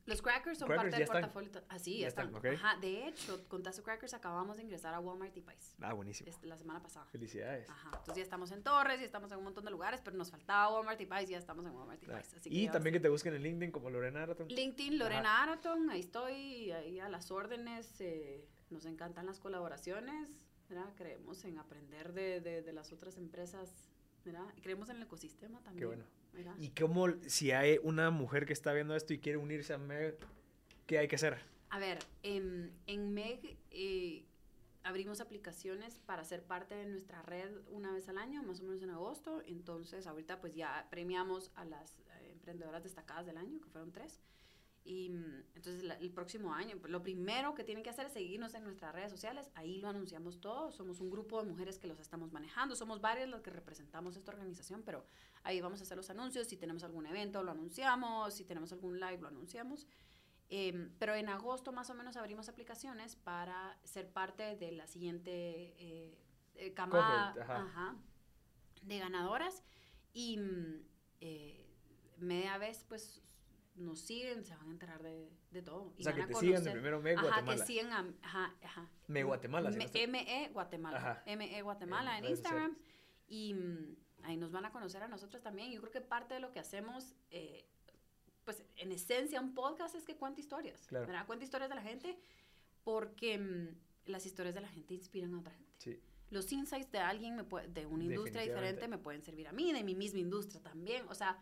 [0.06, 1.22] Los crackers son crackers parte ya del están.
[1.22, 1.52] portafolio.
[1.52, 2.40] ta- Ah, sí, Ya ya, están, están.
[2.54, 2.60] ok.
[2.60, 6.30] Ajá, de hecho, con Tazu Crackers acabamos de ingresar a Walmart y Pais Ah, buenísimo.
[6.30, 7.06] este, la semana pasada.
[7.08, 7.70] Felicidades.
[7.70, 10.32] Ajá, entonces ya estamos en Torres y estamos en un montón de lugares, pero nos
[10.32, 12.34] faltaba Walmart y Pais y ya estamos en Walmart y Ah, Pais.
[12.36, 14.48] Así que y ya también que te busquen en LinkedIn como Lorena Araton.
[14.48, 18.00] LinkedIn, Lorena Araton, ahí estoy, ahí a las órdenes.
[18.02, 20.30] eh, nos encantan las colaboraciones,
[20.70, 20.94] ¿verdad?
[20.96, 23.72] Creemos en aprender de, de, de las otras empresas,
[24.24, 24.46] ¿verdad?
[24.56, 25.88] Y creemos en el ecosistema también.
[25.88, 26.04] bueno.
[26.34, 26.56] ¿verdad?
[26.60, 30.18] ¿Y cómo, si hay una mujer que está viendo esto y quiere unirse a MEG,
[30.86, 31.40] qué hay que hacer?
[31.72, 34.26] A ver, en, en MEG eh,
[34.84, 38.82] abrimos aplicaciones para ser parte de nuestra red una vez al año, más o menos
[38.82, 39.42] en agosto.
[39.46, 44.20] Entonces, ahorita pues ya premiamos a las eh, emprendedoras destacadas del año, que fueron tres.
[44.86, 48.14] Y mm, entonces la- el próximo año, pues, lo primero que tienen que hacer es
[48.14, 49.50] seguirnos en nuestras redes sociales.
[49.56, 50.72] Ahí lo anunciamos todo.
[50.72, 52.76] Somos un grupo de mujeres que los estamos manejando.
[52.76, 55.06] Somos varias las que representamos esta organización, pero
[55.44, 56.48] ahí vamos a hacer los anuncios.
[56.48, 58.34] Si tenemos algún evento, lo anunciamos.
[58.34, 59.86] Si tenemos algún live, lo anunciamos.
[60.52, 65.76] Em, pero en agosto más o menos abrimos aplicaciones para ser parte de la siguiente
[65.78, 66.18] eh,
[66.56, 67.62] eh, camada Cohort, ajá.
[67.66, 67.96] ajá,
[68.82, 69.62] de ganadoras.
[70.12, 70.82] Y mm,
[71.22, 71.68] eh,
[72.18, 73.22] media vez pues
[73.80, 75.94] nos siguen, se van a enterar de, de todo.
[75.98, 77.56] y O sea, que van a te sigan de primero Ajá, Guatemala.
[77.56, 78.90] que sigan a, ajá, ajá.
[79.08, 80.98] Me Guatemala, si no Me- estoy- ME Guatemala.
[80.98, 81.24] Ajá.
[81.36, 82.78] ME Guatemala En en, Instagram.
[83.28, 85.72] Y, mm, ahí nos van a conocer a nosotros también.
[85.72, 87.66] Yo creo que parte de lo que hacemos, eh,
[88.46, 91.06] pues en esencia un podcast es que cuenta historias, Claro.
[91.08, 91.26] ¿verdad?
[91.28, 92.20] Cuenta historias de la gente
[92.84, 95.74] porque mm, las historias de la gente inspiran a otra gente.
[95.78, 96.00] Sí.
[96.32, 99.72] Los insights de alguien, me puede- de una industria diferente, me pueden servir a mí,
[99.74, 101.06] de mi misma industria también.
[101.10, 101.38] O sea,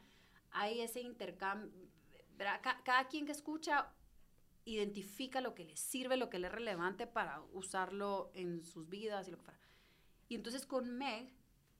[0.51, 1.69] hay ese intercambio.
[2.37, 2.61] ¿Verdad?
[2.61, 3.93] Ca- cada quien que escucha
[4.65, 9.27] identifica lo que le sirve, lo que le es relevante para usarlo en sus vidas
[9.27, 9.59] y lo que fuera.
[10.27, 11.33] Y entonces con Meg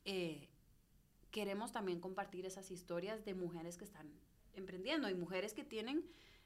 [0.06, 0.50] eh,
[1.32, 4.10] queremos también compartir esas historias de mujeres que están
[4.54, 6.06] emprendiendo y mujeres que tienen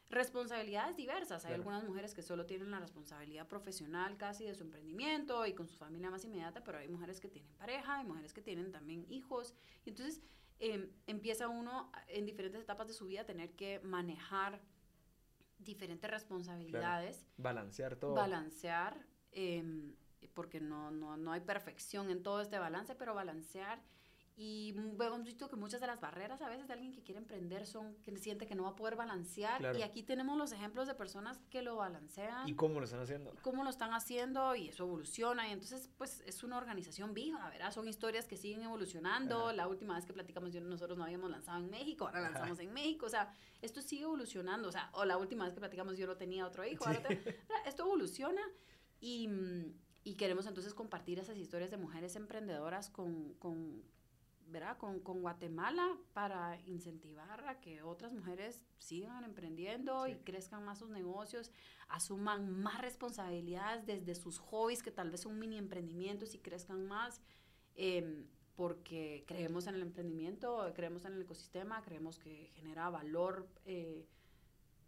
[0.09, 1.45] responsabilidades diversas.
[1.45, 1.61] Hay Claro.
[1.61, 5.77] algunas mujeres que solo tienen la responsabilidad profesional casi de su emprendimiento y con su
[5.77, 9.53] familia más inmediata, pero hay mujeres que tienen pareja, hay mujeres que tienen también hijos.
[9.85, 10.21] Y entonces
[10.63, 14.61] eh, empieza uno en diferentes etapas de su vida a tener que manejar
[15.57, 18.13] diferentes responsabilidades Balancear todo.
[18.13, 18.95] balancear,
[19.31, 19.95] em,
[20.35, 23.81] porque no, no, no hay perfección en todo este balance, pero balancear.
[24.37, 27.19] Y mm, hemos visto que muchas de las barreras a veces de alguien que quiere
[27.19, 29.59] emprender son que siente que no va a poder balancear.
[29.59, 29.77] Claro.
[29.77, 32.47] Y aquí tenemos los ejemplos de personas que lo balancean.
[32.47, 33.33] ¿Y cómo lo están haciendo?
[33.43, 37.71] cómo lo están haciendo y eso evoluciona y entonces pues es una organización viva, ¿verdad?
[37.71, 39.45] Son historias que siguen evolucionando.
[39.47, 39.53] Ajá.
[39.53, 42.73] La última vez que platicamos yo, nosotros no habíamos lanzado en México, ahora lanzamos en
[42.73, 46.07] México, o sea, esto sigue evolucionando, o sea, o la última vez que platicamos yo
[46.07, 48.41] no tenía otro hijo, ahora te- esto evoluciona
[48.99, 53.83] y, mm, y queremos entonces compartir esas historias de mujeres emprendedoras con, con
[54.52, 54.78] ¿verdad?
[54.78, 60.90] Con, con Guatemala para incentivar a que otras mujeres sigan emprendiendo y crezcan más sus
[60.90, 61.52] negocios,
[61.88, 67.22] asuman más responsabilidades desde sus hobbies, que tal vez son mini emprendimientos y crezcan más,
[67.76, 68.26] em,
[68.56, 74.06] porque creemos en el emprendimiento, creemos en el ecosistema, creemos que genera valor eh,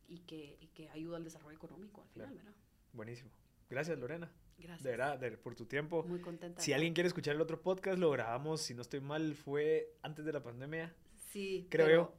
[0.07, 2.44] y, que, y que ayuda al desarrollo económico al final, Claro.
[2.44, 2.60] ¿verdad?
[2.91, 3.31] Buenísimo.
[3.69, 4.30] Gracias, Lorena.
[4.57, 4.84] Gracias.
[4.84, 6.03] De verdad, de- por tu tiempo.
[6.03, 6.61] Muy contenta.
[6.61, 10.23] Si alguien quiere escuchar el otro podcast, lo grabamos, si no estoy mal, fue antes
[10.25, 10.93] de la pandemia,
[11.31, 12.13] Sí, creo pero- yo.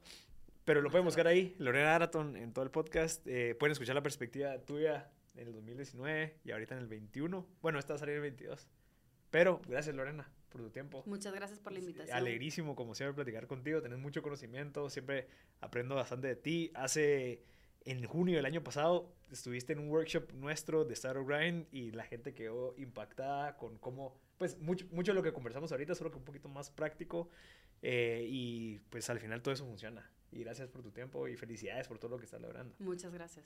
[0.64, 3.26] Pero lo pueden buscar ahí, Lorena Araton, en todo el podcast.
[3.26, 7.46] Eh, pueden escuchar la perspectiva tuya en el 2019 y ahorita en el 21.
[7.60, 8.66] Bueno, esta va a salir el 22.
[9.30, 11.02] Pero gracias, Lorena, por tu tiempo.
[11.06, 12.16] Muchas gracias por la invitación.
[12.16, 13.82] Alegrísimo, como siempre, platicar contigo.
[13.82, 15.26] Tenés mucho conocimiento, siempre
[15.60, 16.70] aprendo bastante de ti.
[16.74, 17.42] Hace,
[17.84, 22.04] en junio del año pasado, estuviste en un workshop nuestro de Startup Grind y la
[22.04, 26.18] gente quedó impactada con cómo, pues, mucho, mucho de lo que conversamos ahorita, solo que
[26.18, 27.28] un poquito más práctico.
[27.82, 30.10] eh, y pues al final todo eso funciona.
[30.32, 32.74] Y gracias por tu tiempo y felicidades por todo lo que estás logrando.
[32.78, 33.44] Muchas gracias.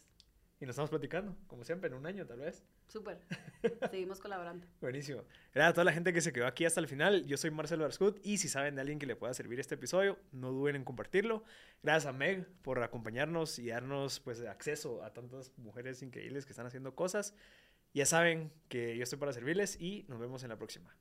[0.60, 2.64] Y nos estamos platicando, como siempre, en un año tal vez.
[2.88, 3.20] Súper.
[3.90, 4.66] Seguimos colaborando.
[4.80, 5.22] Buenísimo.
[5.54, 7.26] Gracias a toda la gente que se quedó aquí hasta el final.
[7.26, 10.18] Yo soy Marcelo Arscut y si saben de alguien que le pueda servir este episodio,
[10.32, 11.44] no duden en compartirlo.
[11.84, 16.66] Gracias a Meg por acompañarnos y darnos pues acceso a tantas mujeres increíbles que están
[16.66, 17.34] haciendo cosas.
[17.94, 20.92] Ya saben que yo estoy para servirles y nos vemos en la próxima.